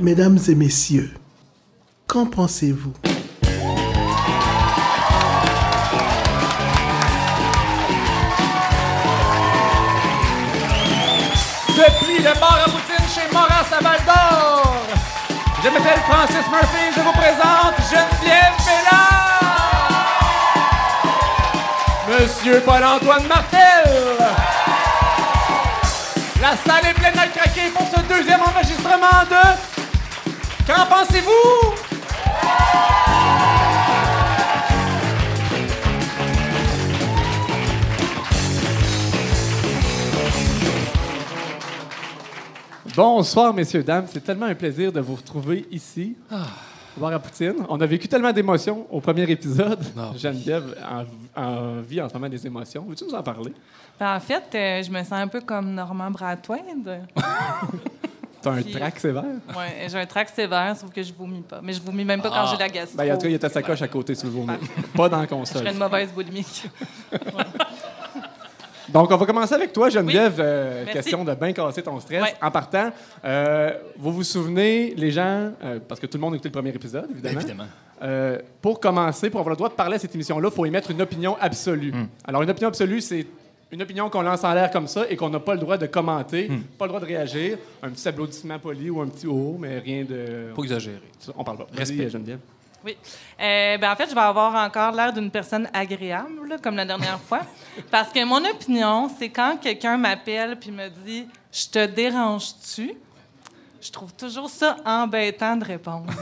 [0.00, 1.12] Mesdames et messieurs,
[2.06, 2.92] qu'en pensez-vous?
[11.76, 14.76] Depuis le bar à poutine chez Moras à Val d'Or,
[15.64, 19.98] je m'appelle Francis Murphy, je vous présente Geneviève Bellard.
[22.08, 24.16] Monsieur Paul-Antoine Martel.
[26.40, 29.77] La salle est pleine à craquer pour ce deuxième enregistrement de...
[30.68, 31.72] Qu'en pensez-vous?
[42.94, 44.04] Bonsoir, messieurs, dames.
[44.12, 47.54] C'est tellement un plaisir de vous retrouver ici, au bar à Poutine.
[47.70, 49.82] On a vécu tellement d'émotions au premier épisode.
[50.18, 50.76] Geneviève
[51.34, 52.84] en, en vit en ce moment des émotions.
[52.86, 53.54] Veux-tu nous en parler?
[53.98, 57.06] Ben, en fait, euh, je me sens un peu comme Normand Bratoine.
[58.52, 59.24] T'as un trac sévère?
[59.56, 61.60] Ouais, j'ai un trac sévère, sauf que je vomis pas.
[61.62, 62.96] Mais je vomis même pas quand j'ai la gastro.
[62.96, 64.58] Ben, en tout cas, il y a ta sacoche à côté, si vous voulez.
[64.96, 65.62] Pas dans la je console.
[65.62, 66.68] serais une mauvaise boulimique.
[68.88, 70.36] Donc, on va commencer avec toi, Geneviève.
[70.38, 72.22] Euh, question de bien casser ton stress.
[72.22, 72.34] Ouais.
[72.40, 72.90] En partant,
[73.24, 76.54] euh, vous vous souvenez, les gens, euh, parce que tout le monde a écouté le
[76.54, 77.40] premier épisode, évidemment.
[77.40, 77.66] Évidemment.
[78.00, 80.90] Euh, pour commencer, pour avoir le droit de parler à cette émission-là, il faut émettre
[80.90, 81.92] une opinion absolue.
[81.92, 82.06] Hmm.
[82.24, 83.26] Alors, une opinion absolue, c'est
[83.70, 85.86] une opinion qu'on lance en l'air comme ça et qu'on n'a pas le droit de
[85.86, 86.62] commenter, Hmm.
[86.78, 87.58] pas le droit de réagir.
[87.82, 90.52] Un petit applaudissement poli ou un petit oh, mais rien de.
[90.54, 91.02] Pas exagéré.
[91.36, 91.66] On parle pas.
[91.74, 92.08] Respect.
[92.08, 92.38] Geneviève.
[92.84, 92.96] Oui.
[93.40, 96.84] Euh, ben, en fait, je vais avoir encore l'air d'une personne agréable, là, comme la
[96.84, 97.40] dernière fois.
[97.90, 102.94] Parce que mon opinion, c'est quand quelqu'un m'appelle puis me dit Je te dérange-tu
[103.82, 106.06] Je trouve toujours ça embêtant de répondre.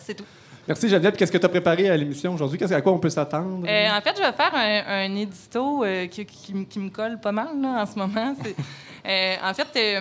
[0.00, 0.24] c'est tout.
[0.68, 1.16] Merci, Geneviève.
[1.16, 2.58] Qu'est-ce que tu as préparé à l'émission aujourd'hui?
[2.58, 3.66] Qu'est-ce à quoi on peut s'attendre?
[3.66, 6.90] Euh, en fait, je vais faire un, un édito euh, qui, qui m- qui me
[6.90, 8.34] colle pas mal là, en ce moment.
[8.42, 8.54] C'est-
[9.08, 9.98] euh, en fait,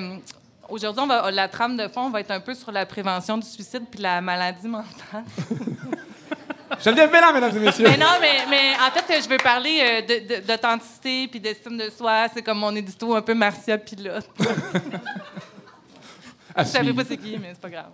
[0.68, 3.48] aujourd'hui, on va- la trame de fond va être un peu sur la prévention du
[3.48, 5.24] suicide puis la maladie mentale.
[6.84, 7.88] Geneviève Bélan, mesdames et messieurs.
[7.90, 11.78] mais non, mais, mais en fait, je veux parler euh, de- de- d'authenticité puis d'estime
[11.78, 12.28] de soi.
[12.34, 14.28] C'est comme mon édito un peu Marcia Pilote.
[16.60, 17.04] Je savais suivre.
[17.04, 17.92] pas c'est qui, mais c'est pas grave.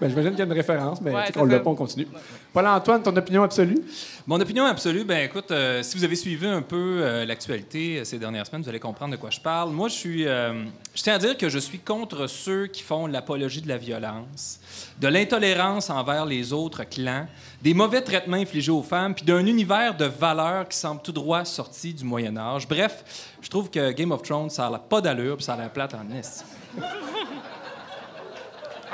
[0.00, 2.06] Ben, J'imagine qu'il y a une référence, mais Ouais, c'est qu'on l'a pas, on continue.
[2.52, 3.78] Paul-Antoine, ton opinion absolue?
[4.26, 8.04] Mon opinion absolue, ben écoute, euh, si vous avez suivi un peu euh, l'actualité euh,
[8.04, 9.70] ces dernières semaines, vous allez comprendre de quoi je parle.
[9.70, 10.64] Moi, je suis, euh,
[10.94, 14.60] je tiens à dire que je suis contre ceux qui font l'apologie de la violence,
[15.00, 17.26] de l'intolérance envers les autres clans,
[17.62, 21.44] des mauvais traitements infligés aux femmes, puis d'un univers de valeurs qui semble tout droit
[21.46, 22.68] sorti du Moyen Âge.
[22.68, 25.68] Bref, je trouve que Game of Thrones, ça a pas d'allure, puis ça a la
[25.68, 26.44] plate en est.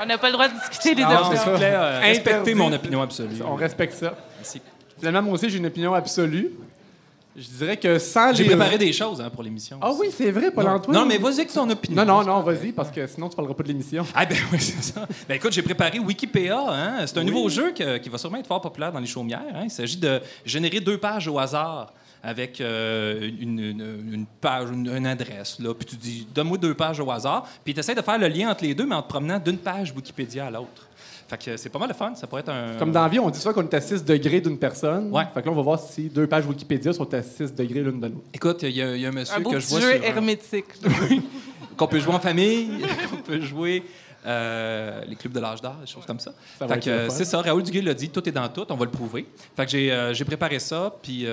[0.03, 1.41] On n'a pas le droit de discuter des Non, opinions.
[1.41, 3.41] S'il vous plaît, euh, respectez mon opinion absolue.
[3.47, 4.15] On respecte ça.
[4.37, 4.61] Merci.
[4.97, 6.51] Finalement, moi aussi, j'ai une opinion absolue.
[7.35, 8.49] Je dirais que sans J'ai les...
[8.49, 9.79] préparé des choses hein, pour l'émission.
[9.81, 10.95] Ah oui, c'est vrai, Paul-Antoine.
[10.95, 12.05] Non, mais vas-y avec ton opinion.
[12.05, 14.05] Non, non, non, vas-y, parce que sinon, tu parleras pas de l'émission.
[14.13, 15.07] Ah ben oui, c'est ça.
[15.27, 16.59] Ben écoute, j'ai préparé Wikipédia.
[16.69, 17.07] Hein?
[17.07, 19.41] C'est un nouveau jeu que- qui va sûrement être fort populaire dans les chaumières.
[19.55, 19.61] Hein?
[19.63, 21.91] Il s'agit de générer deux pages au hasard
[22.25, 25.59] avec euh, une, une- une page, une, une adresse.
[25.59, 25.73] Là.
[25.73, 27.47] Puis tu dis, donne-moi deux pages au hasard.
[27.65, 29.57] Puis tu essaies de faire le lien entre les deux, mais en te promenant d'une
[29.57, 30.87] page Wikipédia à l'autre.
[31.27, 32.13] Fait que c'est pas mal de fun.
[32.15, 32.77] Ça pourrait être un...
[32.79, 35.11] Comme dans la vie, on dit souvent qu'on est à 6 degrés d'une personne.
[35.11, 35.23] Ouais.
[35.33, 37.99] Fait que là, on va voir si deux pages Wikipédia sont à 6 degrés l'une
[37.99, 38.21] de l'autre.
[38.33, 39.91] Écoute, il y, a- il y a un monsieur Un beau que je vois jeu
[39.93, 40.65] sur un- hermétique.
[41.77, 42.69] qu'on peut jouer en famille,
[43.09, 43.83] qu'on peut jouer
[44.25, 46.33] euh, les clubs de l'âge d'âge, des choses comme ça.
[46.57, 48.75] Ça Fait que, euh, c'est ça, Raoul Duguay l'a dit, tout est dans tout, on
[48.75, 49.27] va le prouver.
[49.55, 51.27] Fait que j'ai, euh, j'ai préparé ça, puis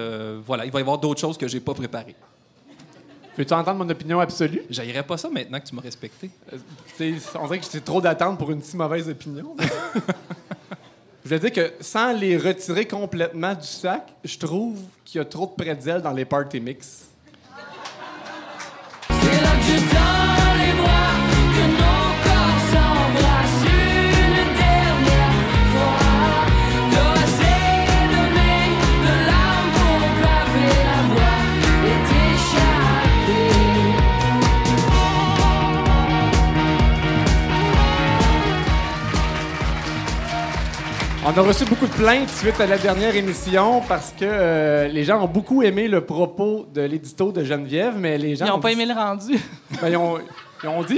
[0.44, 2.16] voilà, il va y avoir d'autres choses que j'ai pas préparées.
[3.40, 4.62] Veux-tu entendre mon opinion absolue?
[4.68, 6.30] J'aillerais pas ça maintenant que tu m'as respecté.
[6.52, 9.56] Euh, on dirait que c'est trop d'attente pour une si mauvaise opinion.
[11.24, 15.24] je veux dire que sans les retirer complètement du sac, je trouve qu'il y a
[15.24, 17.09] trop de pretzels dans les party mix.
[41.32, 45.04] On a reçu beaucoup de plaintes suite à la dernière émission parce que euh, les
[45.04, 48.54] gens ont beaucoup aimé le propos de l'édito de Geneviève, mais les gens Ils n'ont
[48.56, 49.34] ont pas dit- aimé le rendu.
[49.80, 50.18] ben, ils, ont,
[50.64, 50.96] ils ont dit,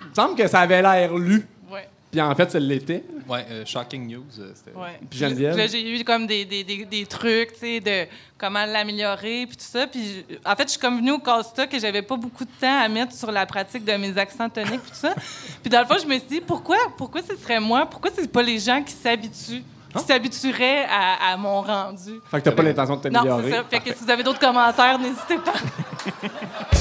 [0.00, 1.46] il me semble que ça avait l'air lu.
[1.70, 1.86] Ouais.
[2.10, 3.04] Puis en fait, ça l'était.
[3.28, 4.24] Ouais, euh, shocking news.
[4.38, 4.98] euh, c'était- Ouais.
[5.10, 5.54] Puis Geneviève?
[5.56, 8.08] Là, j'ai eu comme des, des, des, des trucs, tu sais, de
[8.38, 9.86] comment l'améliorer, puis tout ça.
[9.86, 12.80] Puis en fait, je suis comme venue au constat que j'avais pas beaucoup de temps
[12.80, 15.14] à mettre sur la pratique de mes accents toniques, puis tout ça.
[15.62, 17.84] Puis dans le fond, je me suis dit, pourquoi, pourquoi ce serait moi?
[17.84, 19.62] Pourquoi c'est pas les gens qui s'habituent,
[19.98, 22.20] qui s'habitueraient à, à mon rendu?
[22.30, 23.50] Fait que t'as pas l'intention de Non, t'améliorer.
[23.50, 23.64] c'est ça.
[23.70, 25.52] Fait que si vous avez d'autres commentaires, n'hésitez pas.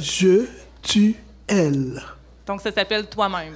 [0.00, 0.46] Je,
[0.82, 1.14] tu,
[1.46, 2.00] elle.
[2.46, 3.54] Donc, ça s'appelle toi-même.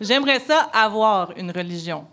[0.00, 2.04] J'aimerais ça avoir une religion.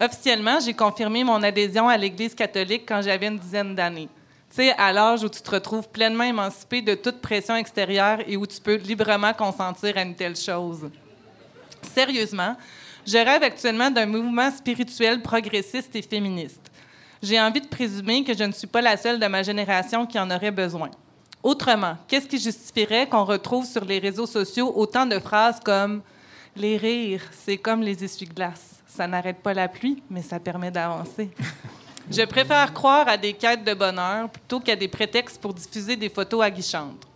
[0.00, 4.08] Officiellement, j'ai confirmé mon adhésion à l'Église catholique quand j'avais une dizaine d'années.
[4.50, 8.36] Tu sais, à l'âge où tu te retrouves pleinement émancipé de toute pression extérieure et
[8.36, 10.90] où tu peux librement consentir à une telle chose.
[11.94, 12.56] Sérieusement,
[13.06, 16.70] je rêve actuellement d'un mouvement spirituel progressiste et féministe.
[17.22, 20.18] J'ai envie de présumer que je ne suis pas la seule de ma génération qui
[20.18, 20.90] en aurait besoin.
[21.42, 26.02] Autrement, qu'est-ce qui justifierait qu'on retrouve sur les réseaux sociaux autant de phrases comme
[26.56, 28.82] Les rires, c'est comme les essuie-glaces.
[28.86, 31.30] Ça n'arrête pas la pluie, mais ça permet d'avancer.
[32.10, 36.08] Je préfère croire à des quêtes de bonheur plutôt qu'à des prétextes pour diffuser des
[36.08, 37.06] photos aguichantes.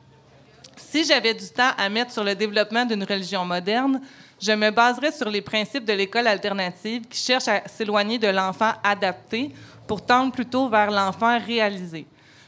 [0.76, 4.00] Si j'avais du temps à mettre sur le développement d'une religion moderne,
[4.40, 8.72] je me baserais sur les principes de l'école alternative qui cherche à s'éloigner de l'enfant
[8.82, 9.52] adapté
[9.86, 12.06] pour tendre plutôt vers l'enfant réalisé.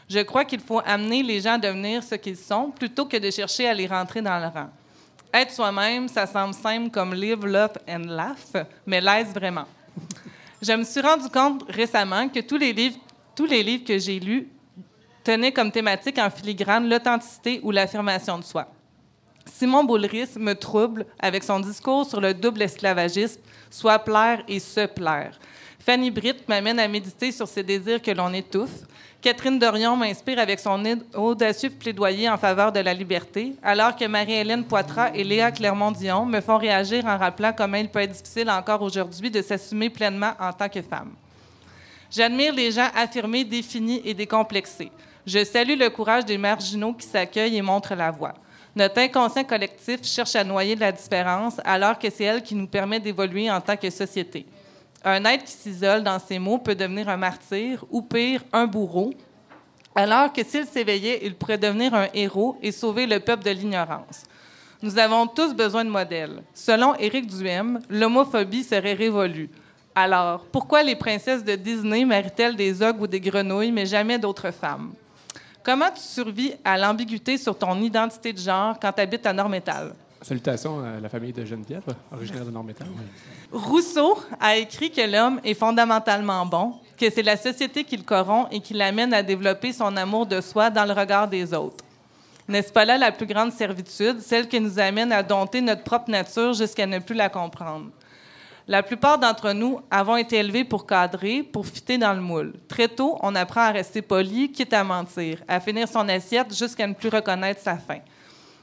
[0.08, 3.30] Je crois qu'il faut amener les gens à devenir ce qu'ils sont plutôt que de
[3.30, 4.70] chercher à les rentrer dans le rang.
[5.32, 9.66] Être soi-même, ça semble simple comme live, love and laugh, mais l'est vraiment?
[10.60, 12.96] Je me suis rendu compte récemment que tous les livres,
[13.36, 14.48] tous les livres que j'ai lus
[15.22, 18.66] tenaient comme thématique en filigrane l'authenticité ou l'affirmation de soi.
[19.52, 23.40] Simon Boulris me trouble avec son discours sur le double esclavagisme,
[23.70, 25.38] soit plaire et se plaire.
[25.78, 28.84] Fanny Britt m'amène à méditer sur ces désirs que l'on étouffe.
[29.20, 30.80] Catherine Dorion m'inspire avec son
[31.14, 36.40] audacieux plaidoyer en faveur de la liberté, alors que Marie-Hélène Poitras et Léa Clermont-Dion me
[36.40, 40.52] font réagir en rappelant comment il peut être difficile encore aujourd'hui de s'assumer pleinement en
[40.52, 41.10] tant que femme.
[42.10, 44.92] J'admire les gens affirmés, définis et décomplexés.
[45.26, 48.34] Je salue le courage des marginaux qui s'accueillent et montrent la voie.
[48.78, 53.00] Notre inconscient collectif cherche à noyer la différence alors que c'est elle qui nous permet
[53.00, 54.46] d'évoluer en tant que société.
[55.04, 59.12] Un être qui s'isole dans ses mots peut devenir un martyr ou pire, un bourreau,
[59.96, 64.22] alors que s'il s'éveillait, il pourrait devenir un héros et sauver le peuple de l'ignorance.
[64.80, 66.44] Nous avons tous besoin de modèles.
[66.54, 69.50] Selon Éric Duhem, l'homophobie serait révolue.
[69.92, 74.52] Alors, pourquoi les princesses de Disney méritent-elles des ogres ou des grenouilles, mais jamais d'autres
[74.52, 74.92] femmes?
[75.62, 79.92] Comment tu survis à l'ambiguïté sur ton identité de genre quand tu habites à Nord-Métal?
[80.22, 82.88] Salutations à la famille de Geneviève, originaire de Nord-Métal.
[83.52, 88.48] Rousseau a écrit que l'homme est fondamentalement bon, que c'est la société qui le corrompt
[88.50, 91.84] et qui l'amène à développer son amour de soi dans le regard des autres.
[92.48, 96.10] N'est-ce pas là la plus grande servitude, celle qui nous amène à dompter notre propre
[96.10, 97.90] nature jusqu'à ne plus la comprendre?
[98.70, 102.52] La plupart d'entre nous avons été élevés pour cadrer, pour fitter dans le moule.
[102.68, 106.86] Très tôt, on apprend à rester poli, quitte à mentir, à finir son assiette jusqu'à
[106.86, 108.00] ne plus reconnaître sa faim.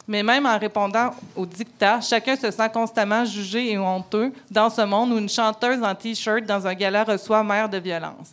[0.07, 4.81] Mais même en répondant aux dictats, chacun se sent constamment jugé et honteux dans ce
[4.81, 8.29] monde où une chanteuse en T-shirt dans un gala reçoit mère de violence.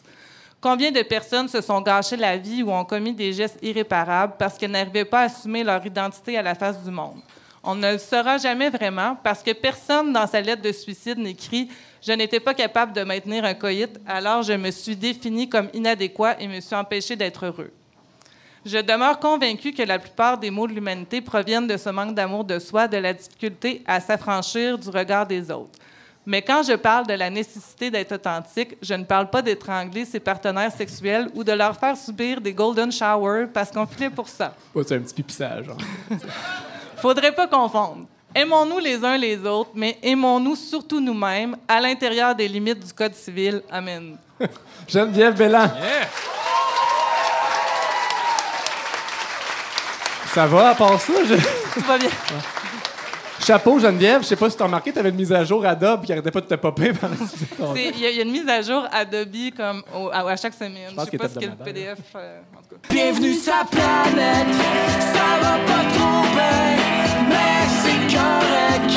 [0.60, 4.58] Combien de personnes se sont gâchées la vie ou ont commis des gestes irréparables parce
[4.58, 7.22] qu'elles n'arrivaient pas à assumer leur identité à la face du monde?
[7.64, 11.68] On ne le saura jamais vraiment parce que personne dans sa lettre de suicide n'écrit
[12.04, 16.36] Je n'étais pas capable de maintenir un coït, alors je me suis défini comme inadéquat
[16.40, 17.70] et me suis empêché d'être heureux.
[18.66, 22.44] Je demeure convaincu que la plupart des maux de l'humanité proviennent de ce manque d'amour
[22.44, 25.78] de soi, de la difficulté à s'affranchir du regard des autres.
[26.24, 30.20] Mais quand je parle de la nécessité d'être authentique, je ne parle pas d'étrangler ses
[30.20, 34.54] partenaires sexuels ou de leur faire subir des golden showers parce qu'on filait pour ça.
[34.74, 35.66] Ouais, c'est un petit pipissage.
[35.68, 36.16] hein.
[37.02, 38.06] Faudrait pas confondre.
[38.34, 43.14] Aimons-nous les uns les autres, mais aimons-nous surtout nous-mêmes à l'intérieur des limites du Code
[43.14, 43.60] civil.
[43.70, 44.16] Amen.
[44.88, 45.68] Geneviève Bellan.
[50.32, 51.12] Ça va à part ça?
[51.28, 52.08] je- Tout va bien.
[53.44, 54.22] Chapeau, Geneviève.
[54.22, 56.12] Je sais pas si tu as remarqué, tu avais une mise à jour Adobe qui
[56.12, 57.14] arrêtait pas de te popper pendant
[57.74, 60.30] C'est- Il y, a- il y a une mise à jour Adobe comme au- à,
[60.30, 60.90] à chaque semaine.
[60.90, 61.52] Je pense sais pas ce qu'est le.
[61.64, 61.98] PDF.
[62.16, 62.88] euh, en tout cas.
[62.94, 64.54] Bienvenue sa planète,
[65.12, 66.76] ça va pas trop bien,
[67.28, 68.92] mais c'est correct.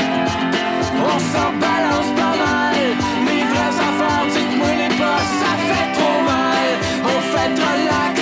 [0.98, 2.76] On s'en balance pas mal,
[3.26, 6.68] les vrais enfants, dites-moi les pas, ça fait trop mal.
[7.04, 8.15] On fait trop l'action,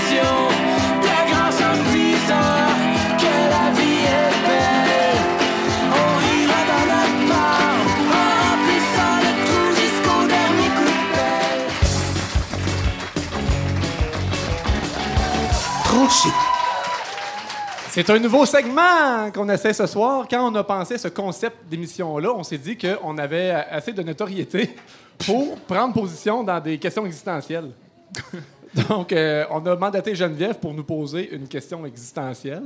[17.89, 20.25] C'est un nouveau segment qu'on essaie ce soir.
[20.27, 24.75] Quand on a pensé ce concept d'émission-là, on s'est dit qu'on avait assez de notoriété
[25.23, 27.69] pour prendre position dans des questions existentielles.
[28.89, 32.63] Donc, euh, on a mandaté Geneviève pour nous poser une question existentielle.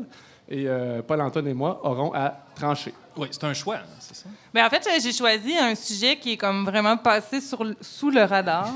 [0.47, 2.93] Et euh, Paul-Antoine et moi aurons à trancher.
[3.17, 4.25] Oui, c'est un choix, hein, c'est ça?
[4.53, 8.09] Mais en fait, euh, j'ai choisi un sujet qui est comme vraiment passé sur, sous
[8.11, 8.69] le radar.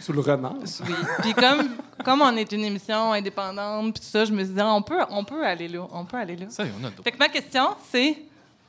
[0.00, 0.54] Sous le renard.
[0.86, 0.94] Oui.
[1.22, 1.70] Puis comme,
[2.04, 4.82] comme on est une émission indépendante, puis tout ça, je me suis dit, ah, on
[4.82, 5.86] peut, on peut aller là.
[5.92, 6.46] On peut aller là.
[6.48, 7.04] Ça, on a droit.
[7.04, 8.18] Fait que ma question, c'est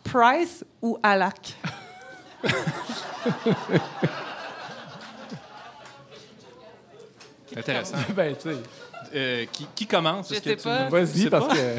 [0.04, 1.56] Price ou Alak?
[7.56, 7.98] Intéressant.
[8.16, 8.58] ben, tu sais.
[9.16, 10.30] Euh, qui, qui commence?
[10.34, 10.86] Je que sais pas.
[10.86, 11.56] tu Vas-y, parce pas?
[11.56, 11.78] que.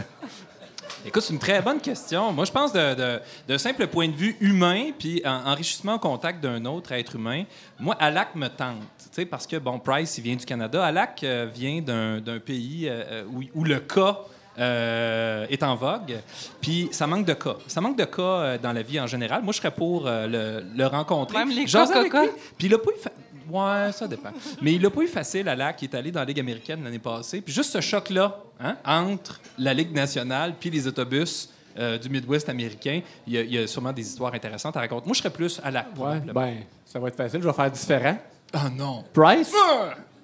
[1.07, 2.30] Écoute, c'est une très bonne question.
[2.33, 5.99] Moi, je pense de- de- d'un simple point de vue humain, puis en- enrichissement au
[5.99, 7.45] contact d'un autre être humain,
[7.78, 8.76] moi, Alak me tente.
[8.99, 10.85] Tu sais, parce que, bon, Price, il vient du Canada.
[10.85, 14.19] Alak euh, vient d'un d'un pays euh, euh, où, où le cas
[14.59, 16.19] euh, est en vogue.
[16.61, 17.57] Puis ça manque de cas.
[17.66, 19.42] Ça manque de cas dans la vie en général.
[19.42, 21.38] Moi, je serais pour le, le rencontrer.
[21.38, 21.69] Même les cas.
[22.59, 22.95] Puis il a pas eu...
[23.50, 24.30] Ouais, ça dépend.
[24.62, 26.99] Mais il l'a pas eu facile, Alak, qui est allé dans la Ligue américaine l'année
[26.99, 27.40] passée.
[27.40, 32.49] Puis juste ce choc-là, hein, entre la Ligue nationale puis les autobus euh, du Midwest
[32.49, 35.07] américain, il y, a, il y a sûrement des histoires intéressantes à raconter.
[35.07, 35.87] Moi, je serais plus Alak.
[35.88, 36.33] Ouais, probablement.
[36.33, 36.54] ben,
[36.85, 37.40] ça va être facile.
[37.42, 38.19] Je vais faire différent.
[38.52, 39.04] Ah non!
[39.12, 39.52] Price?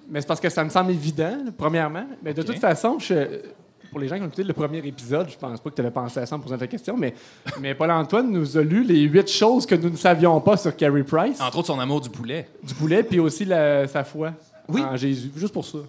[0.09, 2.05] Mais c'est parce que ça me semble évident, premièrement.
[2.23, 3.41] Mais de toute façon, je-
[3.89, 5.91] pour les gens qui ont écouté le premier épisode, je pense pas que tu avais
[5.91, 7.13] pensé à ça en posant ta question, mais,
[7.59, 11.03] mais Paul-Antoine nous a lu les huit choses que nous ne savions pas sur Carey
[11.03, 12.47] Price, Entre autres, son amour du poulet.
[12.63, 14.33] du poulet, puis aussi la- sa foi
[14.67, 14.81] Oui.
[14.81, 15.31] en Jésus.
[15.35, 15.79] Juste pour ça.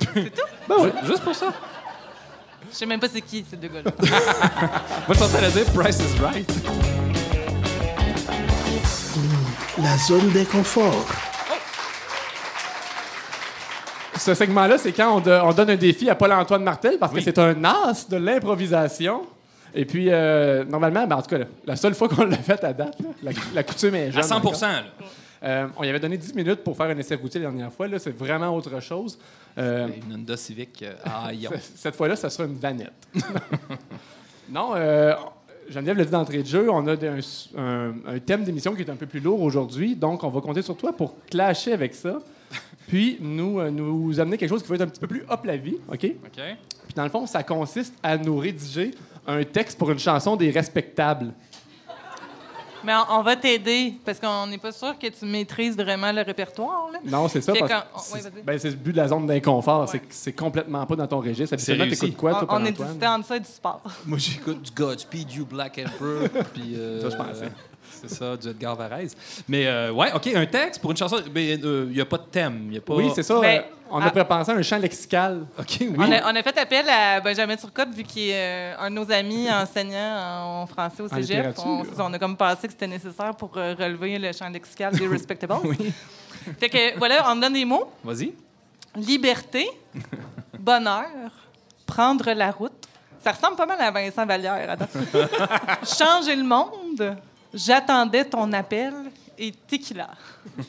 [0.14, 0.30] Ju-
[1.06, 1.52] Juste pour ça.
[2.70, 3.90] Je sais même pas c'est qui, ces deux gars-là.
[4.00, 6.52] Moi, je pensais à la dire Price is right.
[9.82, 11.06] La zone d'inconfort.
[14.18, 17.18] Ce segment-là, c'est quand on, do- on donne un défi à Paul-Antoine Martel, parce Oui.
[17.18, 19.22] que c'est un as de l'improvisation.
[19.74, 22.62] Et puis, euh, normalement, ben, en tout cas, là, la seule fois qu'on l'a fait
[22.64, 24.20] à date, là, la, la coutume est jeune.
[24.20, 24.52] À 100 encore.
[24.60, 24.82] là.
[25.42, 27.86] Euh, on y avait donné 10 minutes pour faire un essai routier la dernière fois.
[27.86, 29.18] Là, c'est vraiment autre chose.
[29.58, 31.28] Euh, Une Honda Civic euh, à
[31.76, 32.92] cette fois-là, ça sera une vanette.
[34.48, 34.72] non,
[35.68, 38.82] Geneviève l'a dit d'entrée de jeu, on a de- un, un- un thème d'émission qui
[38.82, 41.94] est un peu plus lourd aujourd'hui, donc on va compter sur toi pour clasher avec
[41.94, 42.18] ça,
[42.88, 45.44] puis nous, euh, nous amener quelque chose qui va être un petit peu plus hop
[45.44, 45.98] la vie, OK?
[46.00, 48.92] Puis dans le fond, ça consiste à nous rédiger
[49.26, 51.32] un texte pour une chanson des respectables.
[52.84, 56.22] Mais on, on va t'aider, parce qu'on n'est pas sûr que tu maîtrises vraiment le
[56.22, 56.88] répertoire.
[56.92, 57.00] Là.
[57.04, 57.52] Non, c'est ça.
[57.52, 58.42] Fait parce qu'on- que oh, oui, c'est vas-y.
[58.44, 59.80] ben, c'est le but de la zone d'inconfort.
[59.80, 59.86] Ouais.
[59.90, 61.54] C'est que c'est complètement pas dans ton registre.
[61.54, 62.00] Habituellement, réussi.
[62.02, 63.82] t'écoutes quoi, toi, on, on est distant entre ça et du sport.
[64.04, 66.28] Moi, j'écoute du Godspeed You Black Emperor.
[66.54, 67.48] puis, euh, Ça, je pensais.
[68.00, 69.16] C'est ça, du Edgar Varese.
[69.48, 71.18] Mais, euh, ouais, OK, un texte pour une chanson.
[71.34, 72.70] Mais il n'y a pas de thème.
[72.72, 72.94] y a pas...
[72.94, 73.38] Oui, c'est ça.
[73.40, 74.06] Mais- euh, on ah.
[74.06, 75.46] a préparé un chant lexical.
[75.58, 75.94] OK, oui.
[75.96, 78.96] On, a, on a fait appel à Benjamin Turcotte, vu qu'il est euh, un de
[78.96, 81.54] nos amis enseignant en français au cégep.
[81.58, 85.54] On, a comme pensé que c'était nécessaire pour euh, relever le champ lexical des respectables.
[86.58, 87.90] Fait que, voilà, on me donne des mots.
[88.02, 88.32] Vas-y.
[88.96, 89.68] Liberté,
[90.58, 91.30] bonheur,
[91.86, 92.72] prendre la route.
[93.22, 94.70] Ça ressemble pas mal à Vincent Vallière.
[94.70, 94.86] Attends.
[95.84, 97.16] Changer le monde,
[97.54, 98.92] j'attendais ton appel
[99.38, 100.10] et tequila.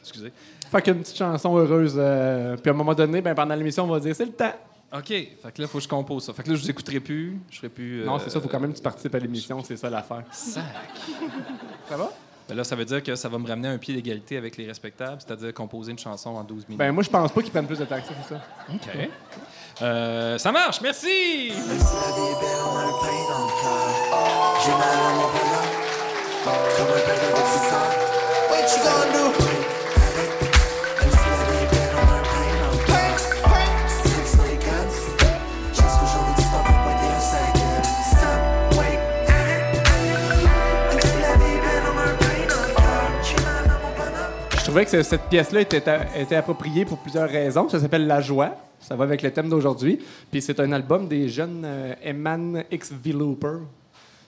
[0.00, 0.32] Excusez.
[0.70, 1.94] Fait qu'une petite chanson heureuse.
[1.96, 4.52] euh, puis à un moment donné, ben, pendant l'émission, on va dire c'est le temps.
[4.92, 5.08] OK.
[5.08, 6.32] Fait que là, il faut que je compose ça.
[6.32, 7.38] Fait que là, je vous écouterai plus.
[7.50, 8.04] Je ferai plus.
[8.04, 9.90] Non, euh, c'est ça, il faut quand même que tu participes à l'émission, c'est ça
[9.90, 10.24] l'affaire.
[10.30, 10.64] Sac.
[11.88, 12.12] Ça va?
[12.48, 14.56] Ben là, ça veut dire que ça va me ramener à un pied d'égalité avec
[14.56, 16.78] les respectables, c'est-à-dire composer une chanson en 12 minutes.
[16.78, 18.40] Ben, moi, je pense pas qu'ils prennent plus de temps que ça, c'est ça.
[18.72, 19.08] OK.
[19.82, 21.52] Euh, ça marche, merci!
[44.76, 45.82] Trouvais que ce- cette pièce-là était,
[46.18, 47.66] était appropriée pour plusieurs raisons.
[47.68, 48.54] Ça s'appelle La Joie.
[48.78, 49.98] Ça va avec le thème d'aujourd'hui.
[50.30, 53.60] Puis c'est un album des jeunes euh, Eman X Looper.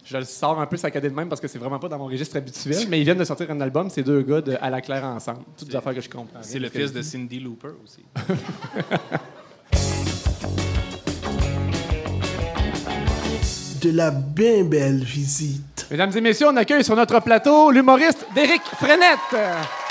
[0.06, 2.06] Je le sors un peu saccadé de même parce que c'est vraiment pas dans mon
[2.06, 4.80] registre habituel, mais ils viennent de sortir un album, ces deux gars de À la
[4.80, 5.40] claire ensemble.
[5.58, 6.38] Toutes des affaires que je comprends.
[6.40, 8.02] C'est le fils de Cindy Looper aussi.
[13.82, 15.86] De la bien belle visite.
[15.90, 19.87] Mesdames et messieurs, on accueille sur notre plateau l'humoriste Déric Frenette.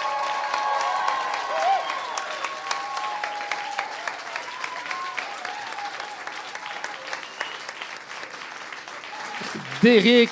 [9.81, 10.29] Déric,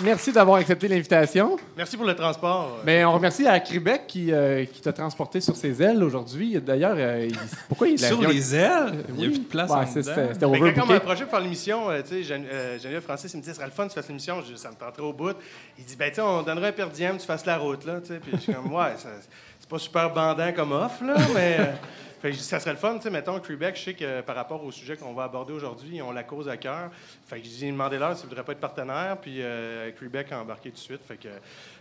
[0.00, 1.56] merci d'avoir accepté l'invitation.
[1.76, 2.78] Merci pour le transport.
[2.84, 6.58] Mais on remercie à Québec qui, euh, qui t'a transporté sur ses ailes aujourd'hui.
[6.60, 7.36] D'ailleurs, euh, il-
[7.68, 9.04] pourquoi il Sur l'avion- les ailes?
[9.10, 10.12] Il n'y a plus de place Ouais, en c'est- dedans.
[10.14, 13.02] C'était c'était Mais quand on m'a approché pour faire l'émission, euh, tu sais, euh, Geneviève
[13.02, 14.36] Francis, il me dit, ce serait le fun que tu fasses l'émission.
[14.48, 15.36] Je- Ça me tenterait au bout.
[15.78, 18.00] Il dit, ben, tu sais, on donnerait un per diem, tu fasses la route, là,
[18.00, 18.18] tu sais.
[18.20, 19.28] Puis je suis comme, ouais, ça- c'est
[19.60, 21.58] c'est pas super bandant comme off, là, mais.
[22.20, 24.64] fait que ça serait le fun, tu sais, mettons, Quebec, je sais que par rapport
[24.64, 26.90] au sujet qu'on va aborder aujourd'hui, ils ont la cause à cœur.
[27.26, 30.70] Fait que je dis, demandez-leur s'ils voudraient pas être partenaires, puis euh, Quebec a embarqué
[30.70, 31.00] tout de suite.
[31.06, 31.28] Fait que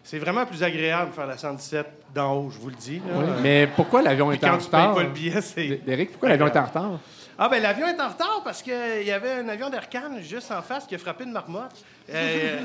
[0.03, 2.97] c'est vraiment plus agréable de faire la 117 d'en haut, je vous le dis.
[2.97, 3.13] là.
[3.15, 4.95] Oui, Mais pourquoi l'avion était en quand tu payes retard?
[4.95, 5.81] pas le billet, c'est.
[5.85, 6.99] Derek, pourquoi l'avion était en retard?
[7.39, 10.51] Ah, ben l'avion est en retard parce qu'il y avait un avion d'Air Cannes juste
[10.51, 11.83] en face qui a frappé une marmotte.
[12.09, 12.61] Euh,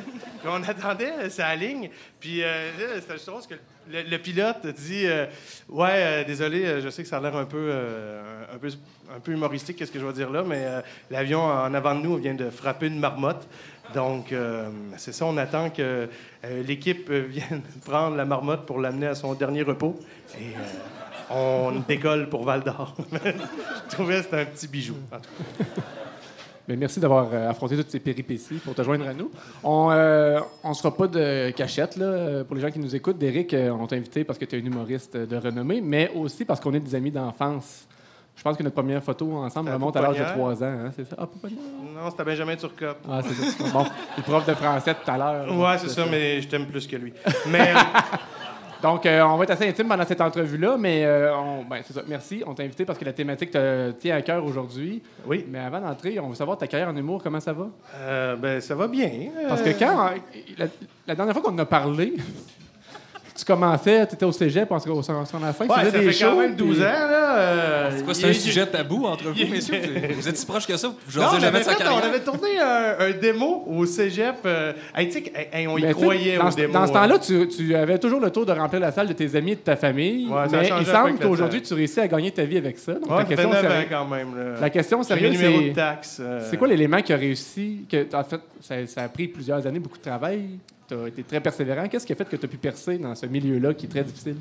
[0.46, 1.90] on attendait euh, sa ligne.
[2.18, 3.54] Puis euh, c'était juste drôle que
[3.90, 5.26] le, pilote dit euh,
[5.68, 8.68] Ouais, euh, désolé, euh, je sais que ça a l'air un peu, euh, un, peu,
[9.14, 12.00] un peu humoristique, qu'est-ce que je vais dire là, mais euh, l'avion en avant de
[12.00, 13.46] nous vient de frapper une marmotte.
[13.92, 16.08] Donc, euh, c'est ça, on attend que
[16.44, 19.98] euh, l'équipe euh, vienne prendre la marmotte pour l'amener à son dernier repos.
[20.36, 20.38] Euh,
[21.30, 22.94] on décolle pour Val d'Or.
[23.12, 24.94] je trouvais que c'était un petit bijou.
[26.68, 29.30] Mais merci d'avoir euh, affronté toutes ces péripéties pour te joindre à nous.
[29.64, 33.18] On ne sera pas de cachette là, euh, pour les gens qui nous écoutent.
[33.18, 36.44] Derek, euh, on t'a invité parce que tu es un humoriste de renommée, mais aussi
[36.44, 37.86] parce qu'on est des amis d'enfance.
[38.36, 40.56] Je pense que notre première photo ensemble remonte à l'âge de Pouponnière.
[40.56, 40.86] 3 ans.
[40.86, 41.16] hein, c'est ça?
[41.18, 41.28] Ah?
[41.94, 42.96] Non, c'était Benjamin Turcotte.
[43.08, 43.70] Ah, c'est ça.
[43.72, 43.84] Bon,
[44.16, 45.58] le prof de français tout à l'heure.
[45.58, 47.12] Ouais, c'est ça, mais je t'aime plus que lui.
[47.48, 47.74] Mais
[48.82, 51.92] Donc, euh, on va être assez intime pendant cette entrevue-là, mais euh, on- ben, c'est
[51.92, 52.02] ça.
[52.08, 52.42] Merci.
[52.46, 55.02] On t'a invité parce que la thématique te tient à cœur aujourd'hui.
[55.26, 57.68] oui, Mais avant d'entrer, on veut savoir ta carrière en humour, comment ça va?
[57.96, 59.10] euh, ben ça va bien.
[59.48, 60.10] Parce que Euh, quand.
[60.58, 60.66] La,
[61.06, 62.14] la dernière fois qu'on en a parlé,
[63.34, 66.24] tu commençais, tu étais au cégep, en au secondaire 5, tu Ouais, ça des fait
[66.24, 67.36] quand shows, même 12 puis- ans, là.
[67.38, 69.78] euh, C'est quoi, c'est un sujet tabou entre vous, messieurs?
[70.16, 70.88] Vous- êtes si proches que ça?
[70.88, 72.04] Vous Non, jasez on jamais avait, de sa fait, on carrière?
[72.04, 74.36] avait tourné un, un démo au cégep.
[74.44, 76.72] euh, hey, tu sais, que- hey, on y Mais sais, croyait au ce- démo.
[76.74, 76.94] dans ce hein.
[76.94, 79.56] temps-là, tu, tu avais toujours le tour de remplir la salle de tes amis et
[79.56, 80.28] de ta famille.
[80.28, 82.94] Ouais, mais il semble qu'aujourd'hui, tu réussis à gagner ta vie avec ça.
[82.94, 84.28] Donc, Ouais, la, question 9 ans sérieuse, quand même.
[84.60, 86.22] la question sérieuse, c'est.
[86.22, 87.86] euh, C'est quoi l'élément qui a réussi?
[87.90, 90.42] Que, en fait, ça, ça a pris plusieurs années, beaucoup de travail?
[90.92, 91.88] Tu as été très persévérant.
[91.88, 94.04] Qu'est-ce qui a fait que tu as pu percer dans ce milieu-là qui est très
[94.04, 94.36] difficile?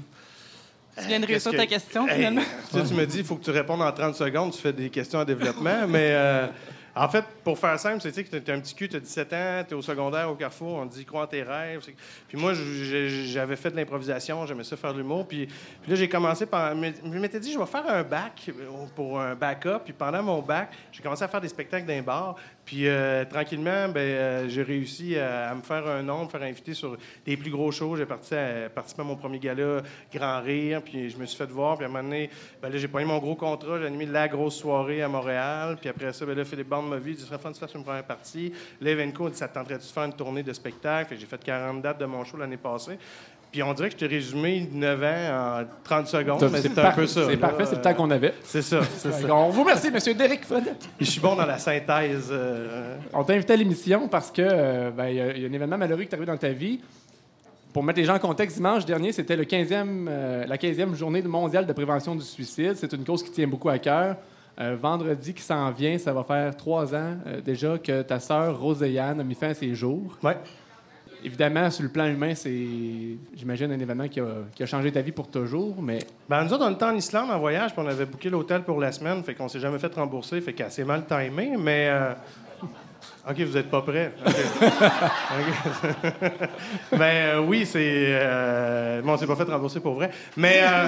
[0.99, 2.41] Tu viens de réussir Qu'est-ce ta que- question, Hey, finalement?
[2.71, 4.73] tu sais, tu me dis, il faut que tu répondes en 30 secondes, tu fais
[4.73, 6.47] des questions en développement, mais euh,
[6.93, 9.31] en fait, pour faire simple, c'est que tu es un petit cul, tu as 17
[9.33, 11.79] ans, tu es au secondaire, au Carrefour, on te dit crois en tes rêves.
[11.85, 11.95] C'est-
[12.27, 16.09] Puis moi, j'avais fait de l'improvisation, j'aimais ça faire de l'humour, puis, puis là, j'ai
[16.09, 16.73] commencé par.
[16.75, 18.53] Je m'étais dit, je vais faire un bac euh,
[18.93, 22.35] pour un backup, puis pendant mon bac, j'ai commencé à faire des spectacles d'un bar,
[22.71, 26.73] puis euh, tranquillement, ben, euh, j'ai réussi à, me faire un nom, me faire inviter
[26.73, 26.95] sur
[27.25, 27.97] des plus gros shows.
[27.97, 29.81] J'ai parti à- participé à mon premier gala,
[30.13, 31.75] Grand Rire, puis je me suis fait voir.
[31.75, 32.29] Puis à un moment donné,
[32.61, 35.79] ben là, j'ai pris mon gros contrat, j'ai animé la grosse soirée à Montréal.
[35.81, 37.57] Puis après ça, ben là, Philippe Bande m'a vu, il dit, ce serait fun de
[37.57, 38.53] faire une première partie.
[38.79, 41.17] Là, Evenco dit, ça te tenterait-tu de faire une tournée de spectacle?
[41.19, 42.97] J'ai fait 40 dates de mon show l'année passée.
[43.51, 46.91] Puis on dirait que je t'ai résumé 9 ans en 30 secondes, mais c'est un
[46.91, 47.25] peu ça.
[47.29, 48.33] C'est parfait, c'est le temps qu'on avait.
[48.43, 49.35] C'est ça, c'est ça.
[49.35, 50.13] On vous remercie, M.
[50.17, 50.87] Derek Fredette.
[50.99, 52.29] Je suis bon dans la synthèse.
[52.31, 55.45] euh, On t'a invité à l'émission parce que euh, ben, il y, a- il y
[55.45, 56.79] a un événement malheureux qui est arrivé dans ta vie.
[57.73, 61.21] Pour mettre les gens en contexte, dimanche dernier, c'était le 15e, euh, la 15e journée
[61.21, 62.73] mondiale de prévention du suicide.
[62.75, 64.15] C'est une cause qui tient beaucoup à cœur.
[64.59, 68.59] Euh, vendredi qui s'en vient, ça va faire trois ans euh, déjà que ta sœur,
[68.59, 70.17] Roséanne, a mis fin à ses jours.
[70.23, 70.37] Ouais.
[71.23, 72.65] Évidemment, sur le plan humain, c'est,
[73.35, 76.53] j'imagine, un événement qui a, qui a changé ta vie pour toujours, mais Ben, nous
[76.53, 79.23] autres, on était en Islande en voyage, puis on avait booké l'hôtel pour la semaine,
[79.23, 81.87] fait qu'on s'est jamais fait rembourser, fait s'est mal timé, mais.
[81.89, 82.13] euh,
[83.29, 84.11] OK, vous n'êtes pas prêts.
[84.25, 84.33] OK.
[85.31, 86.21] OK.
[86.97, 87.79] ben euh, oui, c'est.
[88.07, 89.01] Euh...
[89.03, 90.09] Bon, on s'est pas fait rembourser pour vrai.
[90.35, 90.61] Mais.
[90.63, 90.87] euh,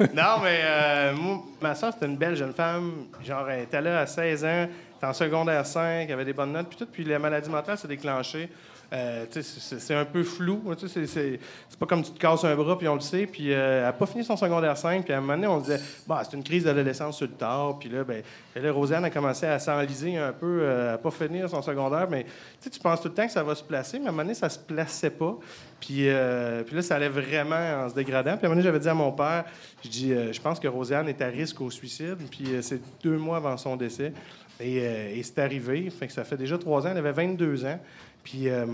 [0.14, 3.06] non, mais euh, moi, ma soeur, c'était une belle jeune femme.
[3.24, 4.66] Genre, elle était là à 16 ans,
[5.02, 6.88] en secondaire 5, elle avait des bonnes notes, puis tout.
[6.90, 8.48] Puis la maladie mentale s'est déclenchée.
[8.94, 10.62] Euh, c'est un peu flou.
[10.86, 11.40] sais, C'est
[11.78, 13.26] pas comme tu te casses un bras, puis on le sait.
[13.26, 15.04] Puis euh, elle n'a pas fini son secondaire 5.
[15.04, 17.78] Puis à un moment donné, on disait, bah, c'est une crise d'adolescence sur le tard.
[17.78, 18.22] Puis là, ben,
[18.54, 22.06] a commencé à s'enliser un peu, euh, à ne pas finir son secondaire.
[22.08, 22.24] Mais
[22.60, 24.34] tu penses tout le temps que ça va se placer, mais à un moment donné,
[24.34, 25.36] ça se plaçait pas.
[25.80, 28.36] Puis, là, ça allait vraiment en se dégradant.
[28.36, 29.44] Puis à un moment donné, j'avais dit à mon père,
[29.84, 32.16] je dis, je pense que Rosanne est à risque au suicide.
[32.30, 34.12] Puis c'est deux mois avant son décès.
[34.60, 35.90] Et, c'est arrivé.
[36.08, 36.90] Ça fait déjà trois ans.
[36.90, 37.78] Elle avait 22 ans.
[38.24, 38.64] Puis, euh,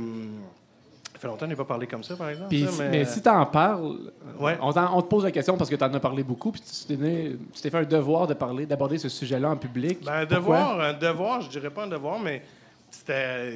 [1.12, 2.48] ça fait longtemps que je n'ai pas parlé comme ça, par exemple.
[2.48, 3.96] Puis, ça, si- mais, si tu en parles,
[4.38, 4.56] Ouais.
[4.62, 7.70] on, te pose la question parce que tu en as parlé beaucoup, puis tu t'es
[7.70, 9.98] fait un devoir de parler, d'aborder ce sujet-là en public.
[10.04, 10.56] Ben, un Pourquoi?
[10.58, 12.42] devoir, un devoir, je dirais pas un devoir, mais
[12.90, 13.50] c'était.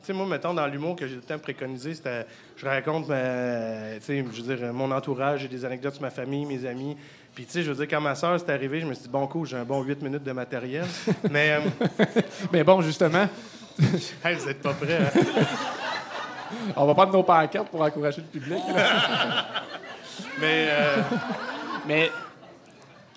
[0.00, 2.24] Tu sais, moi, mettons, dans l'humour que j'ai tout le temps préconisé, c'était.
[2.56, 6.10] Je raconte, ma- tu sais, je veux dire, mon entourage, j'ai des anecdotes sur ma
[6.10, 6.96] famille, mes amis.
[7.34, 9.08] Puis, tu sais, je veux dire, quand ma soeur c'est arrivé, je me suis dit,
[9.10, 10.86] bon, cool, j'ai un bon 8 minutes de matériel.
[11.30, 11.50] mais.
[11.52, 12.04] euh,
[12.52, 13.26] Mais bon, justement,
[14.24, 15.20] hey, vous êtes pas prêts, hein?
[16.76, 18.62] on va prendre nos pancartes pour encourager le public.
[20.40, 20.66] Mais.
[20.70, 20.96] euh,
[21.86, 22.10] Mais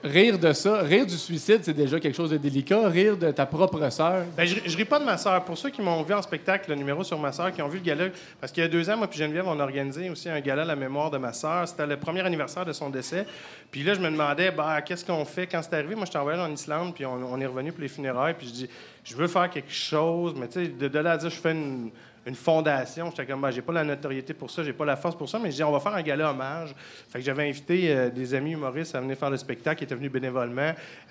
[0.04, 2.88] rire de ça, rire du suicide, c'est déjà quelque chose de délicat.
[2.88, 4.26] Rire de ta propre sœur.
[4.36, 5.44] Ben, je, je ris pas de ma sœur.
[5.46, 7.80] Pour ceux qui m'ont vu en spectacle, le numéro sur ma sœur, qui ont vu
[7.80, 8.06] le gala,
[8.40, 10.64] parce qu'il y a deux ans, moi puis Geneviève, on a organisé aussi un gala
[10.64, 11.68] à la mémoire de ma sœur.
[11.68, 13.26] C'était le premier anniversaire de son décès.
[13.72, 15.48] Puis là, je me demandais, bah, qu'est-ce qu'on fait?
[15.48, 15.96] Quand c'est arrivé?
[15.96, 18.48] Moi, j'étais en voyage en Islande, puis on, on est revenu pour les funérailles, puis
[18.48, 18.70] je dis,
[19.04, 21.52] je veux faire quelque chose, mais tu sais, de, de là à dire, je fais
[21.52, 21.92] une,
[22.26, 25.16] une fondation, j'étais comme, bah, j'ai pas la notoriété pour ça, j'ai pas la force
[25.18, 26.74] pour ça, mais je dis, on va faire un gala hommage.
[27.10, 29.96] Fait que j'avais invité euh, des amis humoristes à venir faire le spectacle, qui étaient
[29.96, 30.62] venus bénévolement.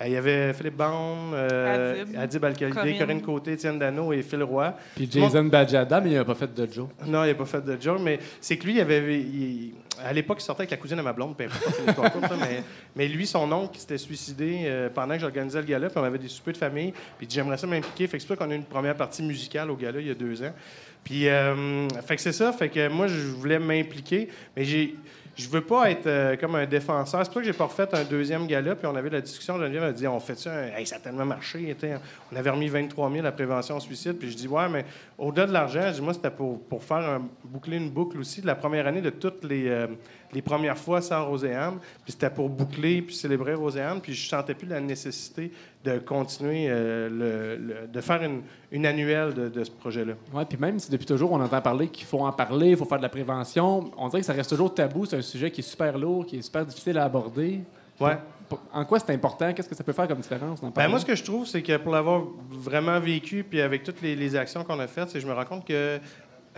[0.00, 2.16] Euh, il y avait Philippe Baum, euh, Adib.
[2.18, 3.20] Adib Al-Khalidé, Corinne.
[3.22, 4.74] Côté, Étienne Dano et Phil Roy.
[4.94, 6.90] Puis Jason Bajada, mais il n'a pas fait de joke.
[7.06, 10.12] Non, il n'a pas fait de joke, mais c'est que lui, il avait, il- à
[10.14, 12.62] l'époque, il sortait avec la cousine de ma blonde, courte, mais,
[12.96, 16.04] mais lui, son oncle, qui s'était suicidé euh, pendant que j'organisais le gala, puis on
[16.04, 18.06] avait des soupers de famille, puis il dit, j'aimerais ça m'impliquer.
[18.06, 20.06] Fait que c'est pour ça qu'on a eu une première partie musicale au gala il
[20.06, 20.52] y a deux ans.
[21.04, 24.94] Puis, euh, fait que c'est ça, fait que moi, je voulais m'impliquer, mais j'ai.
[25.34, 27.20] Je veux pas être euh, comme un défenseur.
[27.24, 28.76] C'est pour ça que j'ai pas refait un deuxième gala.
[28.76, 29.56] Puis on avait la discussion.
[29.58, 30.50] Geneviève a dit on fait ça.
[30.76, 31.74] Hey, ça a tellement marché.
[32.30, 34.18] On avait remis 23 000 à prévention au suicide.
[34.18, 34.84] Puis je dis ouais, mais
[35.16, 38.42] au-delà de l'argent, je dis moi, c'était pour, pour faire un- boucler une boucle aussi
[38.42, 39.86] de la première année de toutes les, euh,
[40.32, 41.78] les premières fois sans Roséanne.
[42.04, 44.00] Puis c'était pour boucler puis célébrer Roséanne.
[44.00, 45.52] Puis je sentais plus la nécessité
[45.84, 50.14] de continuer, euh, le- le- de faire une, une annuelle de, de ce projet-là.
[50.32, 52.84] Ouais, puis même si depuis toujours on entend parler qu'il faut en parler, il faut
[52.84, 55.06] faire de la prévention, on dirait que ça reste toujours tabou.
[55.06, 57.60] C'est un sujet qui est super lourd, qui est super difficile à aborder.
[58.00, 58.16] Ouais.
[58.72, 59.52] En quoi c'est important?
[59.54, 60.60] Qu'est-ce que ça peut faire comme différence?
[60.74, 64.02] Ben, moi, ce que je trouve, c'est que pour l'avoir vraiment vécu, puis avec toutes
[64.02, 65.98] les, les actions qu'on a faites, c'est que je me rends compte que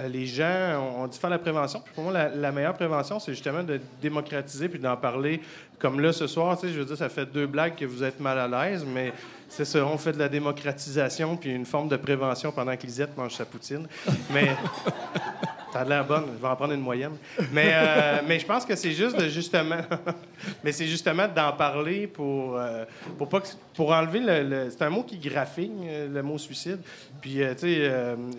[0.08, 1.80] les gens, on, dit faire la prévention.
[1.80, 5.40] Puis pour moi, la, meilleure prévention, c'est justement de démocratiser puis d'en parler.
[5.78, 8.38] Comme là, ce soir, je veux dire, ça fait deux blagues que vous êtes mal
[8.38, 9.12] à l'aise, mais
[9.48, 13.16] c'est ça, on fait de la démocratisation puis une forme de prévention pendant que Lisette
[13.16, 13.86] mange sa poutine.
[14.32, 14.48] Mais
[15.74, 17.16] ça a l'air bonne, je vais en prendre une moyenne.
[17.52, 19.80] Mais, euh, mais je pense que c'est juste de justement,
[20.62, 22.84] mais c'est justement d'en parler pour, euh,
[23.18, 26.38] pour pas que- pour enlever le, le- c'est un mot qui graphine euh, le mot
[26.38, 26.78] suicide.
[27.20, 27.90] Puis euh, tu sais,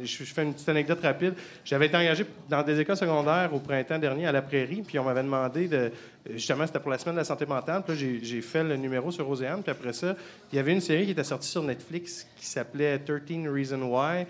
[0.06, 1.34] je, je fais une petite anecdote rapide.
[1.65, 5.04] J'avais été engagé dans des écoles secondaires au printemps dernier à la Prairie, puis on
[5.04, 5.91] m'avait demandé de
[6.34, 7.84] justement c'était pour la semaine de la santé mentale.
[7.86, 10.15] Puis là, j'ai, fait le numéro sur Roséanne, puis après ça,
[10.54, 14.26] il y avait une série qui était sortie sur Netflix qui s'appelait 13 Reasons Why.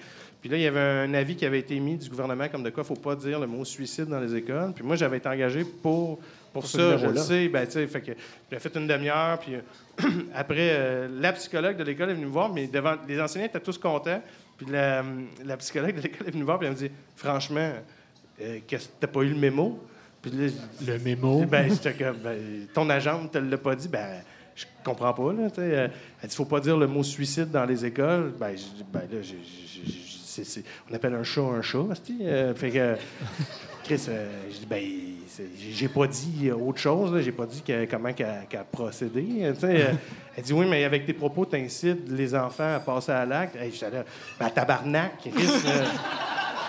[0.46, 2.70] Puis là, il y avait un avis qui avait été émis du gouvernement comme de
[2.70, 4.74] quoi il ne faut pas dire le mot suicide dans les écoles.
[4.76, 6.20] Puis moi, j'avais été engagé pour,
[6.54, 7.48] pour, ça, je le sais.
[7.48, 8.12] Ben, tu sais, fait que
[8.52, 9.40] j'ai fait une demi-heure.
[9.40, 13.20] Puis euh, après, euh, la psychologue de l'école est venue me voir, mais devant, les
[13.20, 14.22] enseignants étaient tous contents.
[14.56, 15.04] Puis la,
[15.44, 17.72] la psychologue de l'école est venue me voir, puis elle me dit Franchement,
[18.40, 19.84] euh, qu'est-ce que t'as pas eu le mémo?
[20.22, 20.48] Puis là,
[20.86, 21.44] Le mémo?
[21.46, 24.22] ben, comme, ben, ton agent ne te l'a pas dit, ben,
[24.56, 25.62] je comprends pas, là, tu sais.
[25.62, 25.88] Euh,
[26.22, 28.32] Elle dit, faut pas dire le mot suicide dans les écoles.
[28.40, 28.56] Ben,
[28.94, 29.64] ben là, j'ai-
[30.89, 31.86] on appelle un chat un chat.
[32.21, 32.95] Euh, fait que,
[33.84, 34.28] Chris, euh,
[34.67, 34.84] ben,
[35.60, 37.21] j'ai pas dit autre chose.
[37.21, 39.63] J'ai pas dit comment qu'elle euh, sais.
[39.63, 39.93] Euh,
[40.38, 43.56] Elle dit, oui, mais avec tes propos, t'incites les enfants à passer à l'acte.
[43.56, 44.04] Hey, j'étais là,
[44.39, 45.48] ben, tabarnak, Chris.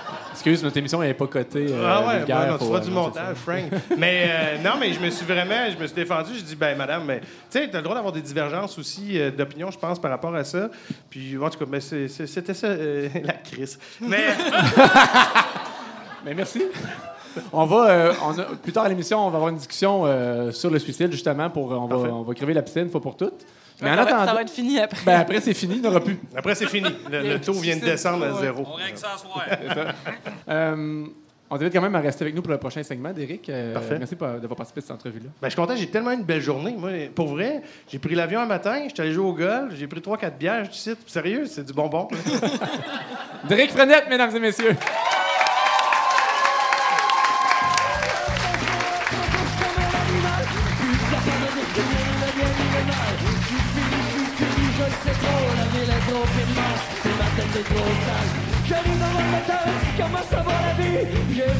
[0.08, 1.66] Euh, Excuse, notre émission n'est pas cotée.
[1.70, 3.64] euh, ah ouais, vulgaire, ben non, tu euh, du c'est montage, Frank.
[3.96, 6.30] mais euh, non, mais je me suis vraiment, je me suis défendu.
[6.34, 9.30] J'ai dit, ben madame, mais tu sais, t'as le droit d'avoir des divergences aussi euh,
[9.30, 10.68] d'opinion, je pense, par rapport à ça.
[11.10, 13.78] Puis en tout cas, ben, c'était ça euh, la crise.
[14.00, 14.24] Mais
[16.24, 16.62] Mais merci.
[17.52, 20.50] On va, euh, on a- plus tard à l'émission, on va avoir une discussion euh,
[20.52, 23.44] sur le suicide, justement, pour on va, on va crever la piscine, fois pour toutes.
[23.82, 24.98] Mais en ça, va, attendant, ça va être fini après.
[25.04, 26.18] ben, après c'est fini, il n'y en aura plus.
[26.34, 26.88] après, c'est fini.
[27.10, 28.64] Le, le taux vient de descendre à zéro.
[28.74, 29.16] règle ça
[30.46, 30.52] à.
[30.52, 31.04] Euh,
[31.48, 33.50] on t'invite quand même à rester avec nous pour le prochain segment, Eric.
[33.72, 33.98] Parfait.
[33.98, 35.26] merci pour- d'avoir participé à cette entrevue-là.
[35.40, 36.74] Ben, je suis content, j'ai tellement une belle journée.
[36.76, 40.00] Moi, pour vrai, j'ai pris l'avion un matin, j'étais allé jouer au golf, j'ai pris
[40.00, 40.98] 3-4 bières, du site.
[41.06, 42.08] Sérieux, c'est du bonbon.
[42.10, 42.48] là.
[43.48, 44.74] Derek Frenette, mesdames et messieurs.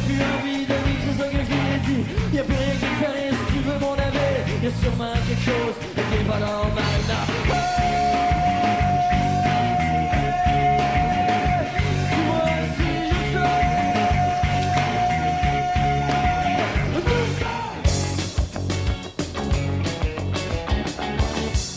[0.07, 2.03] Plus envie de vivre, c'est ça que je lui ai dit
[2.37, 4.17] Y'a plus rien qui me fait si tu veux mon avis
[4.63, 7.21] Y'a sûrement quelque chose qui est pas normal là.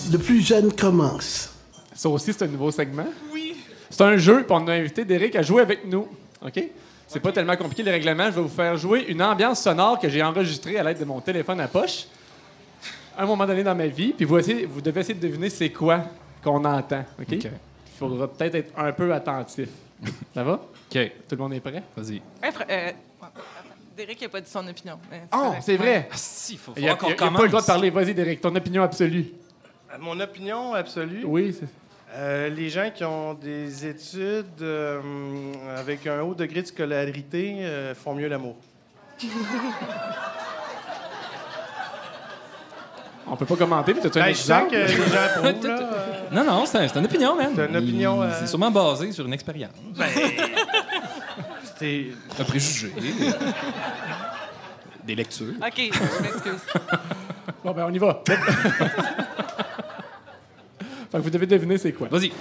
[0.09, 1.53] Je Le plus jeune commence.
[1.93, 3.05] Ça aussi, c'est un nouveau segment?
[3.31, 3.55] Oui.
[3.89, 6.07] C'est un jeu, puis on a invité Derek à jouer avec nous.
[6.43, 6.63] OK?
[7.11, 8.25] C'est pas tellement compliqué les règlements.
[8.25, 11.19] Je vais vous faire jouer une ambiance sonore que j'ai enregistrée à l'aide de mon
[11.19, 12.05] téléphone à poche
[13.17, 14.13] à un moment donné dans ma vie.
[14.13, 16.03] Puis vous, essayez- vous devez essayer de deviner c'est quoi
[16.43, 17.03] qu'on entend.
[17.19, 17.31] OK?
[17.31, 17.49] Il
[17.97, 19.69] faudra peut-être être un peu attentif.
[20.33, 20.53] Ça va?
[20.53, 21.83] OK, Tout le monde est prêt?
[21.97, 22.21] vas-y.
[22.51, 22.91] Fra- euh,
[23.97, 24.97] Derek n'a pas dit son opinion.
[25.11, 26.07] mais Oh, c'est vrai!
[26.09, 27.89] Ah, si, faut, faut Il n'y a, pas le droit de parler.
[27.89, 29.25] Vas-y, Derek, ton opinion absolue.
[29.91, 31.67] À Mon opinion absolue, Oui, c'est...
[32.15, 34.99] euh, les gens qui ont des études euh,
[35.77, 38.55] avec un haut degré de scolarité euh, font mieux l'amour.
[43.31, 44.71] On peut pas commenter, mais t'as-tu un Ben, je sens exemple?
[44.71, 45.79] que les gens approuvent, là.
[45.81, 47.51] euh, Non, non, c'est un- c'est une opinion, man.
[47.55, 49.71] C'est une opinion, Il- euh, C'est sûrement basé sur une expérience.
[51.77, 52.07] c'est-
[52.39, 52.91] Un préjugé.
[55.03, 55.53] des lectures.
[55.61, 56.61] OK, je m'excuse.
[57.63, 58.23] Bon, ben, on y va.
[61.11, 62.07] fait que vous devez deviner c'est quoi.
[62.11, 62.31] Vas-y.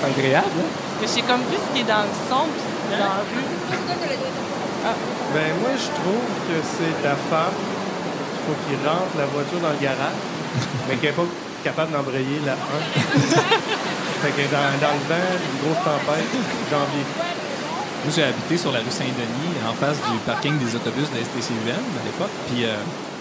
[0.00, 0.62] C'est agréable, hein?
[1.00, 2.46] Mais je sais comme plus ce qui est dans le son
[2.88, 3.44] puis dans la rue.
[5.34, 9.70] Ben, moi, je trouve que c'est la femme qu'il faut qu'il rentre la voiture dans
[9.70, 10.18] le garage,
[10.88, 11.24] mais qu'elle n'est pas
[11.64, 12.56] capable d'embrayer la 1.
[14.22, 16.30] fait que dans, dans le vent, une grosse tempête,
[16.70, 17.04] janvier.
[18.04, 21.24] Moi, j'ai habité sur la rue Saint-Denis, en face du parking des autobus de la
[21.24, 22.30] STCUM à l'époque.
[22.48, 22.74] Puis euh,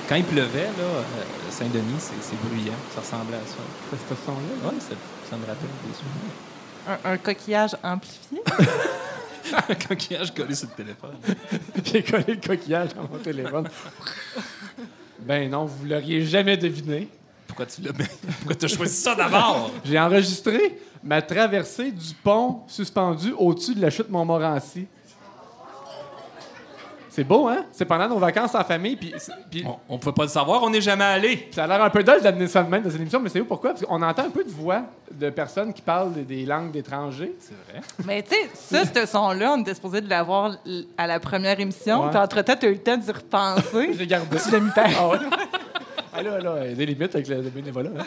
[0.07, 1.03] quand il pleuvait, là, euh,
[1.49, 2.77] Saint-Denis, c'est bruyant.
[2.93, 3.57] Ça ressemblait à ça.
[3.91, 4.69] C'est ce son-là.
[4.69, 4.95] Ouais, ça,
[5.29, 6.35] ça me rappelle des souvenirs.
[6.87, 8.41] Un, un coquillage amplifié?
[9.69, 11.15] Un coquillage collé sur le téléphone.
[11.85, 13.67] J'ai collé le coquillage dans mon téléphone.
[15.21, 17.07] ben non, vous l'auriez jamais deviné.
[17.57, 17.91] Pourquoi tu l'as
[18.39, 19.71] Pourquoi tu as choisi ça d'abord?
[19.83, 24.85] J'ai enregistré ma traversée du pont suspendu au-dessus de la chute Montmorency.
[27.09, 27.65] C'est beau, hein?
[27.71, 29.11] C'est pendant nos vacances en famille, puis,
[29.49, 31.49] puis On ne pouvait pas le savoir, on n'est jamais allé.
[31.51, 33.41] ça a l'air un peu dole d'amener ça de même dans une émission, mais c'est
[33.41, 33.71] où pourquoi?
[33.71, 37.33] Parce qu'on entend un peu de voix de personnes qui parlent des- langues d'étrangers.
[37.39, 37.81] C'est vrai.
[38.05, 40.57] Mais tu sais, ça, ce son-là, on était supposé de l'avoir
[40.95, 42.03] à la première émission.
[42.03, 42.09] Ouais.
[42.11, 43.93] Puis entre-temps, tu as eu le temps d'y repenser.
[43.97, 44.37] J'ai gardé.
[44.37, 44.69] tu l'as mis.
[44.75, 45.17] Ah ouais?
[46.17, 47.89] Ah là, là, il y a des limites avec le, le bénévolat.
[47.97, 48.03] hein.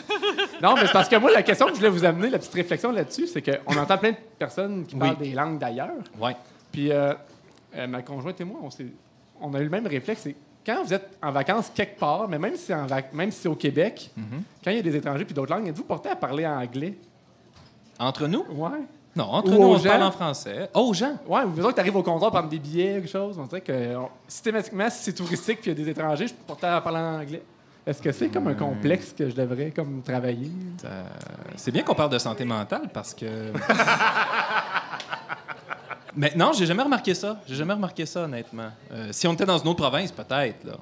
[0.61, 2.53] Non, mais c'est parce que moi, la question que je voulais vous amener, la petite
[2.53, 4.99] réflexion là-dessus, c'est qu'on entend plein de personnes qui Oui.
[5.01, 5.89] parlent des langues d'ailleurs.
[6.19, 6.35] Ouais.
[6.71, 7.13] Puis euh,
[7.75, 8.85] euh, ma conjointe et moi, on, s'est-
[9.39, 10.21] on a eu le même réflexe.
[10.23, 13.31] C'est quand vous êtes en vacances quelque part, mais même si c'est, en vac- même
[13.31, 14.11] si c'est au Québec,
[14.63, 16.95] quand il y a des étrangers puis d'autres langues, êtes-vous porté à parler anglais?
[17.99, 18.45] Entre nous?
[18.51, 18.79] Ouais.
[19.15, 20.07] Non, entre Ou nous, aux on se parle gens?
[20.07, 20.69] en français.
[20.73, 21.17] Oh, Jean!
[21.27, 23.37] Ouais, ou que tu arrives au comptoir prendre des billets, quelque chose.
[23.37, 26.33] On dirait que on- systématiquement, si c'est touristique puis il y a des étrangers, je
[26.33, 27.43] suis porté à parler en anglais.
[27.85, 30.51] Est-ce que c'est comme un complexe que je devrais comme travailler?
[30.85, 31.03] Euh,
[31.55, 33.25] c'est bien qu'on parle de santé mentale parce que.
[36.15, 37.37] Mais non, j'ai jamais remarqué ça.
[37.47, 38.69] J'ai jamais remarqué ça, honnêtement.
[38.91, 40.73] Euh, si on était dans une autre province, peut-être, là.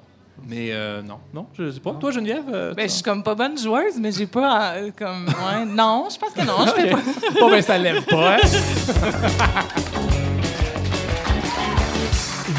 [0.46, 1.92] Mais euh, non, non, je sais pas.
[1.92, 2.44] Toi, Geneviève?
[2.52, 5.26] euh, Ben, je suis comme pas bonne joueuse, mais j'ai pas euh, comme.
[5.26, 6.66] Ouais, non, je pense que non.
[6.66, 6.98] Je fais pas.
[7.40, 8.38] Bon, ben, ça lève pas, hein?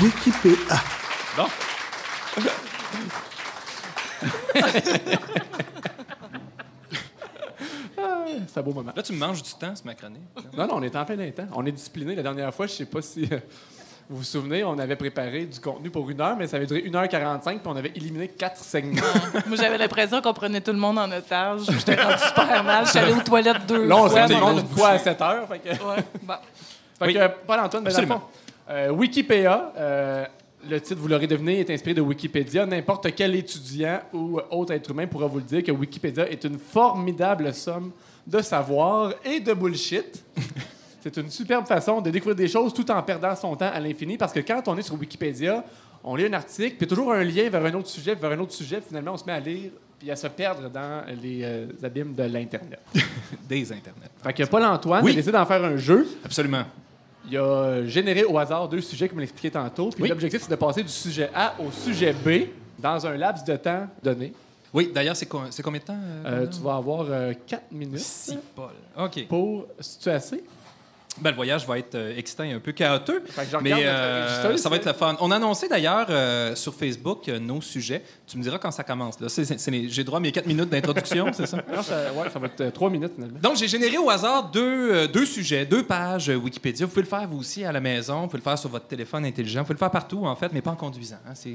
[0.02, 0.82] Wikipédia.
[1.38, 1.48] Bon.
[8.48, 8.92] C'est un beau moment.
[8.96, 10.20] Là, tu me manges du temps, ce macroné.
[10.58, 11.48] Non, non, on est en plein temps.
[11.54, 12.16] On est discipliné.
[12.16, 13.38] La dernière fois, je sais pas si euh,
[14.10, 16.82] vous vous souvenez, on avait préparé du contenu pour une heure, mais ça avait duré
[16.82, 19.02] 1h45, puis on avait éliminé quatre segments.
[19.48, 21.62] Moi, j'avais l'impression qu'on prenait tout le monde en otage.
[21.70, 22.86] J'étais rendu super mal.
[22.88, 24.28] J'étais allée aux toilettes deux Là, on fois.
[24.28, 25.48] monde grosse une fois à 7 heures.
[25.48, 26.34] Fait que, Ouais, bon.
[27.00, 27.14] fait Oui.
[27.14, 28.20] que, Paul-Antoine, ben, dans le Absolument.
[28.20, 28.26] fond,
[28.72, 30.26] euh, Wikipédia, euh,
[30.70, 32.66] le titre, vous l'aurez deviné, est inspiré de Wikipédia.
[32.66, 36.58] N'importe quel étudiant ou autre être humain pourra vous le dire que Wikipédia est une
[36.60, 37.92] formidable somme
[38.26, 40.24] de savoir et de bullshit.
[41.02, 44.18] C'est une superbe façon de découvrir des choses tout en perdant son temps à l'infini
[44.18, 45.66] parce que quand on est sur Wikipédia,
[46.04, 48.40] on lit un article, puis toujours un lien vers un autre sujet, puis vers un
[48.40, 51.68] autre sujet, finalement on se met à lire puis à se perdre dans les euh,
[51.84, 52.80] abîmes de l'Internet.
[53.48, 54.10] Des Internet.
[54.24, 55.12] Fait que Paul-Antoine Oui.
[55.12, 56.08] a décidé d'en faire un jeu.
[56.26, 56.64] Absolument.
[57.30, 59.90] Il a euh, généré au hasard deux sujets, comme l'expliqué tantôt.
[59.90, 60.10] Puis Oui.
[60.10, 62.48] l'objectif, c'est de passer du sujet A au sujet B
[62.80, 64.34] dans un laps de temps donné.
[64.74, 65.98] Oui, d'ailleurs, c'est co- c'est combien de temps?
[66.26, 68.70] euh, Euh, tu vas avoir euh, quatre minutes Si, Paul.
[68.98, 69.28] OK.
[69.28, 69.68] pour.
[69.80, 70.44] Si tu assez?
[71.20, 73.16] Ben, le voyage va être euh, excitant et un peu chaotique.
[73.62, 75.16] Mais euh, ça va être le fun.
[75.20, 78.02] On a annoncé d'ailleurs euh, sur Facebook euh, nos sujets.
[78.26, 79.18] Tu me diras quand ça commence.
[79.90, 81.58] J'ai droit à mes quatre minutes d'introduction, c'est ça?
[81.74, 83.38] Non, ça, ouais, ça va être euh, trois minutes finalement.
[83.42, 86.86] Donc, j'ai généré au hasard deux, deux sujets, deux pages Wikipédia.
[86.86, 88.22] Vous pouvez le faire vous aussi à la maison.
[88.22, 89.60] Vous pouvez le faire sur votre téléphone intelligent.
[89.60, 91.18] Vous pouvez le faire partout, en fait, mais pas en conduisant.
[91.28, 91.34] hein.
[91.36, 91.50] C'est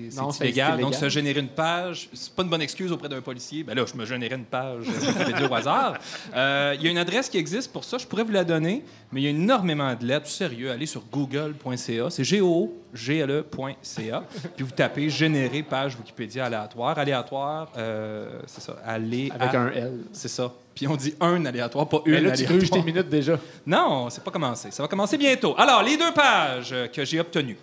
[0.45, 0.79] illégal.
[0.81, 3.65] Donc, se générer une page, c'est pas une bonne excuse auprès d'un policier.
[3.65, 5.95] Ben là, je me générais une page Wikipédia au hasard.
[6.35, 7.97] Il y a une adresse qui existe pour ça.
[7.99, 10.27] Je pourrais vous la donner, mais il y a énormément de lettres.
[10.27, 12.11] Sérieux, allez sur google.ca.
[12.11, 14.25] C'est G-O-G-L-E.ca.
[14.57, 16.99] Puis vous tapez générer page Wikipédia aléatoire.
[16.99, 18.77] Aléatoire, euh, c'est ça.
[18.85, 20.01] Aller Avec à- un L.
[20.13, 20.53] c'est ça.
[20.75, 23.39] Puis on dit un aléatoire, pas une Mais là, tu gruges tes minutes déjà.
[23.65, 24.73] Non, c'est pas commencé.
[24.73, 25.55] Ça va commencer bientôt.
[25.57, 27.57] Alors, les deux pages que j'ai obtenues.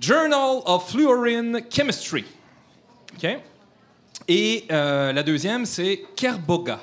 [0.00, 2.24] Journal of Fluorine Chemistry.
[3.16, 3.38] OK?
[4.26, 6.80] Et euh, la deuxième, c'est Kerboga.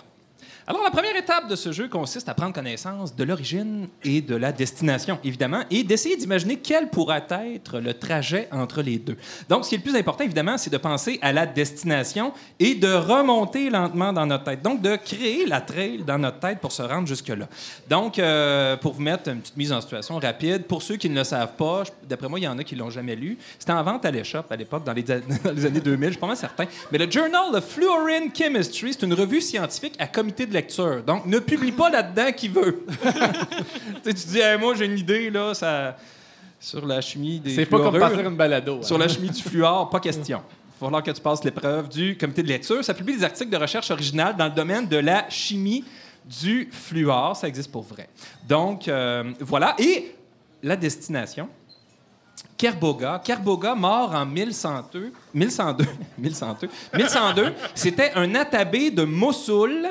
[0.71, 4.37] Alors, la première étape de ce jeu consiste à prendre connaissance de l'origine et de
[4.37, 9.17] la destination, évidemment, et d'essayer d'imaginer quel pourrait être le trajet entre les deux.
[9.49, 12.75] Donc, ce qui est le plus important, évidemment, c'est de penser à la destination et
[12.75, 14.61] de remonter lentement dans notre tête.
[14.61, 17.49] Donc, de créer la trail dans notre tête pour se rendre jusque-là.
[17.89, 21.15] Donc, euh, pour vous mettre une petite mise en situation rapide, pour ceux qui ne
[21.15, 23.37] le savent pas, d'après moi, il y en a qui l'ont jamais lu.
[23.59, 25.11] C'était en vente à l'échoppe à l'époque, dans les,
[25.65, 26.63] années 2000, je suis pas mal certain.
[26.93, 31.03] Mais le Journal of Fluorine Chemistry, c'est une revue scientifique à comité de lecture.
[31.03, 32.85] Donc, ne publie pas là-dedans qui veut.
[34.03, 35.95] tu dis, Hey, moi, j'ai une idée, là, ça...
[36.59, 38.77] sur la chimie des C'est pas comme partir une balado.
[38.77, 38.83] hein.
[38.83, 40.41] Sur la chimie du fluor, pas question.
[40.47, 42.83] Il va falloir que tu passes l'épreuve du comité de lecture.
[42.83, 45.83] Ça publie des articles de recherche originales dans le domaine de la chimie
[46.25, 47.35] du fluor.
[47.35, 48.07] Ça existe pour vrai.
[48.47, 49.75] Donc, euh, voilà.
[49.77, 50.15] Et
[50.63, 51.47] la destination,
[52.57, 53.21] Kerboga.
[53.23, 55.11] Kerboga, mort en 1102.
[55.33, 55.85] 1102.
[56.17, 56.69] 1102.
[56.97, 57.53] 1102.
[57.75, 59.87] C'était un atabé de Mossoul.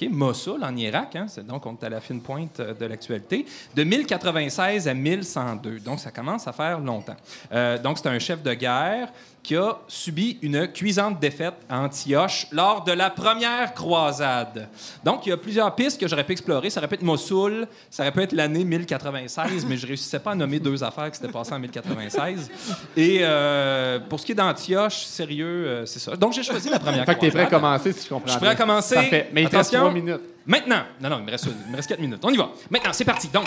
[0.00, 1.16] OK, Mossoul, en Irak.
[1.16, 3.44] Hein, c'est donc on est à la fine pointe euh, de l'actualité.
[3.74, 5.80] De 1096 à 1102.
[5.80, 7.16] Donc, ça commence à faire longtemps.
[7.52, 9.08] Euh, donc, c'est un chef de guerre
[9.42, 14.68] qui a subi une cuisante défaite à Antioche lors de la première croisade.
[15.02, 16.68] Donc, il y a plusieurs pistes que j'aurais pu explorer.
[16.70, 20.32] Ça aurait pu être Mossoul, ça aurait pu être l'année 1096, mais je réussissais pas
[20.32, 22.50] à nommer deux affaires qui s'étaient passées en 1096.
[22.96, 26.14] Et euh, pour ce qui est d'Antioche, sérieux, euh, c'est ça.
[26.16, 27.62] Donc, j'ai choisi la première Fait que t'es prêt à croisade.
[27.62, 28.64] commencer, si je comprends Je suis prêt à bien.
[28.66, 28.94] commencer.
[28.96, 29.30] Parfait.
[29.32, 30.20] Mais il te reste trois minutes.
[30.46, 30.82] Maintenant.
[31.00, 32.20] Non, non, il me reste, il me reste 4 minutes.
[32.22, 32.48] On y va.
[32.70, 33.28] Maintenant, c'est parti.
[33.28, 33.46] Donc.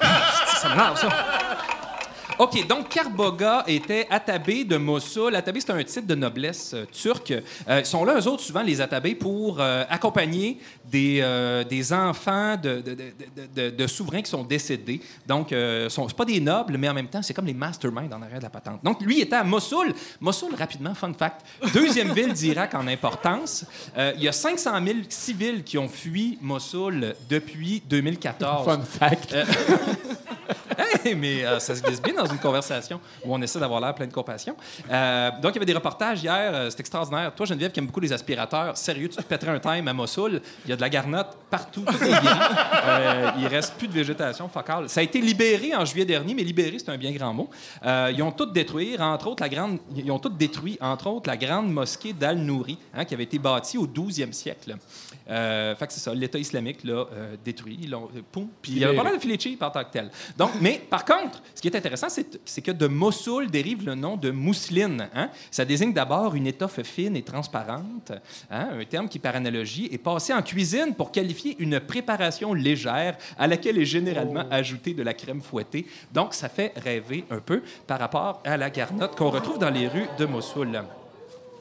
[0.00, 1.08] ça m'énerve, ça.
[2.38, 5.34] OK, donc Karboga était atabé de Mossoul.
[5.34, 7.32] Atabé, c'est un titre de noblesse euh, turque.
[7.32, 11.92] Euh, ils sont là, eux autres, souvent, les atabés, pour euh, accompagner des, euh, des
[11.92, 12.82] enfants de,
[13.70, 15.00] de, souverains qui sont décédés.
[15.26, 18.12] Donc, euh, sont, c'est pas des nobles, mais en même temps, c'est comme les masterminds
[18.14, 18.84] en arrière de la patente.
[18.84, 19.92] Donc, lui était à Mossoul.
[20.20, 21.42] Mossoul, rapidement, fun fact,
[21.74, 23.64] deuxième ville d'Irak en importance.
[23.96, 28.64] Euh, il y a 500 000 civils qui ont fui Mossoul depuis 2014.
[28.64, 29.34] Fun fact.
[31.16, 34.06] Mais euh, ça se glisse bien dans une conversation où on essaie d'avoir l'air plein
[34.06, 34.56] de compassion.
[34.90, 37.32] Euh, donc, il y avait des reportages hier, euh, c'est extraordinaire.
[37.34, 40.40] Toi, Geneviève, qui aime beaucoup les aspirateurs, sérieux, tu te pèterais un time à Mossoul,
[40.64, 42.18] il y a de la garnotte partout, tout est
[43.38, 44.88] il reste plus de végétation focale.
[44.88, 47.50] Ça a été libéré en juillet dernier, mais libéré, c'est un bien grand mot.
[47.84, 51.36] Ils ont tout détruit, entre autres la grande, ils ont tout détruit, entre autres la
[51.36, 54.76] grande mosquée d'Al-Nouri, hein, qui avait été bâtie au 12e siècle.
[55.30, 58.72] Euh, fait que c'est ça, l'État islamique l'a euh, détruit, ils l'ont- euh, poum, puis
[58.72, 60.10] il y avait pas mal de filets cheap en tant que tel.
[60.36, 64.16] Donc, mais par contre, ce qui est intéressant, c'est que de Mossoul dérive le nom
[64.16, 65.08] de mousseline.
[65.14, 65.28] hein.
[65.50, 68.12] Ça désigne d'abord une étoffe fine et transparente,
[68.50, 73.16] hein, un terme qui, par analogie, est passé en cuisine pour qualifier une préparation légère
[73.38, 75.86] à laquelle est généralement ajoutée de la crème fouettée.
[76.12, 79.88] Donc, ça fait rêver un peu par rapport à la garnotte qu'on retrouve dans les
[79.88, 80.80] rues de Mossoul.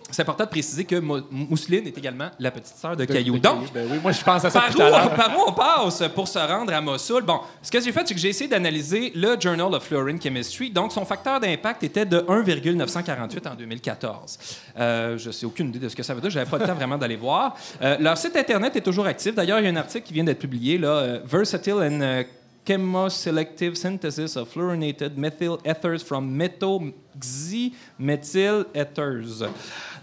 [0.10, 3.40] C'est important de préciser que Mo- Mousseline est également la petite sœur de, Caillou.
[3.40, 5.12] Donc, Ben oui, moi, je pense à ça par tout à l'heure.
[5.12, 7.24] où, par où on passe pour se rendre à Mossoul?
[7.24, 10.72] Bon, ce que j'ai fait, c'est que j'ai essayé d'analyser le Journal of Fluorine Chemistry.
[10.72, 14.40] Donc, son facteur d'impact était de 1,948 en 2014.
[14.80, 16.30] Euh, je sais aucune idée de ce que ça veut dire.
[16.30, 17.56] Je n'avais pas le temps vraiment d'aller voir.
[17.82, 19.36] Euh, leur site Internet est toujours actif.
[19.36, 22.24] D'ailleurs, il y a un article qui vient d'être publié, là, euh, Versatile and
[22.68, 29.46] Chemoselective Synthesis of Fluorinated Methyl Ethers from Methoxymethyl Ethers.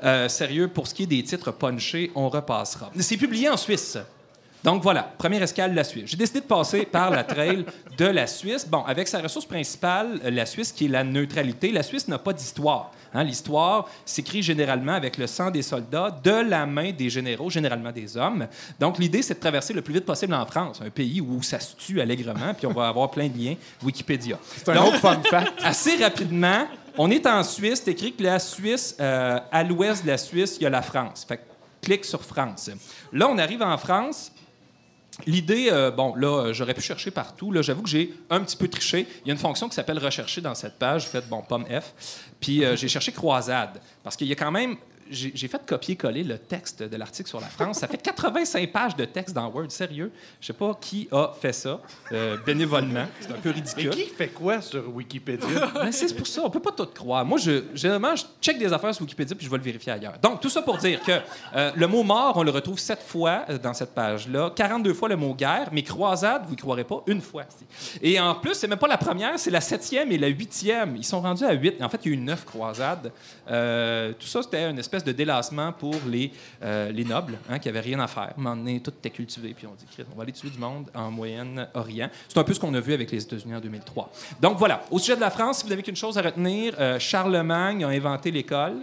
[0.03, 2.91] Euh, sérieux, pour ce qui est des titres punchés, on repassera.
[2.99, 3.99] C'est publié en Suisse.
[4.65, 6.05] Donc voilà, première escale, la Suisse.
[6.07, 7.67] J'ai décidé de passer par la trail
[7.99, 8.67] de la Suisse.
[8.67, 12.19] Bon, avec sa ressource principale, euh, la Suisse, qui est la neutralité, la Suisse n'a
[12.19, 12.91] pas d'histoire.
[13.13, 17.93] Hein, L'histoire s'écrit généralement avec le sang des soldats de la main des généraux, généralement
[17.93, 18.47] des hommes.
[18.81, 21.61] Donc l'idée, c'est de traverser le plus vite possible en France, un pays où ça
[21.61, 24.39] se tue allègrement, puis on va avoir plein de liens Wikipédia.
[24.57, 25.53] C'est un autre fun fact.
[25.63, 27.83] Assez rapidement, on est en Suisse.
[27.85, 30.83] C'est écrit que la Suisse, euh, à l'ouest de la Suisse, il y a la
[30.83, 31.27] France.
[31.29, 31.43] Fait que
[31.85, 32.71] clique sur France.
[33.13, 34.33] Là, on arrive en France.
[35.27, 37.53] L'idée, euh, bon, là, euh, j'aurais pu chercher partout.
[37.53, 39.07] Là, j'avoue que j'ai un petit peu triché.
[39.25, 41.07] Il y a une fonction qui s'appelle rechercher dans cette page.
[41.07, 41.93] Faites, bon, pomme F.
[42.41, 43.81] Puis euh, j'ai cherché croisade.
[44.03, 44.77] Parce qu'il y a quand même.
[45.11, 47.79] J'ai fait copier-coller le texte de l'article sur la France.
[47.79, 49.71] Ça fait 85 pages de texte dans Word.
[49.71, 50.13] Sérieux.
[50.41, 51.81] Je sais pas qui a fait ça
[52.13, 53.07] euh, bénévolement.
[53.21, 53.91] C'est un peu Mais ridicule.
[53.91, 55.71] qui fait quoi sur Wikipédia?
[55.75, 57.25] Ben, c'est pour ça, on peut pas tout croire.
[57.25, 60.15] Moi, je, généralement, je check des affaires sur Wikipédia puis je vais le vérifier ailleurs.
[60.23, 61.13] Donc, tout ça pour dire que
[61.55, 65.09] euh, le mot mort, on le retrouve sept fois euh, dans cette page-là, 42 fois
[65.09, 67.45] le mot guerre, mais croisade, vous y croirez pas, une fois.
[68.01, 70.97] Et en plus, c'est même pas la première, c'est la septième et la huitième.
[70.97, 71.83] Ils sont rendus à huit.
[71.83, 73.13] En fait, il y a eu neuf croisades.
[73.51, 76.31] Euh, tout ça, c'était une espèce de délassement pour les,
[76.63, 78.23] euh, les nobles hein, qui avaient rien à faire.
[78.25, 80.59] À un moment donné, tout était cultivé, puis on dit, on va aller tuer du
[80.59, 82.11] monde en Moyen-Orient.
[82.29, 84.13] C'est un peu ce qu'on a vu avec les États-Unis en 2003.
[84.41, 86.99] Donc voilà, au sujet de la France, si vous avez qu'une chose à retenir, euh,
[86.99, 88.77] Charlemagne a inventé l'école.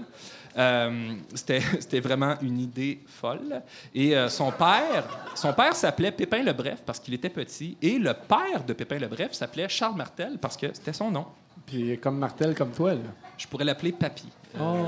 [0.57, 3.61] Euh, c'était c'était vraiment une idée folle.
[3.93, 5.05] Et euh, son père,
[5.35, 7.77] son père s'appelait Pépin le Bref parce qu'il était petit.
[7.81, 11.25] Et le père de Pépin le Bref s'appelait Charles Martel parce que c'était son nom.
[11.65, 13.01] Puis comme Martel, comme toi, là.
[13.37, 14.25] Je pourrais l'appeler Papy.
[14.59, 14.85] Oh.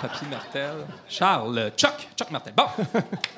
[0.00, 0.86] Papy Martel.
[1.08, 2.54] Charles, Chuck, Chuck Martel.
[2.56, 2.64] Bon.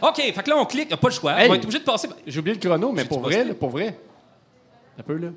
[0.08, 0.94] OK, fait que là, on clique.
[0.94, 1.32] Pas le choix.
[1.40, 1.46] Hey.
[1.46, 2.08] On va être obligé de passer.
[2.26, 3.98] J'ai oublié le chrono, mais pour vrai, là, pour vrai.
[4.98, 5.28] Un peu, là.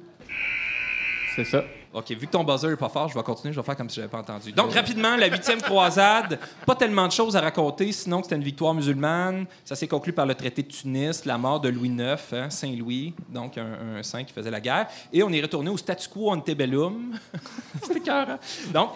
[1.35, 1.63] C'est ça.
[1.93, 3.89] OK, vu que ton buzzer est pas fort, je vais continuer, je vais faire comme
[3.89, 4.53] si j'avais pas entendu.
[4.53, 8.43] Donc, rapidement, la huitième croisade, pas tellement de choses à raconter, sinon que c'était une
[8.43, 9.45] victoire musulmane.
[9.65, 13.13] Ça s'est conclu par le traité de Tunis, la mort de Louis IX, hein, Saint-Louis,
[13.27, 14.87] donc un, un saint qui faisait la guerre.
[15.11, 17.19] Et on est retourné au statu quo antebellum.
[17.83, 18.39] C'était cœur,
[18.73, 18.91] Donc,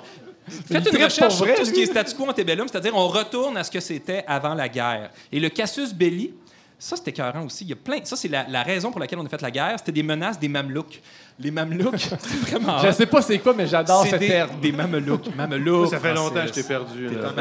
[0.48, 3.58] faites une recherche vrai, sur tout ce qui est statu quo antebellum, c'est-à-dire on retourne
[3.58, 5.12] à ce que c'était avant la guerre.
[5.32, 6.34] Et le casus belli,
[6.78, 7.64] ça, c'était écœurant aussi.
[7.64, 8.00] Il y a plein...
[8.04, 9.76] Ça, c'est la, la raison pour laquelle on a fait la guerre.
[9.78, 11.02] C'était des menaces des mamelouks.
[11.40, 12.80] Les mamelouks, c'était vraiment...
[12.80, 14.60] Je sais pas c'est quoi, mais j'adore C'est ce des, terme.
[14.62, 15.34] des mamelouks.
[15.36, 15.90] Mamelouks.
[15.90, 17.08] Ça fait longtemps que je t'ai perdu.
[17.08, 17.32] Là.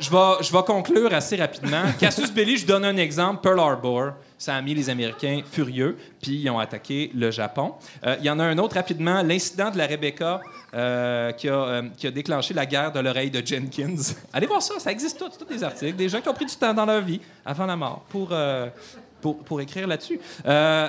[0.00, 1.82] Je vais, je vais conclure assez rapidement.
[1.98, 3.40] Cassius Belli, je donne un exemple.
[3.42, 7.74] Pearl Harbor, ça a mis les Américains furieux, puis ils ont attaqué le Japon.
[8.06, 9.22] Euh, Il y en a un autre rapidement.
[9.22, 10.40] L'incident de la Rebecca
[10.72, 14.02] euh, qui, a, euh, qui a déclenché la guerre de l'oreille de Jenkins.
[14.32, 15.28] Allez voir ça, ça existe tout.
[15.28, 15.94] Tous des articles.
[15.94, 18.30] Des gens qui ont pris du temps dans leur vie, avant la mort, pour...
[19.60, 20.18] écrire là-dessus.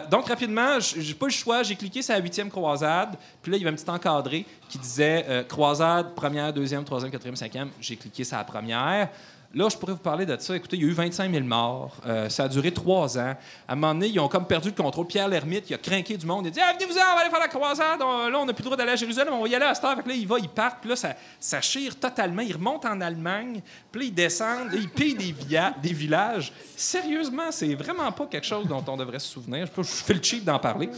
[0.09, 1.61] Donc, rapidement, j'ai pas eu le choix.
[1.63, 3.17] J'ai cliqué sur la huitième croisade.
[3.41, 7.35] Puis là, il y avait un petit encadré qui disait croisade, première, deuxième, troisième, quatrième,
[7.35, 7.69] cinquième.
[7.81, 9.09] J'ai cliqué sur la première.
[9.53, 10.55] Là, je pourrais vous parler de ça.
[10.55, 11.97] Écoutez, il y a eu 25 000 morts.
[12.05, 13.35] Euh, ça a duré trois ans.
[13.67, 15.07] À un moment donné, ils ont comme perdu le contrôle.
[15.07, 16.45] Pierre Lhermitte, il a craqué du monde.
[16.45, 17.99] Il a dit ah, Venez-vous-en, on va aller faire la croisade.
[17.99, 19.33] Là, on n'a plus le droit d'aller à Jérusalem.
[19.33, 19.97] On va y aller à cette heure.
[19.97, 20.77] Là, il va, il part.
[20.85, 22.41] Là, ça, chire totalement.
[22.41, 23.61] Il remonte en Allemagne.
[23.91, 24.71] Puis descendent.
[24.71, 25.35] Là, ils pillent des,
[25.83, 26.53] des villages.
[26.77, 29.67] Sérieusement, c'est vraiment pas quelque chose dont on devrait se souvenir.
[29.75, 30.89] Je, je fais le cheap d'en parler.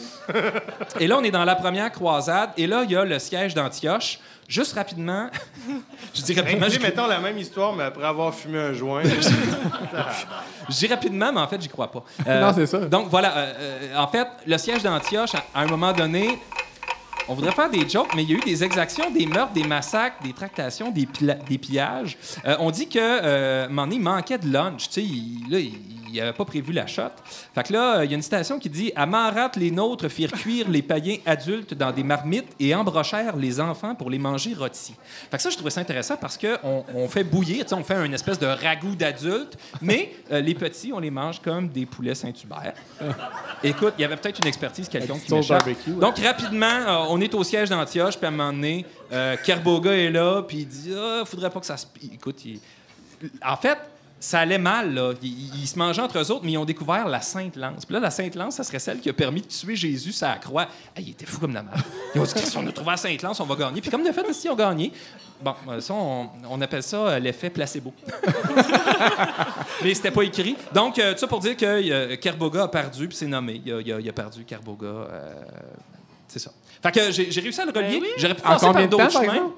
[0.99, 2.51] Et là, on est dans la première croisade.
[2.55, 4.19] Et là, il y a le siège d'Antioche.
[4.47, 5.29] Juste rapidement,
[6.13, 9.01] je dis rapidement, Dis, je- mettons la même histoire, mais après avoir fumé un joint.
[10.69, 12.03] Je dis rapidement, mais en fait, j'y crois pas.
[12.27, 12.79] Euh, Non, c'est ça.
[12.79, 13.35] Donc, voilà.
[13.37, 16.39] euh, euh, en fait, le siège d'Antioche, à, à un moment donné,
[17.27, 19.63] on voudrait faire des jokes, mais il y a eu des exactions, des meurtres, des
[19.63, 21.07] massacres, des tractations, des,
[21.47, 22.17] des pillages.
[22.45, 24.89] Euh, on dit que, euh, il manquait de lunch.
[24.89, 25.59] Tu sais, il, là,
[26.13, 27.03] il n'avait pas prévu la shot.
[27.53, 30.07] Fait que là, euh, il y a une citation qui dit À Marat, les nôtres
[30.09, 34.53] firent cuire les païens adultes dans des marmites et embrochèrent les enfants pour les manger
[34.53, 34.95] rôtis.
[35.31, 38.13] Fait que ça, je trouvais ça intéressant parce qu'on on fait bouillir, on fait une
[38.13, 42.73] espèce de ragoût d'adultes, mais euh, les petits, on les mange comme des poulets Saint-Hubert.
[43.63, 45.67] Écoute, il y avait peut-être une expertise quelconque qui m'échappe.
[45.87, 49.91] Donc, rapidement, euh, on est au siège d'Antioche, puis à un moment donné, euh, Kerboga
[49.91, 51.85] est là, puis il dit Ah, faudrait pas que ça se.
[52.11, 52.37] Écoute,
[53.45, 53.77] en fait,
[54.19, 55.13] ça allait mal, là.
[55.21, 57.85] Ils, se mangeaient entre eux autres, mais ils ont découvert la Sainte Lance.
[57.85, 60.27] Puis là, la Sainte Lance, ça serait celle qui a permis de tuer Jésus sur
[60.27, 60.67] la croix.
[60.95, 61.63] Hey, il était fou comme la.
[62.15, 63.81] Ils ont dit si on a trouvé la Sainte Lance, on va gagner.
[63.81, 64.91] Puis comme de fait, si ont gagné,
[65.41, 67.93] bon, euh, ça, on, on appelle ça euh, l'effet placebo.
[69.83, 70.55] mais c'était pas écrit.
[70.73, 73.61] Donc, euh, tout ça pour dire que euh, Kerboga a perdu, puis c'est nommé.
[73.65, 74.87] Il a perdu Kerboga.
[74.87, 75.33] euh,
[76.27, 76.51] c'est ça.
[76.83, 78.01] Fait que j'ai réussi à le relier.
[78.17, 79.53] J'aurais pu En passer par d'autres chemins.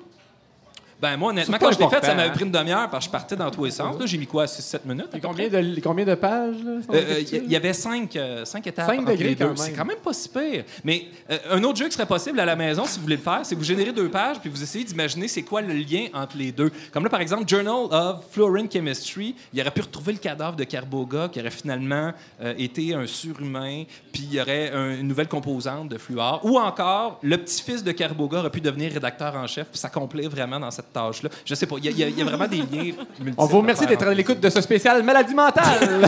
[1.02, 3.12] Ben moi, honnêtement, quand je l'ai fait, ça m'avait pris une demi-heure parce que je
[3.12, 4.00] partais dans tous les sens.
[4.00, 5.08] Là, j'ai mis quoi, 6-7 minutes?
[5.14, 5.62] à Et peu combien près?
[5.64, 7.22] de, combien de pages, sont Euh, euh?
[7.34, 8.88] Il y, avait cinq, euh, cinq étapes.
[8.88, 9.46] Cinq entre degrés, les deux.
[9.48, 9.58] quand.
[9.58, 10.64] C'est quand même pas si pire.
[10.86, 13.22] Mais euh, un autre jeu qui serait possible à la maison, si vous voulez le
[13.22, 16.06] faire, c'est que vous générez deux pages puis vous essayez d'imaginer c'est quoi le lien
[16.14, 16.72] entre les deux.
[16.94, 20.64] Comme là, par exemple, Journal of Fluorine Chemistry, il aurait pu retrouver le cadavre de
[20.64, 22.14] Carboga qui aurait finalement
[22.58, 23.84] été un surhumain,
[24.14, 26.40] puis il y aurait un- une nouvelle composante de fluor.
[26.44, 30.28] Ou encore, le petit-fils de Carboga aurait pu devenir rédacteur en chef, puis ça complète
[30.30, 31.30] vraiment dans cette tâche-là.
[31.46, 32.94] Je sais pas, il y, a- y y vraiment des liens.
[33.38, 36.06] On vous remercie d'être à l'écoute de ce spécial maladie mentale.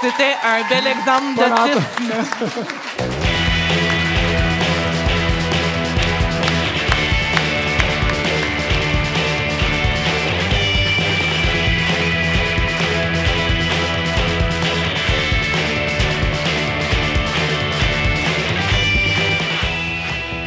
[0.00, 1.82] C'était un bel exemple d'autisme.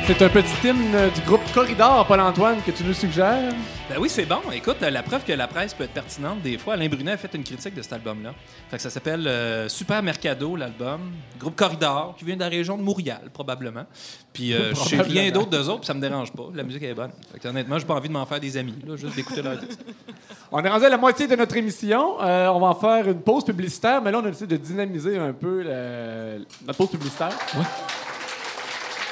[0.10, 3.54] C'est un petit hymne euh, du groupe Corridor, Paul-Antoine, que tu nous suggères?
[3.88, 4.40] Ben oui, c'est bon.
[4.52, 7.18] Écoute, euh, la preuve que la presse peut être pertinente, des fois, Alain Brunet a
[7.18, 8.34] fait une critique de cet album-là.
[8.72, 11.12] Fait que ça s'appelle euh, Super Mercado, l'album.
[11.40, 13.86] Groupe Corridor, qui vient de la région de Montréal, probablement.
[14.34, 16.48] Puis euh, je sais rien d'autre d'eux autres, puis ça me dérange pas.
[16.56, 17.12] La musique est bonne.
[17.32, 19.58] Fait que, honnêtement, j'ai pas envie de m'en faire des amis, là, juste d'écouter leur.
[20.52, 22.20] On est rendu à la moitié de notre émission.
[22.24, 25.16] Euh, on va en faire une pause publicitaire, mais là, on a décidé de dynamiser
[25.20, 27.30] un peu le- notre pause publicitaire.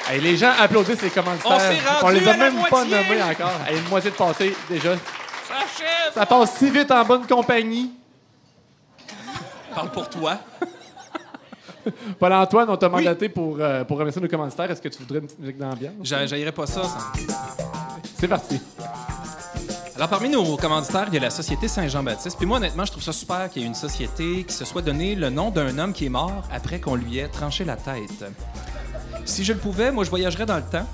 [0.08, 1.50] Hey, les gens applaudissent les commanditaires.
[1.52, 1.66] On s'est
[2.00, 2.90] rendu On les a à la même pas moitié.
[2.96, 3.50] nommés encore.
[3.68, 4.94] Hey, une moitié de passé déjà.
[4.96, 6.12] Ça achève!
[6.14, 7.90] Ça passe si vite en bonne compagnie.
[9.74, 10.38] Parle pour toi.
[12.18, 14.70] Paul-Antoine, on t'a mandaté pour, euh, pour remercier nos commanditaires.
[14.70, 15.94] Est-ce que tu voudrais une petite musique d'ambiance?
[16.02, 16.82] J'a- J'haïrais pas ça.
[16.84, 16.98] ça.
[18.18, 18.60] C'est parti.
[19.96, 22.36] Alors, parmi nos commanditaires, il y a la Société Saint-Jean-Baptiste.
[22.36, 24.82] Puis moi, honnêtement, je trouve ça super qu'il y ait une société qui se soit
[24.82, 28.24] donné le nom d'un homme qui est mort après qu'on lui ait tranché la tête.
[29.24, 30.86] Si je le pouvais, moi, je voyagerais dans le temps.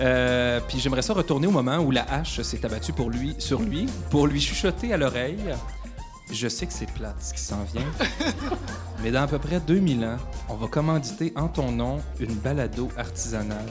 [0.00, 3.60] Euh, puis j'aimerais ça retourner au moment où la hache s'est abattue pour lui, sur
[3.60, 5.54] lui, pour lui chuchoter à l'oreille.
[6.30, 7.86] Je sais que c'est plate ce qui s'en vient,
[9.02, 10.18] mais dans à peu près 2000 ans,
[10.50, 13.66] on va commanditer en ton nom une balado artisanale.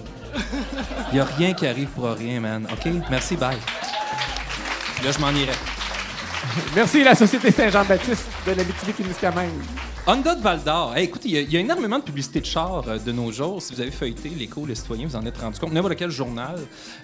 [1.13, 2.67] Il a rien qui arrive pour rien, man.
[2.71, 2.91] OK?
[3.11, 3.57] Merci, bye.
[5.03, 5.53] Là, je m'en irai.
[6.75, 9.86] Merci, la Société Saint-Jean-Baptiste de l'Abitibi-Témiscamingue.
[10.09, 10.95] Honda de Val d'Or.
[10.95, 13.61] Hey, écoutez, il y a- énormément de publicité de chars euh, de nos jours.
[13.61, 15.73] Si vous avez feuilleté l'écho, les citoyens, vous en êtes rendu compte.
[15.73, 16.55] N'importe quel journal.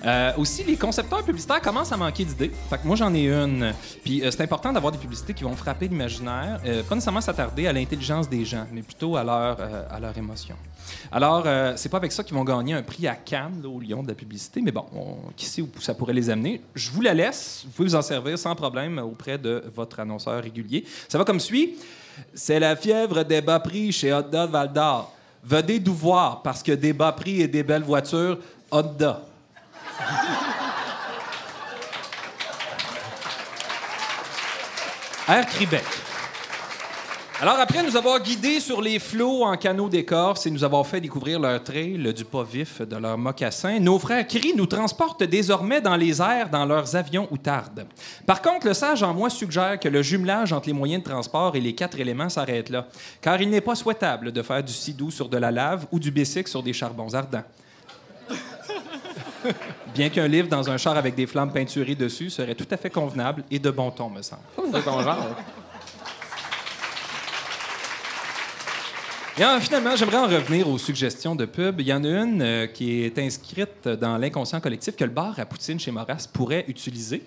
[0.06, 2.50] Euh, aussi, les concepteurs publicitaires commencent à manquer d'idées.
[2.70, 3.74] Fait que moi, j'en ai une.
[4.06, 6.62] Puis euh, c'est important d'avoir des publicités qui vont frapper l'imaginaire.
[6.88, 9.58] Pas nécessairement s'attarder à l'intelligence des gens, mais plutôt à leur,
[9.92, 10.56] à leur émotion.
[11.12, 11.46] Alors,
[11.76, 14.08] c'est pas avec ça qu'ils vont gagner un prix à Cannes, là, au Lion de
[14.08, 16.62] la publicité, mais bon, on- qui sait où ça pourrait les amener.
[16.74, 17.64] Je vous la laisse.
[17.66, 20.86] Vous pouvez vous en servir sans problème auprès de votre annonceur régulier.
[21.10, 21.76] Ça va comme suit.
[22.34, 25.14] C'est la fièvre des bas prix chez Honda de Val d'Or.
[25.44, 28.38] Venez nous voir parce que des bas prix et des belles voitures,
[28.72, 29.22] Honda.
[35.28, 35.84] Air Québec.
[37.44, 41.02] Alors, après nous avoir guidés sur les flots en canot d'écorce et nous avoir fait
[41.02, 45.82] découvrir leur trail, du pas vif de leurs mocassins, nos frères Cri nous transportent désormais
[45.82, 47.86] dans les airs dans leurs avions outardes.
[48.26, 51.58] Par contre, le sage en moi suggère que le jumelage entre les moyens de transport
[51.58, 52.88] et les quatre éléments s'arrête là,
[53.20, 56.12] car il n'est pas souhaitable de faire du sidou sur de la lave ou du
[56.12, 57.44] bicycle sur des charbons ardents.
[59.94, 62.90] Bien qu'un livre dans un char avec des flammes peinturées dessus serait tout à fait
[62.90, 64.44] convenable et de bon ton, me semble.
[64.72, 65.36] C'est ton genre.
[69.40, 71.80] Euh, finalement, j'aimerais en revenir aux suggestions de pub.
[71.80, 75.40] Il y en a une euh, qui est inscrite dans l'inconscient collectif que le bar
[75.40, 77.24] à Poutine chez Maurras pourrait utiliser.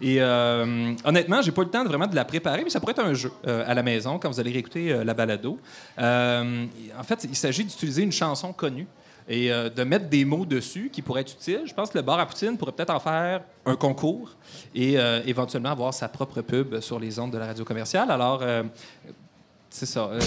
[0.00, 2.80] Et euh, honnêtement, j'ai pas eu le temps de vraiment de la préparer, mais ça
[2.80, 5.58] pourrait être un jeu euh, à la maison quand vous allez réécouter euh, la balado.
[5.98, 8.86] En fait, il s'agit d'utiliser une chanson connue
[9.28, 11.62] et de mettre des mots dessus qui pourraient être utiles.
[11.64, 14.36] Je pense que le bar à Poutine pourrait peut-être en faire un concours
[14.72, 14.94] et
[15.26, 18.12] éventuellement avoir sa propre pub sur les ondes de la radio commerciale.
[18.12, 18.40] Alors,
[19.70, 20.00] c'est ça.
[20.00, 20.18] Euh,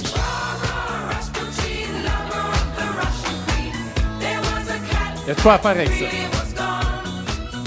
[5.26, 6.06] Il y a quoi à faire avec ça.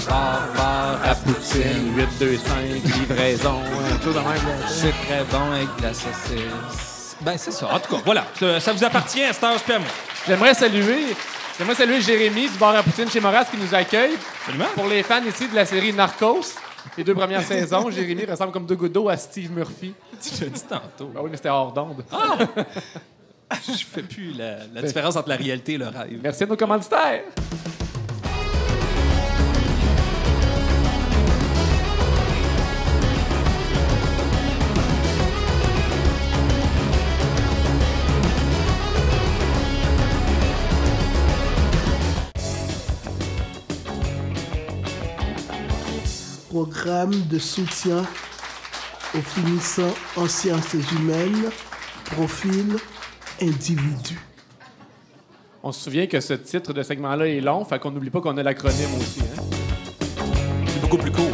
[0.09, 3.61] Bar, bar, à Poutine, 8, 2, 5, livraison,
[4.03, 4.27] chose de même.
[4.67, 7.15] C'est très bon avec de la saucisse.
[7.21, 7.73] Ben, c'est ça.
[7.73, 8.25] En tout cas, voilà.
[8.37, 9.81] Ça, ça vous appartient, c'est un spam.
[10.27, 11.15] J'aimerais saluer,
[11.57, 14.17] j'aimerais saluer Jérémy du bar à Poutine chez Moras qui nous accueille.
[14.41, 14.69] Absolument.
[14.75, 16.55] Pour les fans ici de la série Narcos,
[16.97, 19.93] les deux premières saisons, Jérémy ressemble comme deux gouttes d'eau à Steve Murphy.
[20.21, 21.11] Tu l'as dit tantôt.
[21.13, 22.03] Ben oui, mais c'était hors d'onde.
[23.67, 26.19] Je fais plus la, la différence entre la réalité et le rêve.
[26.23, 27.23] Merci à nos commanditaires.
[46.53, 48.05] Programme de soutien
[49.15, 51.49] aux finissants en sciences humaines,
[52.05, 52.75] profil
[53.41, 54.19] individu.
[55.63, 58.37] On se souvient que ce titre de segment-là est long, fait qu'on n'oublie pas qu'on
[58.37, 59.21] a l'acronyme aussi.
[59.21, 59.43] hein?
[60.67, 61.25] C'est beaucoup plus court.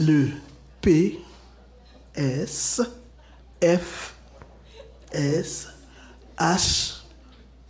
[0.00, 0.30] Le
[0.80, 1.18] P
[2.14, 2.80] S
[3.62, 4.14] F
[5.12, 5.68] S
[6.38, 7.02] H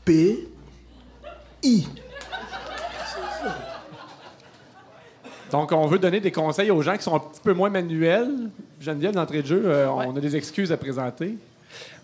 [0.04, 0.48] P
[1.64, 1.88] I.
[5.54, 8.50] Donc, on veut donner des conseils aux gens qui sont un petit peu moins manuels.
[8.80, 11.36] Geneviève, d'entrée de jeu, euh, on a des excuses à présenter.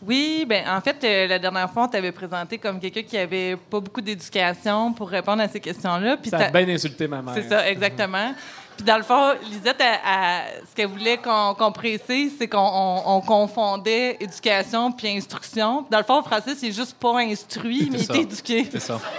[0.06, 3.56] Oui, ben en fait, euh, la dernière fois, on t'avait présenté comme quelqu'un qui avait
[3.56, 6.16] pas beaucoup d'éducation pour répondre à ces questions-là.
[6.28, 7.34] Ça a bien insulté ma mère.
[7.34, 8.34] C'est ça, exactement.
[8.76, 12.58] Puis dans le fond, Lisette, elle- elle- ce qu'elle voulait qu'on qu'on précise, c'est qu'on
[12.58, 15.84] on- on confondait éducation puis instruction.
[15.90, 18.68] Dans le fond, Francis, il est juste pas instruit, mais il est éduqué.
[18.70, 19.00] C'est ça.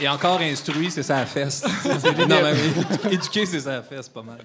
[0.00, 1.64] Et encore instruit, c'est sa fesse.
[2.28, 4.38] non, mais éduqué, c'est sa fesse, pas mal.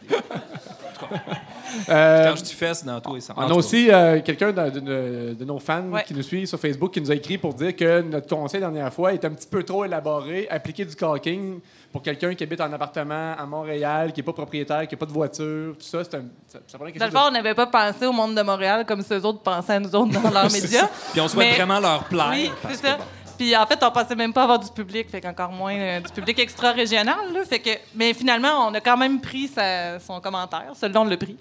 [1.88, 3.34] Euh, Quand je dis fesse, dans tout et sans.
[3.38, 6.04] on a aussi euh, quelqu'un de, de- de nos fans Ouais.
[6.06, 8.92] qui nous suit sur Facebook qui nous a écrit pour dire que notre conseil dernière
[8.94, 10.48] fois est un petit peu trop élaboré.
[10.50, 11.60] Appliquer du caulking
[11.92, 15.06] pour quelqu'un qui habite en appartement à Montréal, qui n'est pas propriétaire, qui n'a pas
[15.06, 18.06] de voiture, tout ça, c'est un, ça, ça quelque Dans le on n'avait pas pensé
[18.06, 20.88] au monde de Montréal comme ceux autres pensaient à nous autres dans leurs médias.
[21.12, 22.30] Puis on souhaite Mais- vraiment leur plaire.
[22.32, 22.98] Oui, c'est ça.
[22.98, 23.04] bon.
[23.40, 26.12] Puis en fait, on pensait même pas avoir du public, fait qu'encore moins euh, du
[26.12, 27.32] public extra-régional.
[27.34, 27.46] là.
[27.46, 31.16] Fait que, mais finalement, on a quand même pris sa- son commentaire, celui-là, on l'a
[31.16, 31.38] pris.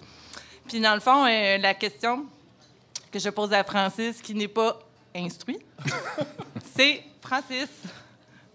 [0.68, 2.24] Puis dans le fond, euh, la question
[3.10, 4.78] que je pose à Francis, qui n'est pas
[5.16, 5.58] instruit,
[6.76, 7.68] c'est Francis,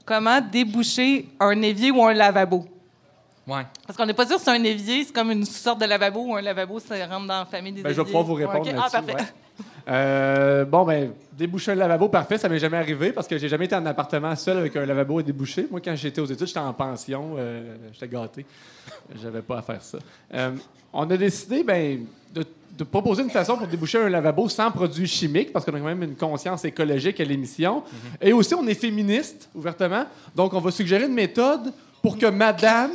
[0.06, 2.66] comment déboucher un évier ou un lavabo?
[3.46, 3.64] Ouais.
[3.86, 6.22] Parce qu'on n'est pas sûr si c'est un évier, c'est comme une sorte de lavabo
[6.28, 8.60] ou un lavabo, ça rentre dans la famille des Ben, je vais pouvoir vous répondre
[8.62, 8.68] Ok.
[8.70, 9.14] Ah, là-dessus, parfait.
[9.22, 9.34] ouais.
[9.88, 12.38] Euh, bon, ben, déboucher un lavabo, parfait.
[12.38, 15.20] Ça m'est jamais arrivé parce que j'ai jamais été en appartement seul avec un lavabo
[15.20, 15.68] à déboucher.
[15.70, 17.36] Moi, quand j'étais aux études, j'étais en pension.
[17.38, 18.46] euh, j'étais gâté.
[19.22, 19.98] J'avais pas à faire ça.
[20.34, 20.52] Euh,
[20.94, 22.46] on a décidé, ben, de,
[22.78, 25.86] de proposer une façon pour déboucher un lavabo sans produits chimiques parce qu'on a quand
[25.86, 27.84] même une conscience écologique à l'émission.
[28.22, 30.06] Et aussi, on est féministe, ouvertement.
[30.36, 32.92] Donc, on va suggérer une méthode pour que madame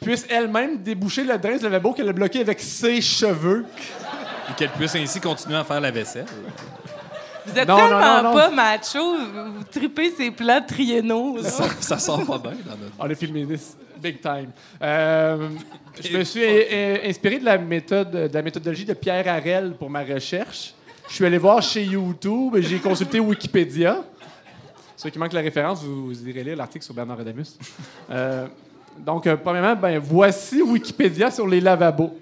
[0.00, 3.66] puisse elle-même déboucher le drain du lavabo qu'elle a bloqué avec ses cheveux.
[4.50, 6.26] Et qu'elle puisse ainsi continuer à faire la vaisselle.
[7.46, 8.34] Vous êtes Non, tellement non, non.
[8.34, 11.42] pas macho, vous, tripez ces plats triennaux.
[11.42, 12.94] Ça, ça sort pas bien dans notre.
[12.98, 14.50] On est féministe, big time.
[14.82, 15.48] Euh,
[16.04, 19.88] je me suis euh, inspiré de la méthode, de la méthodologie de Pierre Harel pour
[19.88, 20.74] ma recherche.
[21.08, 24.04] Je suis allé voir chez YouTube, et j'ai consulté Wikipédia.
[24.96, 27.56] Ceux qui manquent la référence, vous, vous irez lire l'article sur Bernard Adamus.
[28.10, 28.46] Euh,
[28.98, 32.14] donc, euh, premièrement, ben, voici Wikipédia sur les lavabos.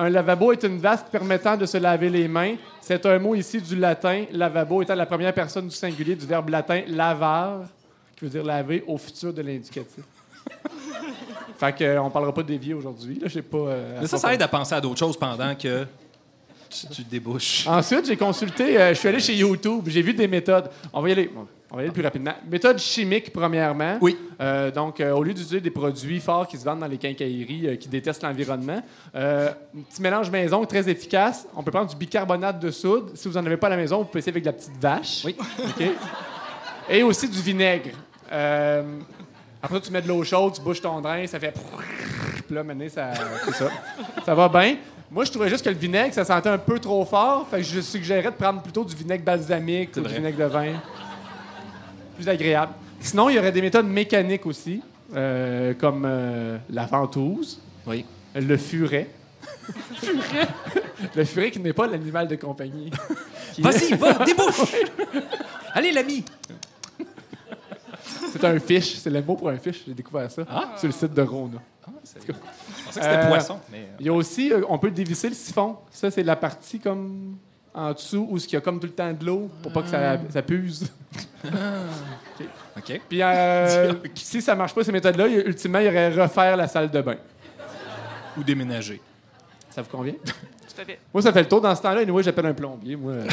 [0.00, 2.54] Un lavabo est une vasque permettant de se laver les mains.
[2.80, 6.50] C'est un mot ici du latin, lavabo étant la première personne du singulier du verbe
[6.50, 7.62] latin lavar,
[8.16, 10.04] qui veut dire laver au futur de l'indicatif.
[11.58, 13.18] fait que, euh, on parlera pas d'évier aujourd'hui.
[13.18, 13.58] Là, j'ai pas.
[13.58, 15.84] euh, Mais ça, ça aide à penser à d'autres choses pendant que
[16.70, 17.66] tu, tu débouches.
[17.66, 20.70] Ensuite, j'ai consulté, euh, je suis allé chez YouTube, j'ai vu des méthodes.
[20.92, 21.28] On va y aller,
[21.70, 22.32] on va y aller plus rapidement.
[22.50, 23.98] Méthode chimique, premièrement.
[24.00, 24.16] Oui.
[24.40, 27.68] Euh, donc, euh, au lieu d'utiliser des produits forts qui se vendent dans les quincailleries,
[27.68, 28.82] euh, qui détestent l'environnement,
[29.14, 29.48] un
[29.90, 31.46] petit mélange maison très efficace.
[31.54, 33.10] On peut prendre du bicarbonate de soude.
[33.14, 34.80] Si vous n'en avez pas à la maison, vous pouvez essayer avec de la petite
[34.80, 35.24] vache.
[35.26, 35.36] Oui.
[35.58, 35.86] OK?
[36.88, 37.90] Et aussi du vinaigre.
[39.62, 41.52] Après, tu mets de l'eau chaude, tu bouches ton drain, ça fait.
[42.46, 43.10] Puis là, maintenant, ça,
[43.44, 43.70] c'est ça.
[44.24, 44.76] Ça va bien.
[45.10, 47.46] Moi, je trouvais juste que le vinaigre, ça sentait un peu trop fort.
[47.50, 50.72] Fait que je suggérais de prendre plutôt du vinaigre balsamique ou du vinaigre de vin.
[52.18, 52.72] Plus agréable.
[53.00, 54.82] Sinon, il y aurait des méthodes mécaniques aussi,
[55.14, 58.04] euh, comme euh, la ventouse, Oui.
[58.34, 59.08] le furet.
[61.14, 62.90] le furet qui n'est pas l'animal de compagnie.
[63.58, 64.74] Vas-y, va, débouche!
[65.72, 66.24] Allez, l'ami!
[68.32, 69.82] C'est un fish, c'est le mot pour un fish.
[69.86, 70.42] J'ai découvert ça
[70.76, 71.58] sur le site de Rona.
[71.86, 72.32] Je pensais que
[72.90, 73.88] c'était Euh, poisson, mais.
[74.00, 75.76] Il y a aussi, euh, on peut dévisser le siphon.
[75.90, 77.36] Ça, c'est la partie comme
[77.74, 79.88] en dessous où il y a comme tout le temps de l'eau pour pas que
[79.88, 80.90] ça, ça puse.
[82.76, 83.00] OK.
[83.08, 86.90] Puis euh, si ça marche pas, ces méthodes-là, ultimement, il y aurait refaire la salle
[86.90, 87.16] de bain.
[88.36, 89.00] Ou déménager.
[89.70, 90.14] Ça vous convient?
[90.24, 90.98] Tout à fait.
[91.12, 91.60] Moi, ça fait le tour.
[91.60, 92.96] Dans ce temps-là, moi, j'appelle un plombier.
[92.96, 93.14] Moi,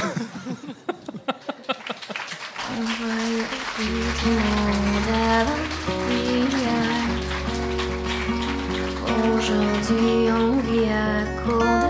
[9.37, 11.84] Aujourd'hui, on vit à court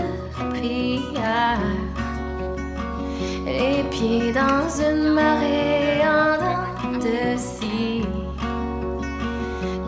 [3.46, 8.04] Les pieds dans une marée en de scie.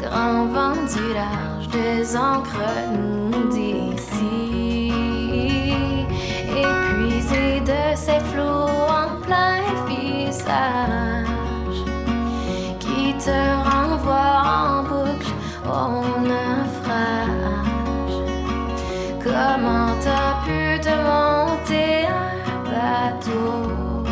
[0.00, 4.92] Grand vent du large, des encres nous d'ici.
[6.56, 11.26] Épuisé de ces flots en plein visage
[12.78, 13.38] qui te
[13.68, 15.32] renvoie en boucle
[15.66, 17.48] au naufrage.
[19.24, 21.57] Comment t'as pu te monter un
[23.08, 24.04] bateau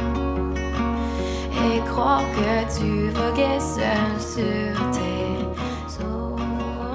[1.52, 6.36] et croire que tu voguais seul sur tes eaux?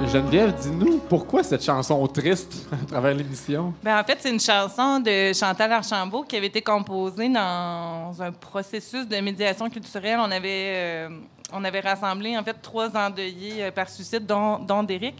[0.07, 3.73] Geneviève, dis-nous, pourquoi cette chanson triste à travers l'émission?
[3.83, 8.31] Ben, en fait, c'est une chanson de Chantal Archambault qui avait été composée dans un
[8.31, 10.17] processus de médiation culturelle.
[10.19, 11.09] On avait, euh,
[11.53, 15.15] on avait rassemblé, en fait, trois endeuillés euh, par suicide, dont, dont Derek.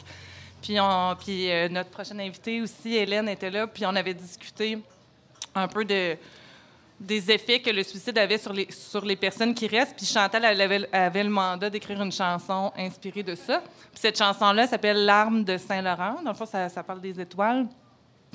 [0.62, 3.68] Puis, on, puis euh, notre prochaine invitée aussi, Hélène, était là.
[3.68, 4.80] Puis on avait discuté
[5.56, 6.18] un peu de,
[7.02, 9.96] des effets que le suicide avait sur les, sur les personnes qui restent.
[9.98, 13.62] Puis Chantal elle avait, avait le mandat d'écrire une chanson inspirée de ça.
[13.92, 16.18] Puis cette chanson-là s'appelle L'arme de Saint-Laurent.
[16.24, 17.68] Dans le fond, ça, ça parle des étoiles.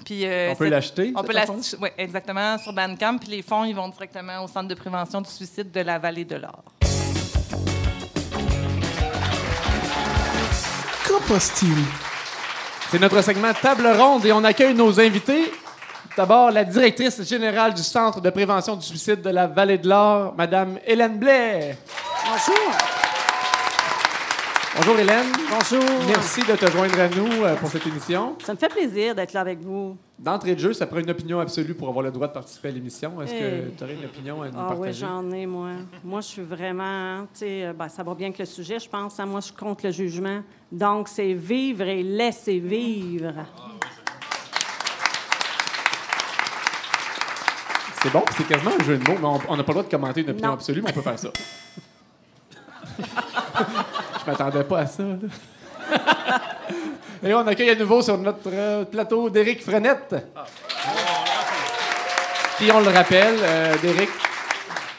[0.04, 3.18] Puis, euh, On peut l'acheter, On peut l'acheter, oui, exactement, sur Bandcamp.
[3.18, 6.24] Puis les fonds, ils vont directement au Centre de prévention du suicide de la Vallée
[6.24, 6.62] de l'Or.
[11.08, 11.78] Qu'en pense-t-il
[12.90, 15.50] C'est notre segment Table ronde et on accueille nos invités.
[16.16, 20.34] D'abord, la directrice générale du Centre de prévention du suicide de la Vallée de l'Or,
[20.36, 21.76] Madame Hélène Blais.
[22.24, 22.72] Bonjour.
[24.76, 25.26] Bonjour Hélène.
[25.50, 25.84] Bonjour.
[26.08, 28.36] Merci de te joindre à nous euh, pour cette émission.
[28.44, 29.96] Ça me fait plaisir d'être là avec vous.
[30.18, 32.72] D'entrée de jeu, ça prend une opinion absolue pour avoir le droit de participer à
[32.72, 33.20] l'émission.
[33.22, 35.68] Est-ce que tu aurais une opinion à nous Ah oui, j'en ai, moi.
[36.04, 38.88] Moi, je suis vraiment, tu sais, euh, ben, ça va bien avec le sujet, je
[38.88, 39.18] pense.
[39.20, 39.26] hein.
[39.26, 40.40] Moi, je contre le jugement.
[40.72, 43.32] Donc, c'est vivre et laisser vivre.
[48.06, 49.82] C'est bon, c'est quasiment un jeu de mots, mais on- on n'a pas le droit
[49.82, 50.54] de commenter une opinion Non.
[50.54, 51.28] absolue, mais on peut faire ça.
[54.24, 55.02] Je m'attendais pas à ça.
[55.02, 55.16] là.
[57.24, 60.14] Et on accueille à nouveau sur notre euh, plateau Déric Frenette.
[62.58, 64.10] Puis on le rappelle, euh, Déric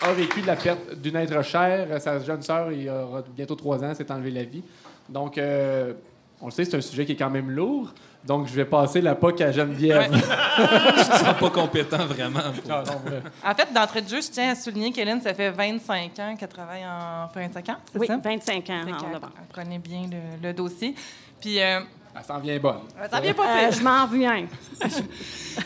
[0.02, 1.88] a vécu la perte d'une être chère.
[2.02, 4.64] Sa jeune sœur, il aura bientôt trois ans, s'est enlevé la vie.
[5.08, 5.94] Donc, euh,
[6.42, 7.94] on le sait, c'est un sujet qui est quand même lourd.
[8.26, 10.12] Donc, je vais passer la POC à Geneviève.
[10.12, 12.40] Tu te sens pas compétent vraiment.
[12.42, 13.22] pour- Ah, non, ouais.
[13.46, 16.50] En fait, d'entrée de jeu, je tiens à souligner qu'Hélène, ça fait 25 ans qu'elle
[16.50, 17.28] travaille en...
[17.34, 18.18] 25 ans, c'est Oui, ça?
[18.18, 19.32] 25 ans Fait en qu'elle- novembre.
[19.40, 20.94] elle connaît bien le, le dossier.
[21.40, 21.80] Puis, euh,
[22.16, 22.80] Elle s'en vient bonne.
[23.10, 24.46] ça vient pas Euh, je m'en viens.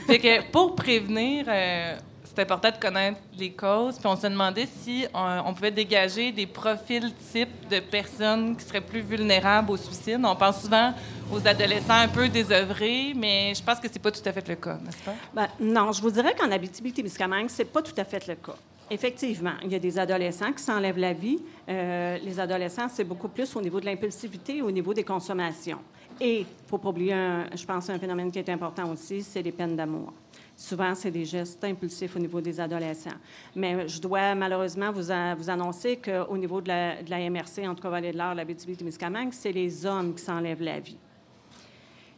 [0.07, 1.95] Fait que pour prévenir, euh,
[2.34, 3.98] c'est important de connaître les causes.
[3.98, 8.64] Puis on se demandait si on, on pouvait dégager des profils types de personnes qui
[8.64, 10.22] seraient plus vulnérables au suicide.
[10.24, 10.94] On pense souvent
[11.32, 14.56] aux adolescents un peu désœuvrés, mais je pense que c'est pas tout à fait le
[14.56, 15.14] cas, n'est-ce pas?
[15.34, 18.56] Ben, non, je vous dirais qu'en Abitibi-Témiscamingue, c'est pas tout à fait le cas.
[18.90, 21.40] Effectivement, il y a des adolescents qui s'enlèvent la vie.
[21.68, 25.80] Euh, les adolescents, c'est beaucoup plus au niveau de l'impulsivité au niveau des consommations.
[26.20, 27.16] Et il ne faut pas oublier,
[27.56, 30.14] je pense, un phénomène qui est important aussi, c'est les peines d'amour.
[30.62, 33.18] Souvent, c'est des gestes impulsifs au niveau des adolescents.
[33.55, 37.82] Mais je dois malheureusement vous, a- annoncer qu'au niveau de la, la MRC, en tout
[37.82, 40.97] cas Vallée de l'Or, l'Abitibi-Témiscamingue, c'est les hommes qui s'enlèvent la vie.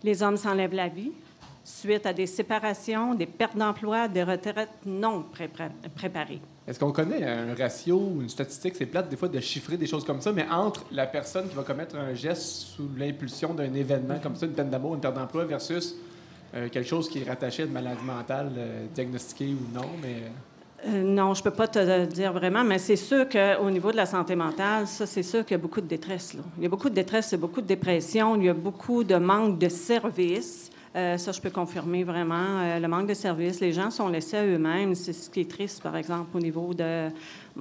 [0.03, 1.13] Les hommes s'enlèvent la vie
[1.63, 6.41] suite à des séparations, des pertes d'emploi, des retraites non prépar- préparées.
[6.67, 10.03] Est-ce qu'on connaît un ratio une statistique, c'est plate des fois de chiffrer des choses
[10.03, 14.19] comme ça, mais entre la personne qui va commettre un geste sous l'impulsion d'un événement
[14.21, 15.95] comme ça, une peine d'amour, une perte d'emploi, versus
[16.55, 20.17] euh, quelque chose qui est rattaché à une maladie mentale, euh, diagnostiquée ou non, mais...
[20.87, 23.95] Euh, non, je ne peux pas te dire vraiment, mais c'est sûr qu'au niveau de
[23.95, 26.33] la santé mentale, ça, c'est sûr qu'il y a beaucoup de détresse.
[26.35, 26.41] Là.
[26.57, 29.15] Il y a beaucoup de détresse, il beaucoup de dépression, il y a beaucoup de
[29.15, 30.69] manque de services.
[30.93, 32.77] Ça, je peux confirmer vraiment.
[32.79, 34.93] Le manque de services, les gens sont laissés à eux-mêmes.
[34.93, 37.09] C'est ce qui est triste, par exemple, au niveau de.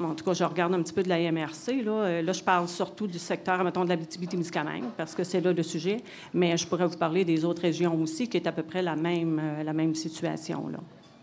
[0.00, 1.82] En tout cas, je regarde un petit peu de la MRC.
[1.84, 5.40] Là, Euh, là je parle surtout du secteur, mettons, de la témiscamingue parce que c'est
[5.40, 6.02] là le sujet.
[6.32, 8.96] Mais je pourrais vous parler des autres régions aussi, qui est à peu près la
[8.96, 10.70] même, euh, la même situation.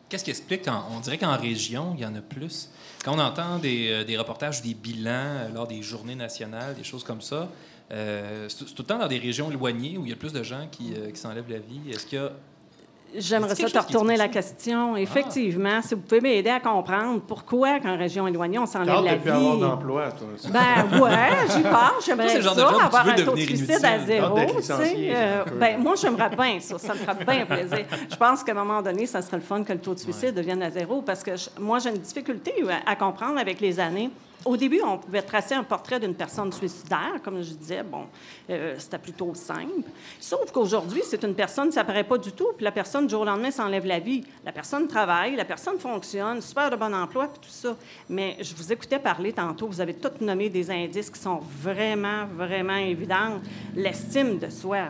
[0.08, 0.68] Qu'est-ce qui explique?
[0.68, 2.70] on dirait qu'en région, il y en a plus?
[3.04, 7.04] Quand on entend des, euh, des reportages, des bilans lors des journées nationales, des choses
[7.04, 7.50] comme ça,
[7.90, 10.68] c'est tout le temps dans des régions éloignées où il y a plus de gens
[10.72, 11.82] qui, qui s'enlèvent la vie.
[11.90, 12.32] Est-ce qu'il y a...
[13.16, 14.96] J'aimerais ça te retourner la question.
[14.96, 19.32] Effectivement, si vous pouvez m'aider à comprendre pourquoi, qu'en région éloignée, on s'enlève la plus
[19.32, 19.60] avoir vie.
[19.62, 20.28] d'emploi, toi.
[20.52, 21.12] Ben ouais,
[21.56, 21.72] j'y pense.
[21.72, 24.38] Toi, J'aimerais le ça, avoir un taux de suicide à zéro.
[24.58, 24.96] Tu sais.
[25.12, 26.78] Euh, ben, moi, j'aimerais bien ça.
[26.78, 27.86] Ça me ferait bien plaisir.
[28.10, 30.34] Je pense qu'à un moment donné, ça serait le fun que le taux de suicide
[30.36, 32.54] devienne à zéro parce que je- moi, j'ai une difficulté
[32.86, 34.10] à, à comprendre avec les années.
[34.46, 37.84] Au début, on pouvait tracer un portrait d'une personne suicidaire, comme je disais.
[37.84, 38.06] Bon,
[38.50, 39.90] euh, c'était plutôt simple.
[40.20, 42.48] Sauf qu'aujourd'hui, c'est une personne, ça paraît pas du tout.
[42.56, 44.24] Puis la personne, du jour au lendemain, s'enlève la vie.
[44.46, 47.76] La personne travaille, la personne fonctionne, super de bon emploi, puis tout ça.
[48.08, 52.26] Mais je vous écoutais parler tantôt, vous avez tous nommé des indices qui sont vraiment,
[52.26, 53.40] vraiment évidents.
[53.76, 54.90] L'estime de soi.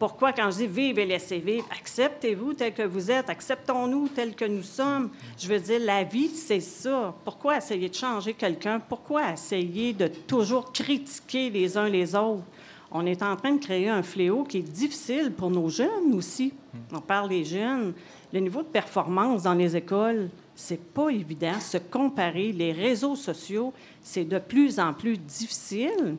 [0.00, 4.34] Pourquoi, quand je dis vive et laissez vivre, acceptez-vous tel que vous êtes, acceptons-nous tel
[4.34, 5.10] que nous sommes.
[5.38, 7.14] Je veux dire, la vie, c'est ça.
[7.22, 8.80] Pourquoi essayer de changer quelqu'un?
[8.80, 12.44] Pourquoi essayer de toujours critiquer les uns les autres?
[12.90, 16.54] On est en train de créer un fléau qui est difficile pour nos jeunes aussi.
[16.94, 17.92] On parle des jeunes.
[18.32, 21.60] Le niveau de performance dans les écoles, c'est pas évident.
[21.60, 26.16] Se comparer, les réseaux sociaux, c'est de plus en plus difficile.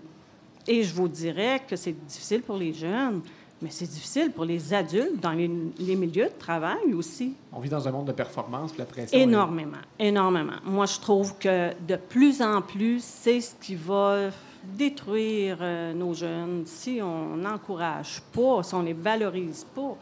[0.67, 3.21] Et je vous dirais que c'est difficile pour les jeunes,
[3.61, 5.49] mais c'est difficile pour les adultes dans les,
[5.79, 7.33] les milieux de travail aussi.
[7.53, 9.17] On vit dans un monde de performance, la pression...
[9.17, 10.53] est- Énormément, énormément.
[10.65, 14.29] Moi, je trouve que de plus en plus, c'est ce qui va
[14.63, 19.95] détruire euh, nos jeunes si on n'encourage pas, si on les valorise pas.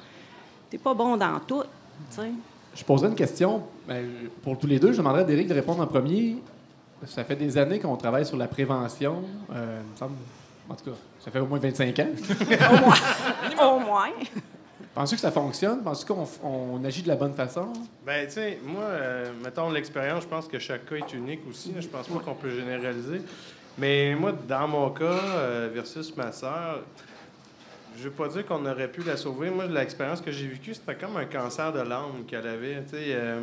[0.69, 1.63] T'es pas bon dans tout,
[2.11, 2.31] tu sais.
[2.75, 4.05] Je poserais une question ben,
[4.43, 4.91] pour tous les deux.
[4.91, 6.37] Je demanderais à Derek de répondre en premier.
[7.05, 9.23] Ça fait des années qu'on travaille sur la prévention.
[9.53, 10.13] euh, il me semble,
[10.69, 12.07] en tout cas, ça fait au moins 25 ans.
[13.61, 14.09] Au moins.
[14.95, 15.83] Penses-tu que ça fonctionne?
[15.83, 17.71] Penses-tu qu'on on agit de la bonne façon?
[18.05, 21.71] Ben, tu sais, moi, euh, mettons l'expérience, je pense que chaque cas est unique aussi.
[21.73, 21.81] là.
[21.81, 23.21] Je pense pas qu'on peut généraliser.
[23.77, 26.81] Mais moi, dans mon cas, euh, versus ma sœur,
[27.97, 29.49] je veux pas dire qu'on aurait pu la sauver.
[29.49, 32.83] Moi, l'expérience que j'ai vécue, c'était comme un cancer de l'âme qu'elle avait.
[32.83, 33.39] Tu sais, euh,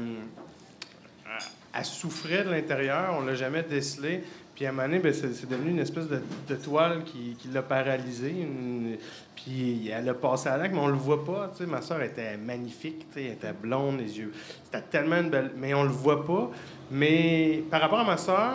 [1.27, 1.47] elle-
[1.79, 4.25] elle souffrait de l'intérieur, on l'a jamais décelé.
[4.57, 7.37] Puis à un moment donné, ben, c'est c'est devenu une espèce de, de toile qui,
[7.39, 8.31] qui l'a paralysée.
[8.31, 8.97] Une-
[9.37, 11.53] puis elle a passé à l'acte, mais on le voit pas.
[11.69, 14.33] Ma soeur était magnifique, elle était blonde, les yeux.
[14.65, 15.53] C'était tellement une belle.
[15.57, 16.51] Mais on le voit pas.
[16.91, 18.55] Mais par rapport à ma soeur,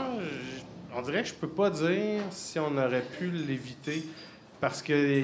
[0.97, 4.03] on dirait que je peux pas dire si on aurait pu l'éviter.
[4.59, 5.23] Parce qu'elle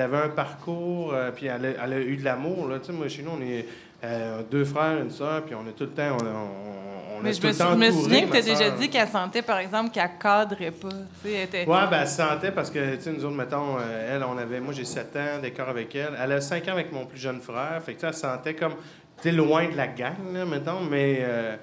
[0.00, 2.68] avait un parcours, euh, puis elle a, elle a eu de l'amour.
[2.68, 2.78] là.
[2.92, 3.66] Moi, chez nous, on est
[4.04, 6.85] euh, deux frères, une soeur, puis on a tout le temps, on-
[7.18, 9.58] on Mais je tout me, le souviens que tu as déjà dit qu'elle sentait, par
[9.58, 10.88] exemple, qu'elle cadrait pas.
[11.24, 11.66] Elle était...
[11.66, 14.36] Ouais, ben, elle se sentait parce que, tu sais, nous autres, mettons, euh, elle, on
[14.38, 16.16] avait, moi, j'ai 7 ans d'écart avec elle.
[16.22, 17.80] Elle a 5 ans avec mon plus jeune frère.
[17.84, 18.74] Fait que, tu sais, elle se sentait comme,
[19.22, 21.56] tu loin de la gang, là, mettons, mais euh,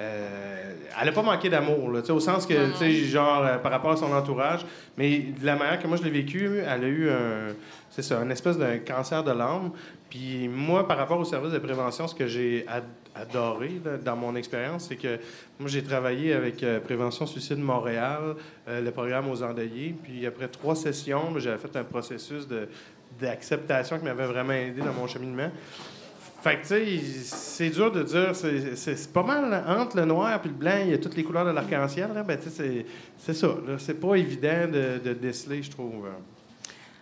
[0.00, 3.44] euh, elle a pas manqué d'amour, là, tu sais, au sens que, tu sais, genre,
[3.44, 4.60] euh, par rapport à son entourage.
[4.96, 7.54] Mais de la manière que moi, je l'ai vécu, elle a eu un,
[7.90, 9.70] c'est ça, une espèce d'un cancer de l'âme.
[10.10, 12.84] Puis moi, par rapport au service de prévention, ce que j'ai ad-
[13.20, 15.18] adoré dans mon expérience, c'est que
[15.58, 18.34] moi, j'ai travaillé avec euh, Prévention Suicide Montréal,
[18.68, 19.94] euh, le programme aux endeuillés.
[20.02, 22.46] Puis après trois sessions, j'avais fait un processus
[23.20, 25.50] d'acceptation qui m'avait vraiment aidé dans mon cheminement.
[26.42, 30.48] Fait que, tu sais, c'est dur de dire, c'est- pas mal entre le noir et
[30.48, 32.10] le blanc, il y a toutes les couleurs de l'arc-en-ciel.
[32.26, 33.48] Ben, c'est- ça.
[33.78, 36.06] C'est pas évident de, de déceler, je trouve.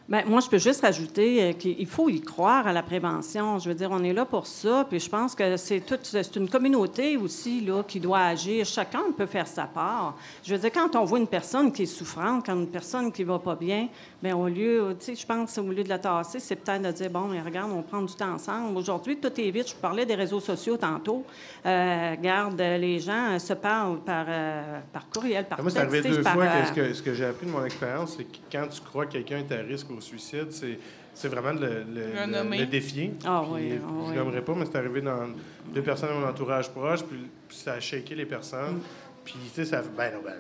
[0.07, 3.59] Bien, moi, je peux juste rajouter euh, qu'il faut y croire à la prévention.
[3.59, 6.49] Je veux dire, on est là pour ça, puis je pense que c'est c'est une
[6.49, 8.67] communauté aussi là, qui doit agir.
[8.67, 10.17] Chacun peut faire sa part.
[10.43, 13.25] Je veux dire, quand on voit une personne qui est souffrante, quand une personne qui
[13.25, 13.89] va pas bien,
[14.23, 16.93] bien, au lieu, tu sais, je pense au lieu de la tasser, c'est peut-être de
[16.93, 18.77] dire, bon, mais regarde, on prend du temps ensemble.
[18.77, 19.69] Aujourd'hui, tout est vite.
[19.69, 21.25] Je vous parlais des réseaux sociaux tantôt.
[21.65, 26.03] Euh, regarde, les gens euh, se parlent par, euh, par courriel, par Moi, c'est arrivé
[26.03, 28.25] deux par, fois euh, que ce que, ce que j'ai appris de mon expérience, c'est
[28.25, 30.79] que quand tu crois que quelqu'un est à risque au suicide, c'est,
[31.15, 32.59] c'est vraiment de le, le- Le le- nommer.
[32.59, 33.13] le défier.
[33.25, 33.79] Ah Puis, oui,
[34.17, 35.29] ah je pas, mais c'est arrivé dans
[35.75, 37.19] deux personnes de mon entourage proche, puis,
[37.49, 38.29] puis ça a shaké les Mm.
[38.29, 38.81] personnes.
[39.25, 39.83] Puis, tu sais, ça.
[39.97, 40.35] Ben non, ben.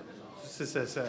[0.44, 1.04] c'est- ça- ça-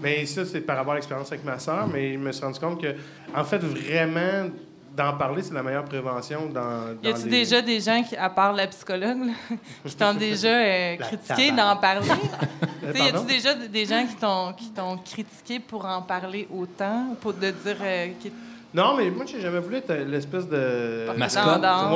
[0.00, 2.58] mais ça, c'est par rapport à l'expérience avec ma soeur, mais je me suis rendu
[2.58, 2.94] compte que,
[3.34, 4.50] en fait, vraiment,
[4.96, 6.92] d'en parler, c'est la meilleure prévention dans.
[7.02, 9.32] Y les- déjà des gens, qui, à part la psychologue, là,
[9.86, 12.08] qui t'ont déjà euh, critiqué d'en parler?
[12.94, 13.24] Y pardon?
[13.24, 17.76] déjà des gens qui t'ont, qui t'ont critiqué pour en parler autant, pour te dire
[17.80, 18.08] euh,
[18.74, 21.06] Non, mais moi, j'ai jamais voulu être l'espèce de.
[21.18, 21.44] Mascotte.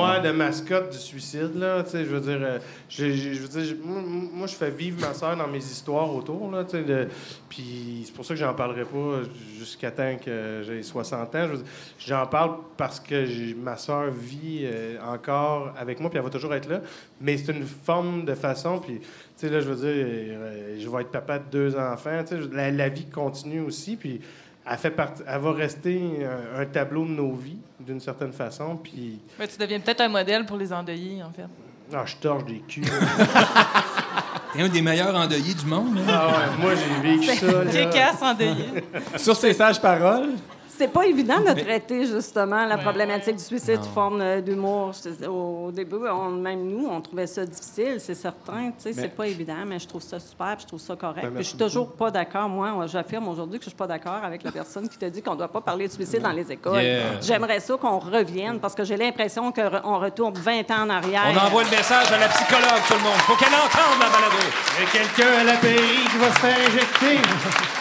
[0.02, 1.82] Ouais, de mascotte du suicide, là.
[1.82, 2.58] Tu sais, je veux dire, euh,
[2.88, 4.02] j'ai- je veux dire, moi,
[4.32, 6.82] moi, je fais vivre ma soeur dans mes histoires autour, là, tu sais.
[6.82, 7.08] de-
[7.48, 9.20] Puis c'est pour ça que j'en parlerai pas
[9.58, 11.44] jusqu'à temps que j'ai 60 ans.
[11.46, 11.66] Je veux dire,
[11.98, 16.52] J'en parle parce que ma soeur vit euh, encore avec moi, puis elle va toujours
[16.54, 16.82] être là.
[17.22, 19.06] Mais c'est une forme de façon, puis, tu
[19.36, 20.04] sais, là, je veux dire,
[20.38, 23.60] euh, je vais être papa de deux enfants, tu sais, je- la, la vie continue
[23.60, 24.20] aussi, puis
[24.68, 28.76] elle, fait partie, elle va rester un, un tableau de nos vies, d'une certaine façon,
[28.76, 29.20] puis...
[29.38, 31.46] Tu deviens peut-être un modèle pour les endeuillés, en fait.
[31.94, 32.84] Ah, je torche des culs.
[34.52, 35.98] T'es un des meilleurs endeuillés du monde.
[35.98, 36.04] hein?
[36.08, 37.70] ah ouais, moi, j'ai vécu ça, là.
[37.70, 38.84] Kékasse endeuillé.
[39.16, 40.30] Sur ces sages paroles,
[40.68, 44.92] C'est pas évident de traiter justement la problématique du suicide sous forme euh, d'humour.
[45.28, 48.72] Au début, on- même nous, on trouvait ça difficile, c'est certain.
[48.78, 51.26] C'est pas évident, mais je trouve ça super, je trouve ça correct.
[51.30, 52.48] Ben, je suis toujours pas d'accord.
[52.48, 55.34] Moi, j'affirme aujourd'hui que je suis pas d'accord avec la personne qui te dit qu'on
[55.34, 56.82] doit pas parler de suicide dans les écoles.
[56.82, 57.20] Yeah.
[57.20, 61.22] J'aimerais ça qu'on revienne parce que j'ai l'impression qu'on retourne 20 ans en arrière.
[61.34, 63.18] On envoie le message à la psychologue, tout le monde.
[63.26, 64.36] Faut qu'elle entende la balado.
[64.78, 67.75] Il y a quelqu'un à la pairie qui va se faire injecter.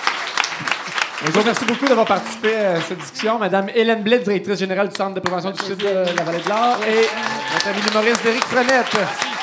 [1.24, 3.39] Je vous remercie beaucoup d'avoir participé à cette discussion.
[3.39, 6.49] Madame Hélène Blais, directrice générale du Centre de prévention du suicide de la Vallée de
[6.49, 7.07] l'Or, et
[7.53, 9.35] notre ami l'humoriste Éric Frenette.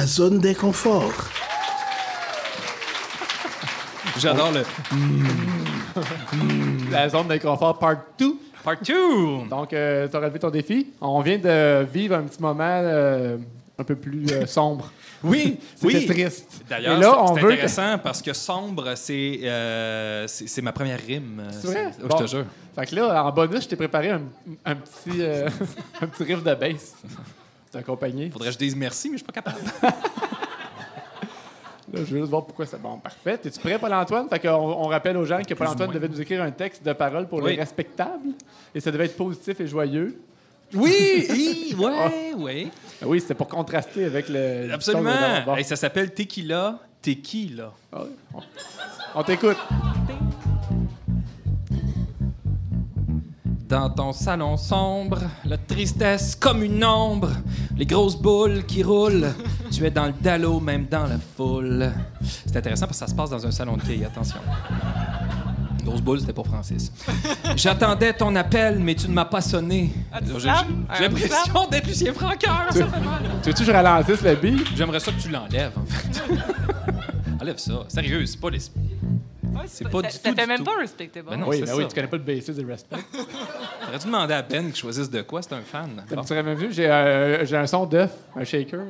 [0.00, 1.12] La zone d'inconfort.
[4.18, 4.62] J'adore le
[6.90, 8.32] La zone d'inconfort part 2.
[8.64, 8.94] part 2.
[9.50, 10.86] Donc, tu as relevé ton défi.
[11.02, 13.36] On vient de vivre un petit moment euh,
[13.78, 14.90] un peu plus euh, sombre.
[15.22, 16.06] Oui, C'était oui.
[16.06, 16.62] triste.
[16.66, 21.42] D'ailleurs, c'est- que- intéressant parce que sombre, c'est euh, c'est ma première rime.
[21.60, 21.90] C'est vrai?
[22.02, 22.16] Oh, Bon.
[22.20, 22.46] Je te jure.
[22.74, 24.22] Fait que là, en bonus, je t'ai préparé un,
[24.64, 25.46] un petit, euh,
[26.00, 26.94] un petit riff de bass.
[27.70, 28.30] C'est accompagné.
[28.30, 29.58] Faudrait que je dise merci, mais je suis pas capable.
[31.92, 32.98] Là, je veux juste voir pourquoi c'est bon.
[32.98, 33.40] Parfait.
[33.44, 34.28] Es-tu prêt, Paul-Antoine?
[34.28, 37.26] Fait qu'on on rappelle aux gens que Paul-Antoine devait nous écrire un texte de parole
[37.26, 37.52] pour Oui.
[37.52, 38.28] les respectables.
[38.74, 40.20] Et ça devait être positif et joyeux.
[40.72, 42.70] Oui, oui, ouais, oui.
[43.02, 44.68] Ah Oui, c'était pour contraster avec le.
[44.68, 44.72] le.
[44.72, 45.10] Absolument.
[45.44, 45.56] Bon.
[45.56, 47.72] Hey, ça s'appelle Tequila, Tequila.
[47.92, 48.10] Ah oui.
[48.34, 48.40] On,
[49.20, 49.56] on t'écoute.
[53.70, 57.30] Dans ton salon sombre, la tristesse comme une ombre,
[57.76, 59.28] les grosses boules qui roulent,
[59.70, 61.92] tu es dans le dallo, même dans la foule.
[62.46, 64.40] C'est intéressant parce que ça se passe dans un salon de quilles, attention.
[65.84, 66.90] Grosse boule, c'était pour Francis.
[67.56, 69.92] J'attendais ton appel, mais tu ne m'as pas sonné.
[70.12, 70.64] Ah, tu J'ai Un
[71.00, 73.22] l'impression d'être Lucien Francoeur, ça fait mal.
[73.40, 74.66] Tu veux-tu que je ralentisse le beat?
[74.74, 76.22] J'aimerais ça que tu l'enlèves, en fait.
[77.40, 77.84] Enlève ça.
[77.86, 78.58] Sérieux, c'est pas les...
[79.66, 80.64] C'est pas Ça, du ça tout, fait du même tout.
[80.64, 81.28] pas respectable.
[81.30, 81.76] Ben non, oui, ben ça.
[81.76, 82.96] oui, tu connais pas le bassiste de Respect.
[83.84, 86.04] T'aurais dû demander à Ben qu'il choisisse de quoi, c'est un fan.
[86.08, 88.80] Tu aurais même vu, j'ai euh, j'ai un son d'œuf, un shaker.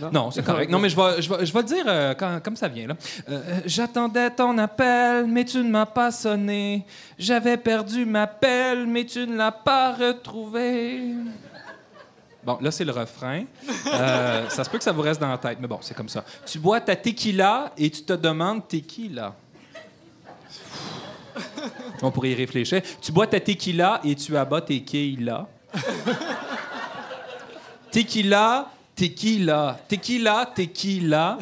[0.00, 0.10] là.
[0.12, 0.70] Non, c'est correct.
[0.70, 2.86] Non, mais je vais, je vais, je vais le dire euh, quand- comme ça vient.
[2.88, 2.94] là.
[3.28, 6.84] Euh, euh, J'attendais ton appel, mais tu ne m'as pas sonné.
[7.18, 11.14] J'avais perdu ma pelle, mais tu ne l'as pas retrouvé.
[12.42, 13.42] Bon, là, c'est le refrain.
[13.86, 16.08] Euh, ça se peut que ça vous reste dans la tête, mais bon, c'est comme
[16.08, 16.24] ça.
[16.46, 19.34] Tu bois ta tequila et tu te demandes t'es qui, là?
[22.02, 22.82] On pourrait y réfléchir.
[23.00, 24.80] Tu bois ta tequila et tu abats tes.
[27.90, 31.38] Tequila, tequila, tequila, tequila.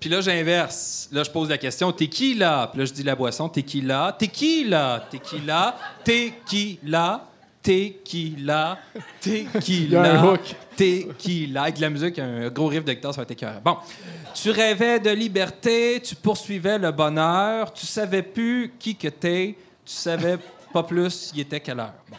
[0.00, 1.08] Puis là, j'inverse.
[1.12, 2.68] Là, je pose la question tequila.
[2.70, 7.24] Puis là, je dis la boisson tequila, tequila, tequila, tequila,
[7.62, 8.78] tequila,
[9.20, 9.58] tequila.
[9.66, 10.40] Il y a un hook.
[10.76, 11.62] Tequila.
[11.62, 13.62] Avec de la musique, un gros riff de guitare, ça va être.
[13.64, 13.76] Bon.
[14.34, 19.56] Tu rêvais de liberté, tu poursuivais le bonheur, tu savais plus qui que t'es,
[19.88, 20.38] tu savais
[20.70, 21.94] pas plus il était quelle heure?
[22.10, 22.16] Bon.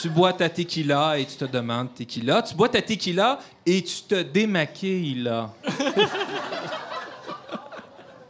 [0.00, 2.42] Tu bois ta tequila et tu te demandes tequila.
[2.42, 5.50] Tu bois ta tequila et tu te démaquilles là.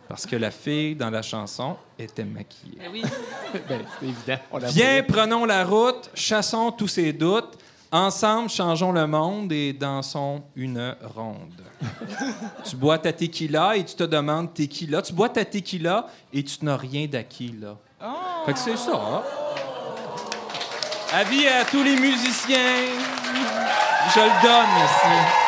[0.06, 2.78] Parce que la fille dans la chanson était maquillée.
[2.78, 3.02] Ben oui.
[3.68, 4.42] ben, c'est évident.
[4.50, 5.06] On l'a Viens, voulu.
[5.06, 7.58] prenons la route, chassons tous ces doutes.
[7.90, 11.62] Ensemble, changeons le monde et dansons une ronde.
[12.68, 15.00] tu bois ta tequila et tu te demandes tequila.
[15.00, 17.76] Tu bois ta tequila et tu n'as rien d'acquis, là.
[18.44, 18.92] Fait que c'est ça.
[18.94, 19.22] hein?
[21.14, 22.84] Avis à tous les musiciens.
[24.14, 25.47] Je le donne ici.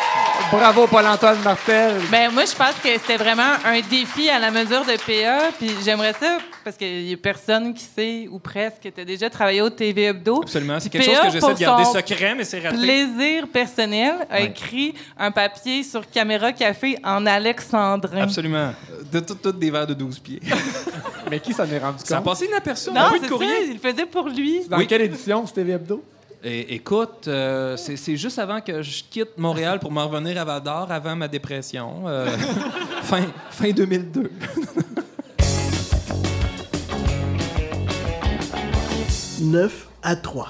[0.51, 1.93] Bravo, Paul-Antoine Martel.
[2.11, 5.49] Ben, moi, je pense que c'était vraiment un défi à la mesure de PA.
[5.57, 9.05] Puis j'aimerais ça, parce qu'il y a personne qui sait, ou presque, que tu as
[9.05, 10.41] déjà travaillé au TV Hebdo.
[10.41, 10.77] Absolument.
[10.81, 12.77] C'est quelque chose que j'essaie de garder secret, mais c'est raté.
[12.77, 14.45] Plaisir personnel a Ouais.
[14.47, 18.23] écrit un papier sur Caméra Café en alexandrin.
[18.23, 18.73] Absolument.
[19.11, 20.41] De toutes toutes des verres de 12 pieds.
[21.29, 22.25] Mais qui s'en est rendu Ça a compte?
[22.25, 22.91] passé inaperçu.
[22.91, 23.67] Non, c'est ça, courrier.
[23.67, 24.67] il le faisait pour lui.
[24.67, 24.85] Dans Oui.
[24.87, 26.03] quelle édition, c'était Hebdo?
[26.43, 30.43] Et, écoute, euh, c'est c'est juste avant que je quitte Montréal pour m'en revenir à
[30.45, 32.07] Val d'Or, avant ma dépression.
[32.07, 32.25] euh,
[33.03, 33.21] fin,
[33.51, 34.31] fin 2002.
[39.41, 40.47] 9 à 3.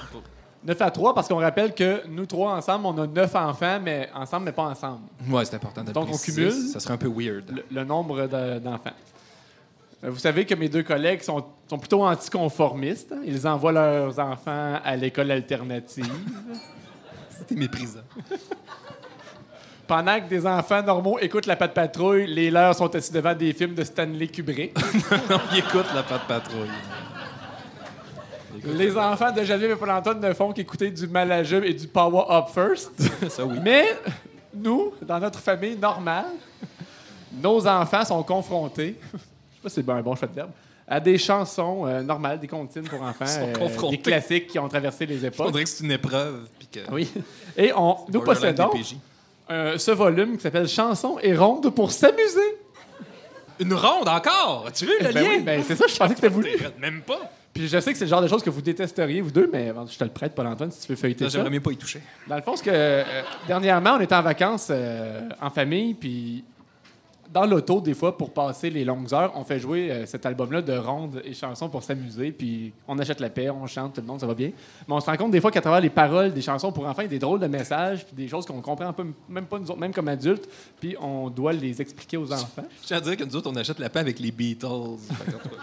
[0.64, 4.08] 9 à 3, parce qu'on rappelle que nous trois ensemble, on a 9 enfants, mais
[4.14, 5.00] ensemble, mais pas ensemble.
[5.28, 6.48] Ouais, c'est important de Donc, on préciser.
[6.48, 6.68] cumule.
[6.72, 7.50] Ça serait un peu weird.
[7.50, 8.90] Le, le nombre de- d'enfants.
[10.04, 13.12] Euh, Vous savez que mes deux collègues sont, sont plutôt anticonformistes.
[13.12, 13.20] hein.
[13.24, 16.10] Ils envoient leurs enfants à l'école alternative.
[17.30, 18.00] C'était méprisant.
[19.86, 23.52] Pendant que des enfants normaux écoutent la patte patrouille, les leurs sont assis devant des
[23.52, 24.72] films de Stanley Kubrick.
[25.28, 26.70] On y écoute la patte patrouille.
[28.64, 32.44] les enfants de Geneviève et Paul-Antoine ne font qu'écouter du Malajube et du Power Up
[32.54, 32.92] First.
[33.28, 33.58] Ça, oui.
[33.62, 33.84] Mais
[34.54, 36.26] nous, dans notre famille normale,
[37.32, 38.98] nos enfants sont confrontés,
[39.62, 40.50] pas si c'est un bon choix de verbe,
[40.86, 45.06] à des chansons euh, normales, des comptines pour enfants, euh, des classiques qui ont traversé
[45.06, 45.52] les On époques.
[45.52, 46.48] dirait que c'est une épreuve.
[46.58, 47.10] Puis que Oui.
[47.56, 48.70] Et on, nous possédons
[49.50, 52.58] euh, ce volume qui s'appelle Chansons et rondes pour s'amuser.
[53.60, 54.64] Une ronde encore!
[54.68, 55.30] As-tu vu le Ben lien?
[55.30, 56.50] oui, ben c'est ça, je pensais que c'était voulu.
[56.80, 57.30] Même pas.
[57.52, 59.72] Puis je sais que c'est le genre de choses que vous détesteriez, vous deux, mais
[59.90, 61.38] je te le prête, Paul-Antoine, si tu veux feuilleter Ça, ça.
[61.38, 62.00] J'aimerais mieux pas y toucher.
[62.26, 63.04] Dans le fond, ce que, euh,
[63.46, 66.44] dernièrement, on était en vacances euh, en famille, puis
[67.32, 70.60] dans l'auto, des fois, pour passer les longues heures, on fait jouer euh, cet album-là
[70.62, 74.06] de rondes et chansons pour s'amuser, puis on achète la paix, on chante, tout le
[74.06, 74.50] monde, ça va bien.
[74.86, 77.00] Mais on se rend compte des fois qu'à travers les paroles des chansons pour enfants,
[77.02, 79.46] il y a des drôles de messages, puis des choses qu'on comprend un peu, même
[79.46, 80.48] pas nous autres, même comme adultes,
[80.80, 82.64] puis on doit les expliquer aux enfants.
[82.82, 84.66] Je tiens à dire que nous autres, on achète la paix avec les Beatles.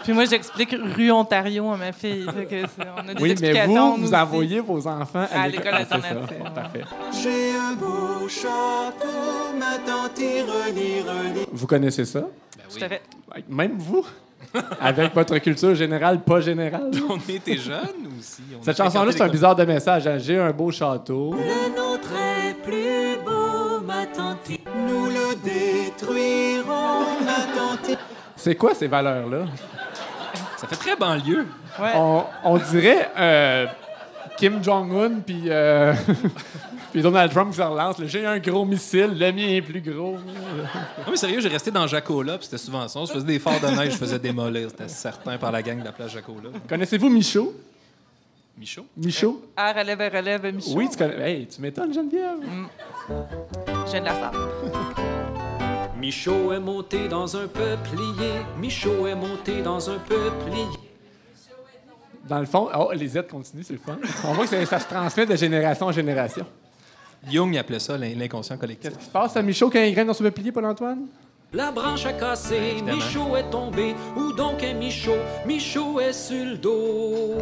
[0.02, 2.26] Puis moi, j'explique rue Ontario à ma fille.
[2.34, 5.42] Fait que c'est- on a des Oui, mais vous, nous vous envoyez vos enfants à,
[5.42, 6.38] À l'école Ah, alternative.
[6.44, 6.82] Bon, parfait.
[7.22, 11.46] J'ai un beau château, ma tante y relie, relie.
[11.60, 12.20] Vous connaissez ça?
[12.20, 13.02] Tout à fait.
[13.48, 14.06] Même vous?
[14.80, 16.90] Avec votre culture générale, pas générale?
[17.08, 18.42] on était jeunes aussi.
[18.58, 20.06] On Cette a chanson-là, c'est un bizarre de message.
[20.06, 20.16] hein.
[20.18, 21.34] J'ai un beau château.
[21.34, 24.48] Le nôtre est plus beau, ma tante.
[24.88, 27.98] Nous le détruirons, ma tante.
[28.36, 29.44] C'est quoi ces valeurs-là?
[30.56, 31.46] Ça fait très banlieue.
[31.78, 31.92] Ouais.
[31.94, 33.66] On, on dirait euh,
[34.38, 35.92] Kim Jong-un puis euh,
[36.90, 37.96] puis Donald Trump se relance.
[38.04, 40.12] J'ai un gros missile, le mien est plus gros.
[40.12, 43.00] Non, mais sérieux, j'ai resté dans Jacola, puis c'était souvent ça.
[43.06, 44.70] Je faisais des forts de neige, je faisais démolir.
[44.70, 46.50] C'était certain par la gang de la plage Jacola.
[46.68, 47.54] Connaissez-vous Michaud?
[48.58, 48.86] Michaud?
[48.96, 49.42] Michaud?
[49.56, 50.76] Ah, relève, relève, Michel.
[50.76, 51.30] Oui, tu connais.
[51.30, 52.38] Hey, tu m'étonnes, Geneviève.
[53.86, 54.34] Je viens de la salle.
[55.98, 58.32] Michaud est monté dans un peuplier.
[58.58, 60.66] Michaud est monté dans un peuplier.
[62.28, 63.98] Dans le fond, oh, les aides continuent, c'est le fun.
[64.24, 66.46] On voit que ça, ça se transmet de génération en génération.
[67.28, 68.90] Jung appelait ça l'in- l'inconscient collectif.
[68.90, 71.06] Qu'est-ce qui se passe à Michaud quand il grimpe dans son peuplier, Paul-Antoine?
[71.52, 72.76] La branche a cassé.
[72.84, 73.94] Michaud est tombé.
[74.16, 75.16] Où donc est Michaud?
[75.44, 77.34] Michaud est sur le dos.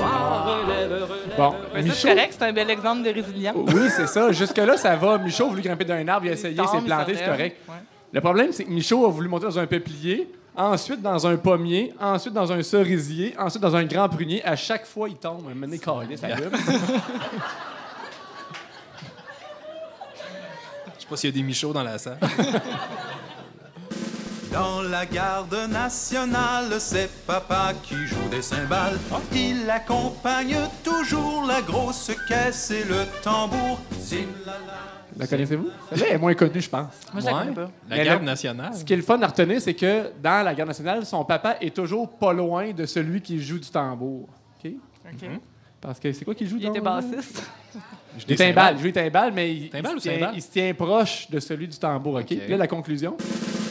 [0.00, 1.36] Ah, relève, relève.
[1.36, 3.54] Bon, Michaud- c'est correct, c'est un bel exemple de résilience.
[3.74, 4.32] Oui, c'est ça.
[4.32, 5.18] Jusque-là, ça va.
[5.18, 7.58] Michaud a voulu grimper d'un arbre, il a essayé, il s'est planté, c'est correct.
[7.68, 7.74] Ouais.
[8.10, 11.92] Le problème, c'est que Michaud a voulu monter dans un peuplier, ensuite dans un pommier,
[12.00, 14.42] ensuite dans un cerisier, ensuite dans un grand prunier.
[14.44, 15.44] À chaque fois, il tombe.
[15.48, 16.28] Un câlisse, ça.
[20.86, 22.18] Je sais pas s'il y a des Michauds dans la salle.
[24.52, 28.98] Dans la garde nationale, c'est papa qui joue des cymbales.
[29.34, 33.80] Il accompagne toujours la grosse caisse et le tambour.
[35.16, 35.68] La connaissez-vous?
[35.90, 36.92] Celle-là est moins connue, je pense.
[37.14, 37.38] Moi, je la Ouais.
[37.44, 37.70] connais pas.
[37.88, 38.74] La Mais garde là- nationale.
[38.74, 41.56] Ce qui est le fun à retenir, c'est que dans la garde nationale, son papa
[41.60, 44.28] est toujours pas loin de celui qui joue du tambour.
[44.62, 44.70] OK?
[45.14, 45.28] OK.
[45.80, 47.42] Parce que c'est quoi qu'il joue Il était dans- bassiste.
[48.18, 50.32] Joue les timbales, mais il, se tient, cymbales?
[50.34, 52.16] il se tient proche de celui du tambour.
[52.16, 52.26] OK?
[52.26, 53.16] Puis là, la conclusion?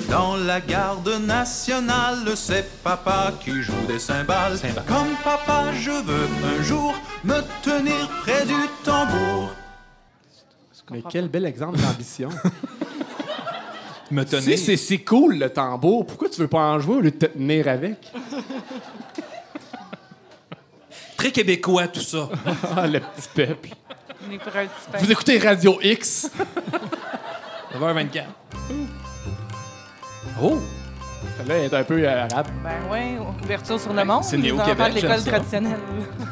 [0.10, 4.58] Dans la garde nationale, c'est papa qui joue des cymbales.
[4.58, 4.84] Cymbales.
[4.88, 6.28] Comme papa, je veux
[6.60, 9.52] un jour me tenir près du tambour.
[10.92, 12.30] Mais quel bel exemple d'ambition.
[14.12, 14.44] Me tenir.
[14.44, 17.16] si c'est si cool, le tambour, pourquoi tu veux pas en jouer au lieu de
[17.16, 18.12] te tenir avec?
[21.16, 22.30] Très québécois, tout ça.
[22.76, 23.70] Ah, le petit peuple.
[24.32, 24.98] On est pour un petit pain.
[25.00, 26.32] Vous écoutez Radio X.
[27.78, 28.24] 9h24.
[30.42, 30.58] Oh!
[31.38, 32.48] Celle-là est un peu euh, arabe.
[32.64, 34.24] Ben ouais, ouverture sur le monde.
[34.24, 35.80] c'est néo-Québec, l'école traditionnelle.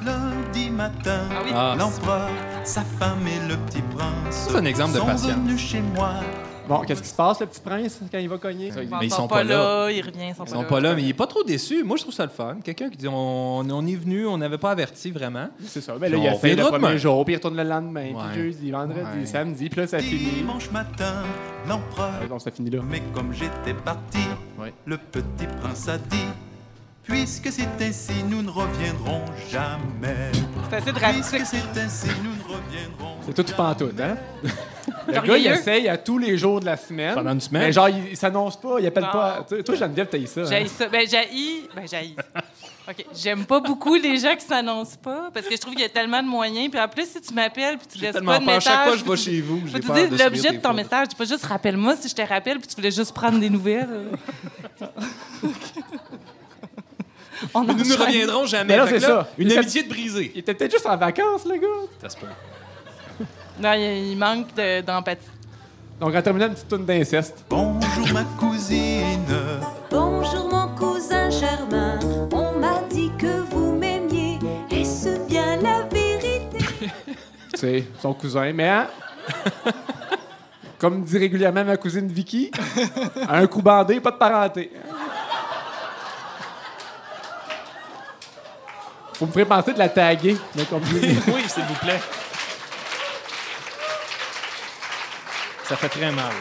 [0.05, 1.51] Lundi matin, Ah oui.
[1.53, 2.29] Ah, l'empereur,
[2.63, 5.31] sa femme et le petit prince c'est un exemple de sont patience.
[5.33, 6.13] venus chez moi.
[6.69, 8.67] Bon, qu'est-ce qui se passe, le petit prince, quand il va cogner?
[8.67, 9.89] Ils Mais ils sont pas là.
[9.91, 11.83] il revient, ils sont Ils sont pas là, mais il est pas trop déçu.
[11.83, 12.57] Moi, je trouve ça le fun.
[12.63, 15.47] Quelqu'un qui dit on, on est venu, on n'avait pas averti vraiment.
[15.65, 15.95] C'est ça.
[15.99, 16.97] Mais là, On il a fait le premier demain.
[16.97, 18.23] jour, puis il retourne le lendemain, Ouais.
[18.33, 19.25] puis jeudi, vendredi, Ouais.
[19.25, 20.29] samedi, puis là, ça finit.
[20.31, 21.23] Dimanche matin,
[21.67, 22.81] l'empereur ça finit là.
[22.87, 24.19] Mais comme j'étais parti,
[24.59, 24.73] Ouais.
[24.85, 26.17] le petit prince a dit
[27.09, 30.31] Puisque c'est ainsi, nous ne reviendrons jamais.
[30.69, 31.41] C'est assez Puisque drastique.
[31.45, 34.15] c'est ainsi, nous ne reviendrons C'est tout pantoute, hein?
[35.07, 37.15] Le gars, il essaye à tous les jours de la semaine.
[37.15, 37.63] Pendant une semaine?
[37.63, 39.11] Mais genre, il, il s'annonce pas, il appelle Non.
[39.11, 39.45] pas.
[39.47, 40.41] Tu- Toi, Geneviève, t'as eu ça.
[40.41, 40.45] hein?
[40.49, 40.87] J'ai ça.
[40.87, 41.67] Ben, j'ai.
[41.75, 42.15] Ben, j'ai.
[42.89, 43.05] OK.
[43.15, 45.89] J'aime pas beaucoup les gens qui s'annoncent pas parce que je trouve qu'il y a
[45.89, 46.69] tellement de moyens.
[46.71, 48.63] Puis en plus, si tu m'appelles puis tu laisses tellement pas de message.
[48.63, 50.25] Chaque fois que je puis vais tu- chez vous, Faut j'ai te peur dire subir
[50.25, 50.77] l'objet de ton fautes.
[50.77, 51.07] message.
[51.09, 53.89] Dis pas juste rappelle-moi si je te rappelle puis tu voulais juste prendre des nouvelles.
[57.53, 58.73] On Nous ne reviendrons jamais.
[58.73, 59.27] Mais là, c'est ça.
[59.37, 60.31] Une amitié de brisée.
[60.35, 61.67] Il était peut-être juste en vacances, le gars.
[62.01, 62.27] Ça se peut.
[63.61, 65.27] Non, il, il manque de- d'empathie.
[65.99, 67.43] Donc, en terminant, une petite tourne d'inceste.
[67.49, 69.25] Bonjour ma cousine,
[69.91, 71.99] Bonjour mon cousin Germain,
[72.31, 74.39] on m'a dit que vous m'aimiez,
[74.71, 76.57] est-ce bien la vérité?
[77.53, 78.87] C'est son cousin, mais hein?
[80.79, 82.49] Comme dit régulièrement ma cousine Vicky,
[83.27, 84.71] un coup bandé, pas de parenté.
[89.19, 90.37] Vous me ferez penser de la taguer.
[90.55, 90.81] mais comme.
[90.91, 91.99] Oui, s'il vous plaît.
[95.65, 96.31] Ça fait très mal.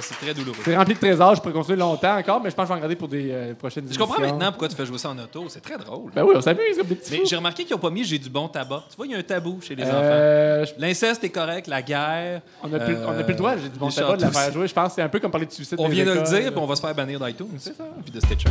[0.00, 0.58] C'est très douloureux.
[0.64, 2.74] C'est rempli de trésors, je pourrais continuer longtemps encore, mais je pense que je vais
[2.74, 4.34] en regarder pour des euh, prochaines Je comprends émissions.
[4.36, 5.44] maintenant pourquoi tu fais jouer ça en auto.
[5.48, 6.10] C'est très drôle.
[6.12, 7.26] Ben oui, on s'amuse comme des petits Mais fous.
[7.30, 8.82] j'ai remarqué qu'ils n'ont pas mis j'ai du bon tabac.
[8.90, 9.92] Tu vois, il y a un tabou chez les enfants.
[9.94, 12.42] Euh, je- L'inceste est correct, la guerre.
[12.64, 14.22] on n'a plus, euh, on a plus le droit, j'ai du bon les tabac de
[14.22, 14.42] la chanteuses.
[14.42, 14.66] faire jouer.
[14.66, 15.76] Je pense que c'est un peu comme parler de suicide.
[15.78, 16.40] On dans les vient de le écoles.
[16.40, 17.46] dire, puis on va se faire bannir d'iTunes.
[17.58, 17.84] C'est ça.
[18.02, 18.50] Puis de Stitcher.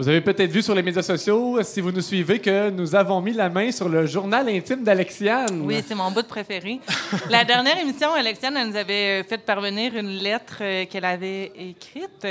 [0.00, 3.20] Vous avez peut-être vu sur les médias sociaux, si vous nous suivez, que nous avons
[3.20, 5.60] mis la main sur le journal intime d'Alexiane.
[5.62, 6.80] Oui, c'est mon bout de préféré.
[7.28, 11.52] La dernière émission, Alexiane, elle nous avait euh, fait parvenir une lettre euh, qu'elle avait
[11.54, 12.26] écrite.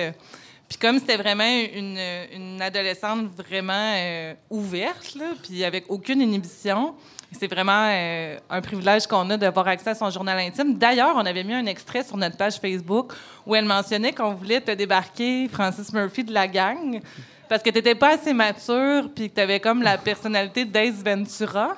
[0.68, 2.00] Puis comme c'était vraiment une,
[2.34, 6.96] une adolescente vraiment euh, ouverte, là, puis avec aucune inhibition,
[7.32, 10.76] c'est vraiment euh, un privilège qu'on a d'avoir accès à son journal intime.
[10.78, 13.14] D'ailleurs, on avait mis un extrait sur notre page Facebook
[13.46, 17.00] où elle mentionnait qu'on voulait te débarquer Francis Murphy de la gang
[17.50, 21.04] parce que tu n'étais pas assez mature puis que tu avais comme la personnalité d'Ace
[21.04, 21.76] Ventura.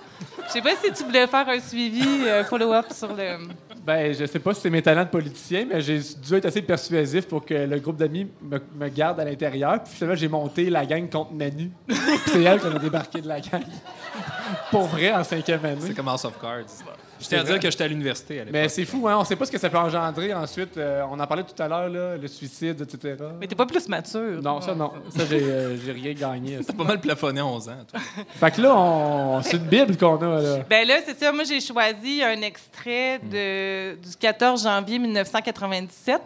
[0.48, 3.38] Je sais pas si tu voulais faire un suivi, euh, follow-up sur le...
[3.86, 6.62] Ben, je sais pas si c'est mes talents de politicien, mais j'ai dû être assez
[6.62, 9.82] persuasif pour que le groupe d'amis me, me garde à l'intérieur.
[9.82, 11.72] Puis finalement, j'ai monté la gang contre Manu.
[11.88, 13.64] Puis c'est elle qui a débarqué de la gang.
[14.72, 15.78] Pour vrai, en cinquième année.
[15.82, 16.84] C'est comme House of Cards.
[17.22, 18.54] Je tiens à dire que j'étais à l'université à l'époque.
[18.54, 19.18] Mais c'est fou, hein?
[19.20, 20.78] On sait pas ce que ça peut engendrer ensuite.
[20.78, 23.16] Euh, on en parlait tout à l'heure, là, le suicide, etc.
[23.40, 24.42] Mais t'es pas plus mature.
[24.42, 24.92] Non, ça, non.
[25.16, 26.60] Ça, j'ai euh, j'ai rien gagné.
[26.66, 28.00] T'as pas mal plafonné à 11 ans, toi.
[28.28, 29.42] Fait que là, on...
[29.44, 30.58] c'est une Bible qu'on a, là.
[30.70, 31.32] Ben là, c'est ça.
[31.32, 36.22] Moi, j'ai choisi un extrait de, du 14 janvier 1997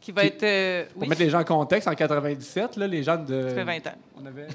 [0.00, 0.42] qui va Qui- être.
[0.42, 3.48] euh, Pour oui, mettre les gens en contexte, en 97, là, les gens de.
[3.48, 3.94] ça fait 20 ans.
[4.22, 4.46] On avait...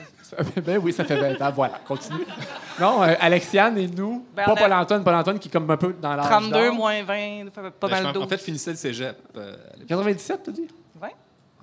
[0.61, 1.51] ben oui, ça fait 20 ans.
[1.55, 2.25] Voilà, continue.
[2.79, 4.25] Non, euh, Alexiane et nous.
[4.35, 5.03] Ben, pas Paul-Antoine.
[5.03, 6.73] Paul-Antoine qui est comme un peu dans l'âge 32 d'or.
[6.75, 8.23] moins 20, ça fait pas Ben, mal 12.
[8.23, 9.15] en fait, finissait le cégep.
[9.37, 9.87] euh, à l'époque.
[9.87, 10.67] 97, t'as dit?
[11.01, 11.09] Ouais.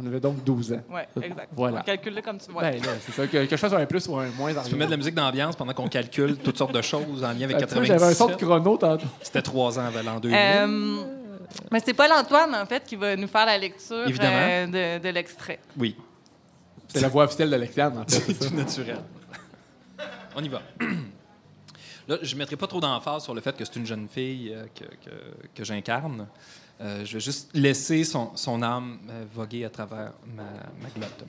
[0.02, 0.80] On avait donc 12 ans.
[0.90, 1.48] Ouais, exact.
[1.52, 1.80] Voilà.
[1.80, 2.62] On calcule là comme tu vois.
[2.62, 3.26] Ben c'est ça.
[3.26, 4.54] Que, que je fasse un plus ou un moins.
[4.54, 7.28] tu peux mettre de la musique d'ambiance pendant qu'on calcule toutes sortes de choses en
[7.32, 8.38] lien avec Euh, tu vois, J'avais un son de 97.
[8.62, 9.06] chrono tantôt.
[9.20, 10.38] C'était trois ans avant l'an 2000.
[11.70, 15.58] Mais c'est Paul-Antoine, en fait, qui va nous faire la lecture euh, de, de l'extrait.
[15.76, 15.96] Oui,
[16.88, 18.20] C'est la voix officielle d'Alexiane, en fait.
[18.20, 18.98] c'est tout naturel.
[20.34, 20.62] On y va.
[22.08, 24.52] Là, je ne mettrai pas trop d'emphase sur le fait que c'est une jeune fille
[24.54, 26.26] euh, que, que- que j'incarne.
[26.80, 30.42] Euh, je vais juste laisser son, son âme euh, voguer à travers ma,
[30.82, 31.24] ma glotte.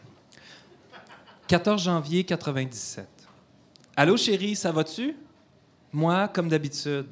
[1.47, 3.07] 14 janvier 97.
[3.95, 5.15] Allô, chérie, ça va-tu?
[5.91, 7.05] Moi, comme d'habitude.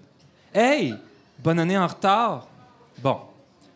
[0.53, 0.95] Hey!
[1.37, 2.47] Bonne année en retard!
[2.99, 3.17] Bon.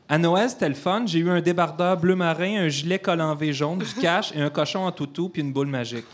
[0.07, 1.03] À Noël, c'était fun.
[1.05, 4.41] J'ai eu un débardeur bleu marin, un gilet col en V jaune, du cash et
[4.41, 6.05] un cochon en toutou puis une boule magique.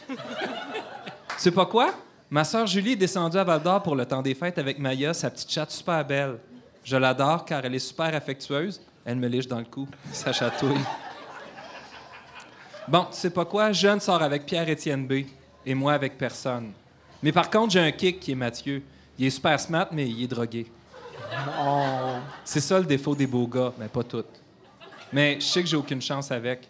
[1.37, 1.93] Sais pas quoi?
[2.29, 5.13] Ma sœur Julie est descendue à Val d'Or pour le temps des fêtes avec Maya,
[5.13, 6.37] sa petite chatte super belle.
[6.83, 8.79] Je l'adore car elle est super affectueuse.
[9.03, 9.87] Elle me liche dans le cou.
[10.13, 10.79] Ça chatouille.
[12.87, 13.71] Bon, tu sais pas quoi?
[13.71, 15.25] Jeune sort avec Pierre-Étienne B.
[15.65, 16.71] Et moi avec personne.
[17.21, 18.81] Mais par contre, j'ai un kick qui est Mathieu.
[19.19, 20.67] Il est super smart, mais il est drogué.
[22.43, 24.41] C'est ça le défaut des beaux gars, mais pas toutes.
[25.11, 26.67] Mais je sais que j'ai aucune chance avec.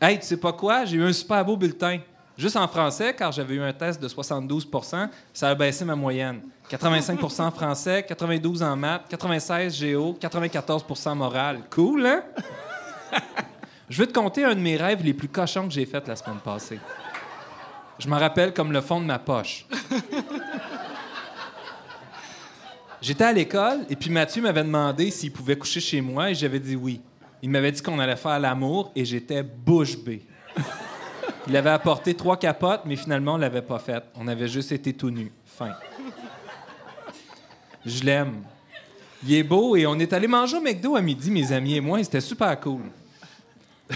[0.00, 0.84] Hey, tu sais pas quoi?
[0.84, 2.00] J'ai eu un super beau bulletin.
[2.36, 6.40] Juste en français, car j'avais eu un test de 72% ça a baissé ma moyenne.
[6.68, 11.60] 85% en français, 92% en maths, 96% géo, 94% morale.
[11.70, 12.22] Cool, hein?
[13.88, 16.16] Je veux te conter un de mes rêves les plus cochons que j'ai fait la
[16.16, 16.80] semaine passée.
[17.98, 19.66] Je m'en rappelle comme le fond de ma poche.
[23.04, 26.58] J'étais à l'école et puis Mathieu m'avait demandé s'il pouvait coucher chez moi et j'avais
[26.58, 27.02] dit oui.
[27.42, 30.22] Il m'avait dit qu'on allait faire l'amour et j'étais bouche bée.
[31.46, 34.04] Il avait apporté trois capotes, mais finalement, on l'avait pas faite.
[34.14, 35.30] On avait juste été tout nus.
[35.44, 35.72] Fin.
[37.84, 38.42] Je l'aime.
[39.22, 41.82] Il est beau et on est allé manger au McDo à midi, mes amis et
[41.82, 42.80] moi, et c'était super cool.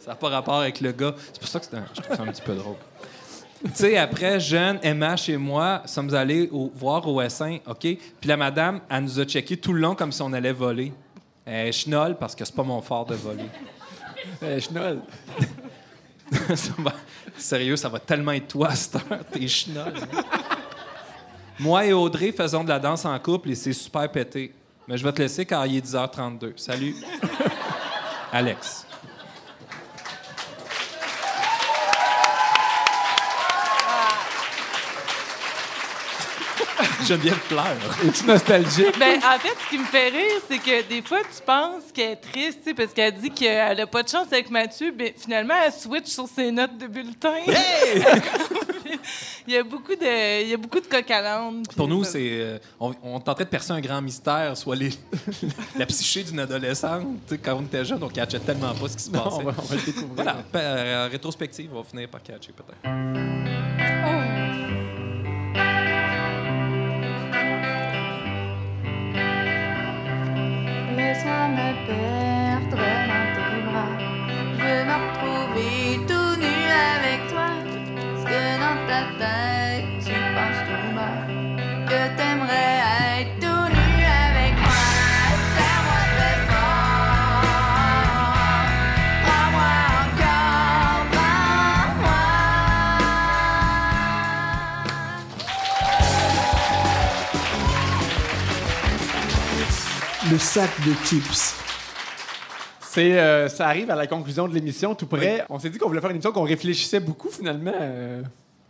[0.00, 1.14] ça n'a pas rapport avec le gars.
[1.32, 2.74] C'est pour ça que c'est un- je trouve ça un petit peu drôle.
[3.64, 7.78] Tu sais, après, jeune, MH et moi sommes allés au- voir au S1, OK?
[7.80, 10.92] Puis la madame, elle nous a checké tout le long comme si on allait voler.
[11.46, 13.44] Elle chenolle parce que c'est pas mon fort de voler.
[14.42, 15.00] Euh, Schnoll.
[16.54, 16.92] Ça va-
[17.36, 19.92] Sérieux, ça va tellement être toi à cette heure, t'es chenolle.
[21.58, 24.54] Moi et Audrey faisons de la danse en couple et c'est super pété.
[24.88, 26.52] Mais je vais te laisser car il est 10h32.
[26.56, 26.94] Salut.
[28.32, 28.86] Alex.
[37.06, 37.64] Geneviève pleure.
[38.06, 38.98] Es-tu nostalgique?
[38.98, 42.12] Ben, en fait, ce qui me fait rire, c'est que des fois, tu penses qu'elle
[42.12, 45.14] est triste, tu sais, parce qu'elle dit qu'elle n'a pas de chance avec Mathieu, mais
[45.16, 47.34] finalement, elle switch sur ses notes de bulletin.
[49.46, 51.12] il, y a beaucoup de, il y a beaucoup de coq
[51.76, 52.18] Pour nous, c'est.
[52.20, 54.90] euh, on, on est en train de percer un grand mystère, soit les,
[55.78, 57.06] la psyché d'une adolescente.
[57.42, 59.36] Quand on était jeune, on ne catchait tellement pas ce qui se Non, passait.
[59.36, 60.14] on va, on va le découvrir.
[60.14, 63.43] Voilà, pa- euh, rétrospective, on va finir par catcher peut-être.
[100.34, 101.54] Le sac de chips.
[102.80, 105.44] C'est, euh, ça arrive à la conclusion de l'émission, tout près.
[105.48, 107.70] On s'est dit qu'on voulait faire une émission qu'on réfléchissait beaucoup, finalement.
[107.72, 108.20] euh,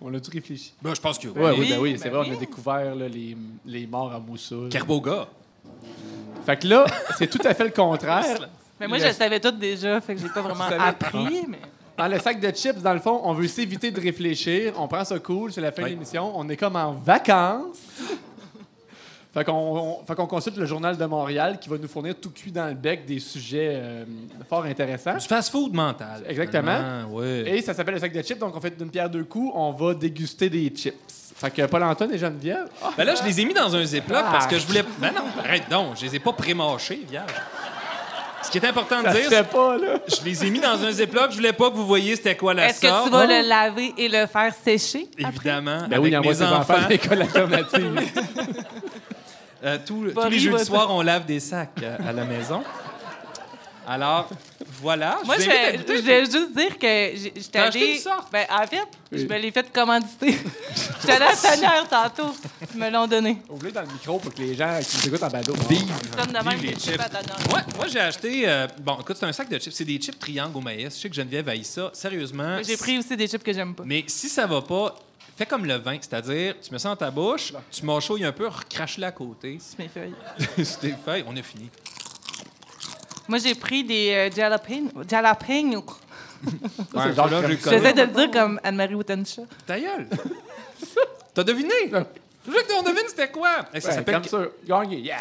[0.02, 0.74] on a tout réfléchi?
[0.82, 1.54] Ben, je pense que Oui, oui.
[1.60, 2.32] oui, ben oui, c'est ben vrai, oui.
[2.34, 3.34] on a découvert là, les,
[3.64, 4.68] les morts à Mossoul.
[4.68, 5.26] Kerboga.
[6.44, 6.84] Fait que là,
[7.16, 8.46] c'est tout à fait le contraire.
[8.78, 11.46] Mais moi, Le- je le savais tout déjà, fait que j'ai pas vraiment appris.
[11.48, 11.60] Mais...
[11.96, 14.74] Dans le sac de chips, dans le fond, on veut s'éviter de réfléchir.
[14.76, 15.88] On prend ça cool, c'est la fin Oui.
[15.88, 16.30] de l'émission.
[16.38, 17.78] On est comme en vacances.
[19.34, 22.30] Fait qu'on, on- fait qu'on consulte le Journal de Montréal qui va nous fournir tout
[22.30, 24.04] cuit dans le bec des sujets euh,
[24.48, 25.16] fort intéressants.
[25.16, 26.22] Du fast-food mental.
[26.28, 27.04] Exactement.
[27.10, 27.42] ouais.
[27.48, 29.72] Et ça s'appelle le sac de chips, donc on fait d'une pierre deux coups, on
[29.72, 30.94] va déguster des chips.
[31.36, 32.68] Fait que Paul-Antoine et Geneviève.
[32.80, 34.30] Ah, Ben là, je les ai mis dans un Ziploc Ah.
[34.30, 34.84] parce que je voulais.
[34.98, 37.30] Ben non, arrête donc, je les ai pas pré-mâchés, vierge.
[38.42, 39.98] Ce qui est important de ça se dire, fait pas, là.
[40.06, 42.52] je les ai mis dans un Ziploc, je voulais pas que vous voyiez c'était quoi
[42.54, 43.04] la Est-ce que sorte.
[43.06, 45.08] tu vas le laver et le faire sécher?
[45.18, 46.84] Évidemment, Ben oui, il avec envoie mes enfants enfants.
[46.84, 48.00] à l'école alternative.
[49.64, 52.62] Euh, tous- les jeudis va- soirs, on lave des sacs euh, à la maison.
[53.86, 54.30] Alors,
[54.80, 55.18] voilà.
[55.26, 57.92] Moi, je vais juste dire que j'étais T'as acheté allée.
[57.96, 58.32] une sorte?
[58.32, 60.38] Ben, en fait, je me l'ai fait commanditer.
[61.02, 62.34] J'étais allée à tanière tantôt.
[62.74, 63.36] Ils me l'ont donné.
[63.50, 65.92] Ouvrez dans le micro pour que les gens qui nous écoutent en bado vivent.
[66.16, 66.96] Comme de même, Vive les chips.
[67.76, 68.44] moi j'ai acheté.
[68.48, 69.74] euh, bon, écoute, c'est un sac de chips.
[69.74, 70.94] C'est des chips triangles au maïs.
[70.96, 71.90] Je sais que Geneviève haït ça.
[71.92, 72.56] Sérieusement.
[72.66, 73.82] J'ai pris aussi des chips que j'aime pas.
[73.84, 74.94] Mais si ça va pas,
[75.36, 75.96] fais comme le vin.
[76.00, 79.58] C'est-à-dire, tu mets ça dans ta bouche, tu mâchouilles un peu, recrache-le à côté.
[79.60, 80.14] C'est mes feuilles.
[80.64, 81.70] Sur tes feuilles, on a fini.
[83.26, 84.90] Moi, j'ai pris des euh, jalapeno.
[85.08, 85.84] jalapeno.
[86.92, 87.76] Ouais, genre là, crème- j'ai connu.
[87.78, 89.46] J'essaie de le dire comme Anne-Marie Wittenshaw.
[89.66, 90.06] Ta gueule!
[91.32, 91.72] T'as deviné?
[91.90, 93.48] Je veux que tu devines c'était quoi?
[93.62, 94.38] Ça Ouais, s'appelle comme ça.
[94.66, 95.20] Gagné, yeah.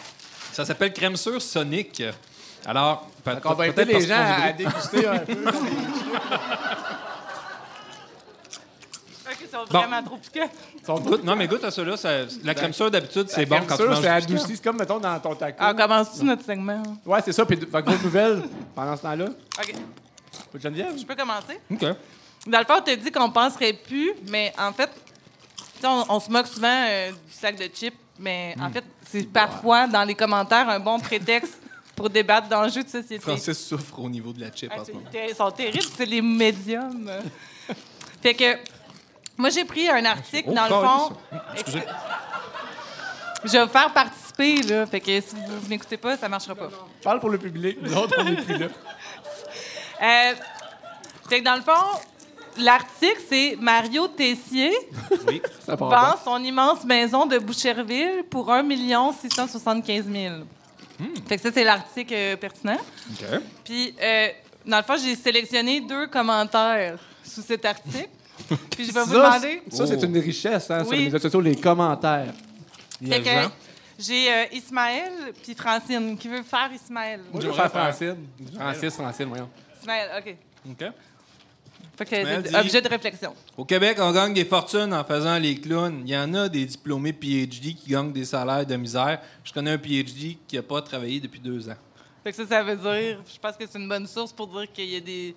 [0.51, 2.03] Ça s'appelle crème sûre Sonic.
[2.65, 5.19] Alors, peut- Donc, on va peut-être inviter les parce gens qu'on à voudrait- déguster un
[5.19, 5.51] peu.
[9.53, 10.49] Sont vraiment trop piquants.
[11.01, 11.95] Goûte- non, mais goûte à cela.
[12.43, 14.35] la crème sûre, d'habitude, c'est bon quand tu ça, manges c'est du piquant.
[14.41, 14.55] adouci.
[14.57, 15.57] C'est comme, mettons, dans ton taco.
[15.59, 16.81] Ah, on commence-tu notre segment?
[17.05, 17.45] Ouais, c'est ça.
[17.45, 18.43] Puis, fait que votre nouvelle,
[18.75, 19.73] pendant ce temps-là, OK,
[20.51, 20.97] faut Geneviève.
[20.97, 21.59] je peux commencer?
[21.71, 21.81] OK.
[22.47, 24.89] Dans le fond, on t'a dit qu'on penserait plus, mais en fait,
[25.55, 28.83] tu sais, on, on se moque souvent euh, du sac de chips, mais en fait,
[29.09, 31.59] c'est parfois dans les commentaires un bon prétexte
[31.95, 33.19] pour débattre d'enjeux de société.
[33.19, 35.05] Francis souffre au niveau de la chip Ah, en ce moment.
[35.13, 37.09] Ils sont terribles, c'est les médiums.
[38.21, 38.57] fait que,
[39.37, 41.15] moi, j'ai pris un article, Oh, dans le fond.
[41.53, 41.83] Excusez.
[43.45, 44.85] Je vais vous faire participer, là.
[44.85, 46.69] Fait que si vous, vous m'écoutez pas, ça marchera pas.
[47.03, 47.77] Parle pour le public.
[47.81, 48.67] Nous autres, on n'est plus là.
[50.01, 50.33] Euh,
[51.29, 51.99] fait que dans le fond,
[52.57, 54.71] l'article, c'est Mario Tessier
[55.27, 55.41] Oui.
[55.65, 58.63] Ça part vend son immense maison de Boucherville pour 1
[59.13, 60.35] 675 000.
[61.27, 62.77] Fait que ça, c'est l'article euh, pertinent.
[63.11, 63.25] OK.
[63.63, 64.27] Puis, euh,
[64.65, 68.09] dans le fond, j'ai sélectionné deux commentaires sous cet article.
[68.71, 69.61] Puis, je vais vous Ça, demander.
[69.71, 70.97] Ça, c'est une richesse, hein, sur Oui.
[70.99, 72.33] les médias sociaux, les commentaires.
[73.05, 73.29] Fait que
[73.99, 75.11] j'ai euh, Ismaël
[75.43, 76.17] puis Francine.
[76.17, 77.21] Qui veut faire Ismaël?
[77.31, 78.27] Moi, je vais faire Francine.
[78.55, 79.49] Francis, Francine, voyons.
[79.81, 80.35] Ismaël, OK.
[80.71, 80.85] OK.
[81.95, 83.35] Fait que Ismaël c'est dit- objet de réflexion.
[83.55, 86.01] Au Québec, on gagne des fortunes en faisant les clowns.
[86.05, 89.19] Il y en a des diplômés PhD qui gagnent des salaires de misère.
[89.43, 91.75] Je connais un PhD qui n'a pas travaillé depuis deux ans.
[92.23, 94.71] Fait que ça, ça veut dire, je pense que c'est une bonne source pour dire
[94.71, 95.35] qu'il y a des,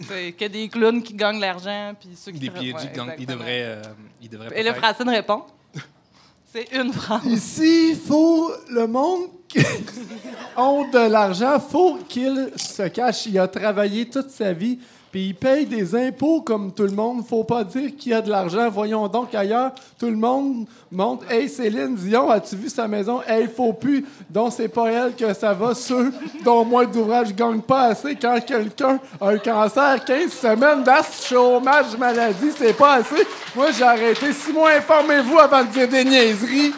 [0.00, 3.14] c'est- que des clowns qui gagnent l'argent, puis ceux qui Des ouais, qui gagnent.
[3.18, 3.62] Ils devraient.
[3.64, 3.82] euh,
[4.20, 5.42] ils devraient Et peut-être- Francine répond.
[6.52, 7.24] C'est une phrase.
[7.26, 9.58] Ici, il faut le monde qui
[10.56, 13.26] ont de l'argent, faut qu'il se cache.
[13.26, 14.78] Il a travaillé toute sa vie,
[15.12, 17.22] puis il paye des impôts comme tout le monde.
[17.28, 18.70] Faut pas dire qu'il y a de l'argent.
[18.70, 21.30] Voyons donc ailleurs, tout le monde monte.
[21.30, 23.20] Hey Céline Dion, as-tu vu sa maison?
[23.28, 24.06] Hey, faut plus.
[24.30, 25.74] Donc c'est pas elle que ça va.
[25.74, 31.26] Ceux dont moins d'ouvrage gagnent pas assez quand quelqu'un a un cancer, 15 semaines d'as
[31.28, 33.26] chômage maladie, c'est pas assez.
[33.54, 34.70] Moi j'ai arrêté six mois.
[34.70, 36.72] Informez-vous avant de dire des niaiseries.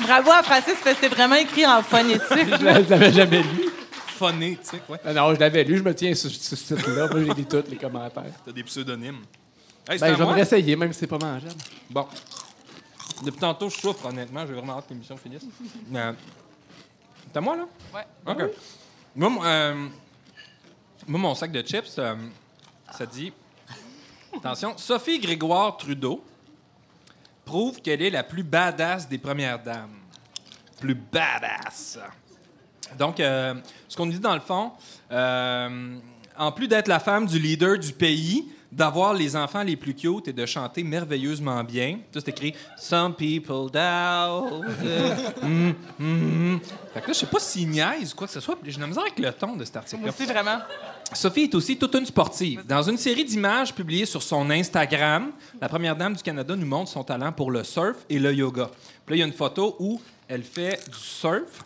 [0.00, 2.20] Bravo à Francis, parce que c'était vraiment écrit en phonétique.
[2.30, 3.70] Je l'avais jamais lu.
[5.14, 5.78] Non, je l'avais lu.
[5.78, 7.08] Je me tiens sur, ce site-là.
[7.08, 8.24] Moi, j'ai lu tous les commentaires.
[8.44, 9.20] T'as des pseudonymes.
[9.88, 11.54] Hey, c'est Ben, je vais réessayer, même si c'est pas mangeable.
[11.88, 12.06] Bon.
[13.24, 14.46] Depuis tantôt, je souffre, honnêtement.
[14.46, 15.44] J'ai vraiment hâte que l'émission finisse.
[15.94, 16.12] Euh,
[17.32, 17.66] C'est à moi, là?
[17.94, 18.06] Ouais.
[18.26, 18.50] OK.
[19.16, 19.86] Moi, mon- euh,
[21.06, 22.14] moi, mon sac de chips, euh,
[22.92, 23.32] ça dit...
[24.36, 26.22] Attention, Sophie Grégoire Trudeau
[27.44, 29.90] prouve qu'elle est la plus badass des premières dames.
[30.80, 31.98] Plus badass.
[32.98, 33.54] Donc, euh,
[33.88, 34.72] ce qu'on dit dans le fond,
[35.10, 35.96] euh,
[36.38, 40.28] en plus d'être la femme du leader du pays, d'avoir les enfants les plus cute
[40.28, 41.98] et de chanter merveilleusement bien.
[42.12, 44.64] Ça, c'est écrit Some people doubt.
[45.42, 46.60] Mm, mm.
[46.92, 48.58] Fait que là, je sais pas s'il niaise ou quoi que ce soit.
[48.64, 50.10] J'ai de la misère avec le ton de cet Moi article-là.
[50.10, 50.58] aussi, vraiment.
[51.12, 52.64] Sophie est aussi toute une sportive.
[52.66, 56.90] Dans une série d'images publiées sur son Instagram, la première dame du Canada nous montre
[56.90, 58.70] son talent pour le surf et le yoga.
[59.06, 61.62] Puis là, il y a une photo où elle fait du surf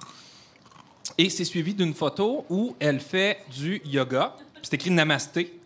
[1.16, 4.34] Et c'est suivi d'une photo où elle fait du yoga.
[4.62, 5.58] C'est écrit Namasté.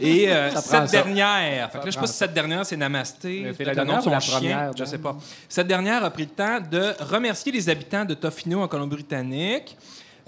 [0.00, 3.40] Et euh, cette dernière, fait que là, je sais pas si cette dernière c'est Namasté,
[3.42, 5.16] Mais c'est peut-être la le nom de son la chien, première, je sais pas.
[5.48, 9.76] Cette dernière a pris le temps de remercier les habitants de Tofino en Colombie-Britannique.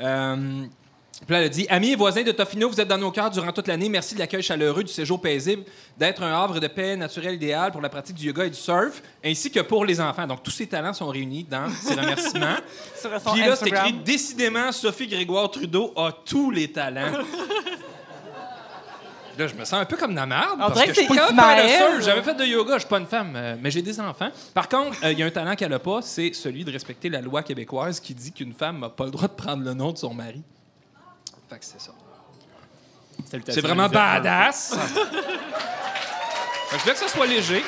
[0.00, 0.64] Euh,
[1.26, 3.30] puis là, elle a dit Amis et voisins de Tofino, vous êtes dans nos cœurs
[3.30, 3.88] durant toute l'année.
[3.88, 5.64] Merci de l'accueil chaleureux, du séjour paisible,
[5.98, 9.02] d'être un havre de paix naturel idéal pour la pratique du yoga et du surf,
[9.24, 10.26] ainsi que pour les enfants.
[10.26, 12.56] Donc, tous ces talents sont réunis dans ces remerciements.
[13.00, 17.12] Sur son Puis là, c'est écrit Décidément, Sophie Grégoire Trudeau a tous les talents.
[19.38, 20.58] Là, je me sens un peu comme la merde.
[20.58, 22.04] Parce que que je suis pas capable de surf.
[22.04, 24.28] J'avais fait de yoga, je suis pas une femme, euh, mais j'ai des enfants.
[24.52, 27.08] Par contre, euh, il y a un talent qu'elle a pas, c'est celui de respecter
[27.08, 29.92] la loi québécoise qui dit qu'une femme n'a pas le droit de prendre le nom
[29.92, 30.42] de son mari.
[31.50, 31.92] Fait que c'est ça.
[33.48, 34.74] C'est vraiment badass.
[36.70, 37.64] Que je voulais que ça soit léger.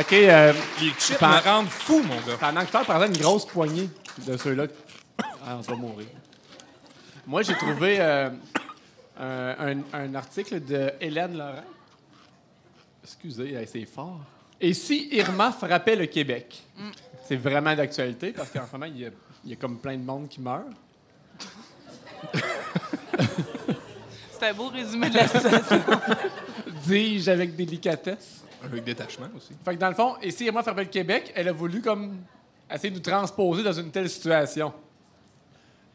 [0.00, 2.38] OK, euh, Les chips me rendent fou, mon gars.
[2.40, 3.90] pendant que je parle, par exemple, une grosse poignée
[4.26, 4.64] de ceux-là.
[5.46, 6.06] Ah, on va mourir.
[7.26, 8.30] Moi, j'ai trouvé euh,
[9.20, 11.64] un, un- un article de Hélène Laurent.
[13.04, 14.20] Excusez, c'est fort.
[14.58, 16.62] Et si Irma frappait le Québec?
[17.28, 19.10] C'est vraiment d'actualité parce qu'en ce moment, il y, a,
[19.44, 20.64] il y a comme plein de monde qui meurt.
[24.38, 25.82] C'est un beau résumé de la situation.
[26.86, 28.44] Dis-je avec délicatesse.
[28.62, 29.54] Avec détachement aussi.
[29.64, 32.18] Fait que dans le fond, si Irma frappait le Québec, elle a voulu comme
[32.72, 34.72] essayer de nous transposer dans une telle situation.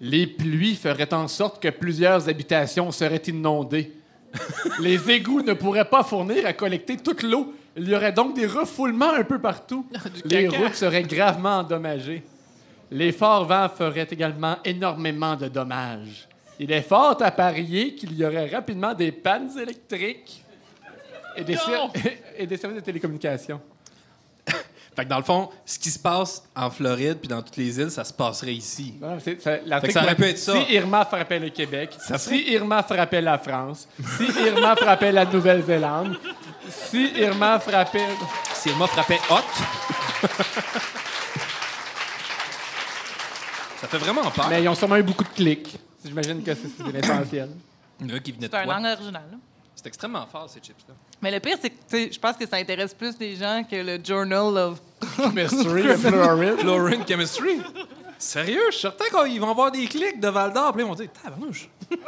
[0.02, 3.94] Les pluies feraient en sorte que plusieurs habitations seraient inondées.
[4.80, 7.54] Les égouts ne pourraient pas fournir à collecter toute l'eau.
[7.76, 9.86] Il y aurait donc des refoulements un peu partout.
[10.26, 12.24] Les routes seraient gravement endommagées.
[12.92, 16.28] Les forts vents feraient également énormément de dommages.
[16.60, 20.44] Il est fort à parier qu'il y aurait rapidement des pannes électriques
[21.36, 21.90] et des, ser-
[22.38, 23.62] et des services de télécommunications.
[24.96, 27.80] Fait que dans le fond, ce qui se passe en Floride puis dans toutes les
[27.80, 28.96] îles, ça se passerait ici.
[29.00, 30.54] Non, c'est- ça- Fait que ça aurait pu être ça.
[30.54, 33.88] Si Irma frappait le Québec, si Irma frappait la France,
[34.18, 36.18] si Irma frappait la Nouvelle-Zélande,
[36.68, 38.08] si Irma frappait...
[38.56, 40.28] Si Irma frappait hot.
[43.82, 44.48] ça fait vraiment peur.
[44.50, 45.78] Mais ils ont sûrement eu beaucoup de clics.
[46.04, 47.50] J'imagine que c'est l'essentiel.
[48.24, 49.38] Qui venait de C'est un langue originale.
[49.76, 50.94] C'est extrêmement fort, ces chips-là.
[51.22, 53.64] Mais le pire, c'est que tu sais, je pense que ça intéresse plus les gens
[53.70, 54.82] que le Journal of.
[55.12, 56.60] Floride.
[56.60, 57.62] Fluorine Chemistry.
[58.18, 60.90] Sérieux, je suis certain qu'ils vont avoir des clics de Val d'Or, puis là, ils
[60.90, 61.70] vont dire Tabarnouche.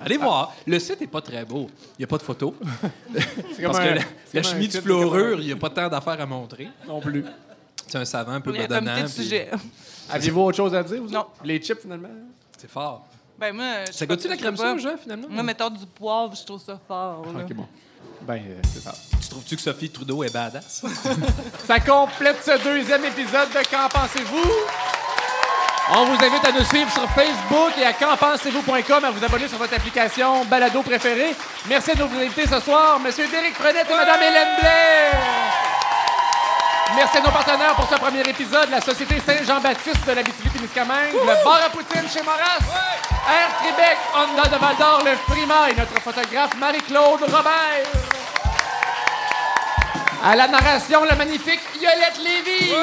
[0.00, 0.54] Allez voir.
[0.66, 1.68] Le site est pas très beau.
[1.98, 2.54] Il n'y a pas de photos.
[3.14, 5.40] C'est comme Parce un- que la, c'est la comme un chimie du site de fleurure,
[5.40, 6.68] il n'y a pas tant d'affaires à montrer.
[6.86, 7.24] Non plus.
[7.88, 8.94] C'est un savant un peu Il y a un bedonnant.
[8.94, 9.50] comité de puis sujet.
[10.12, 11.02] Aviez-vous autre chose à dire?
[11.02, 11.26] vous Non.
[11.44, 12.08] Les chips, finalement?
[12.58, 13.06] C'est fort.
[13.38, 13.86] Ben, moi.
[13.90, 14.72] Ça goûte-tu la crème pas.
[14.72, 15.28] sauge, hein, finalement?
[15.30, 17.24] Moi, mettons du poivre, je trouve ça fort.
[17.34, 17.44] là.
[17.44, 17.66] OK, bon.
[18.22, 18.92] Ben, euh, c'est ça.
[19.20, 20.84] Tu trouves-tu que Sophie Trudeau est badass?
[21.66, 24.50] Ça complète ce deuxième épisode de Qu'en pensez-vous?
[25.92, 29.58] On vous invite à nous suivre sur Facebook et à qu'enpensez-vous.com, à vous abonner sur
[29.58, 31.34] votre application balado préférée.
[31.68, 33.10] Merci à nos invités ce soir, M.
[33.16, 35.89] Déric Frenette et Mme Hélène Blais.
[36.96, 41.44] Merci à nos partenaires pour ce premier épisode, la Société Saint-Jean-Baptiste de la témiscamingue le
[41.44, 42.58] Bar à Poutine chez Moras,
[43.28, 47.86] Air Québec, Honda de Val-d'Or, le Frima et notre photographe Marie-Claude Robert.
[50.22, 52.74] À la narration, la magnifique Yolette Lévy.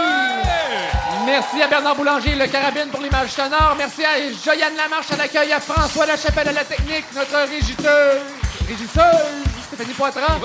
[1.25, 3.75] Merci à Bernard Boulanger, le carabine pour l'image sonore.
[3.77, 8.21] Merci à Joyanne Lamarche à l'accueil, à François Lachapelle à la technique, notre régisseuse,
[8.67, 10.39] régisseuse Stéphanie Poitras.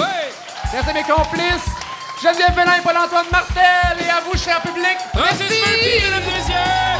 [0.73, 1.71] Merci à mes complices,
[2.23, 4.97] Geneviève Bélin, Paul-Antoine Martel et à vous, cher public.
[5.13, 6.03] Merci, Merci.
[6.09, 6.92] Merci.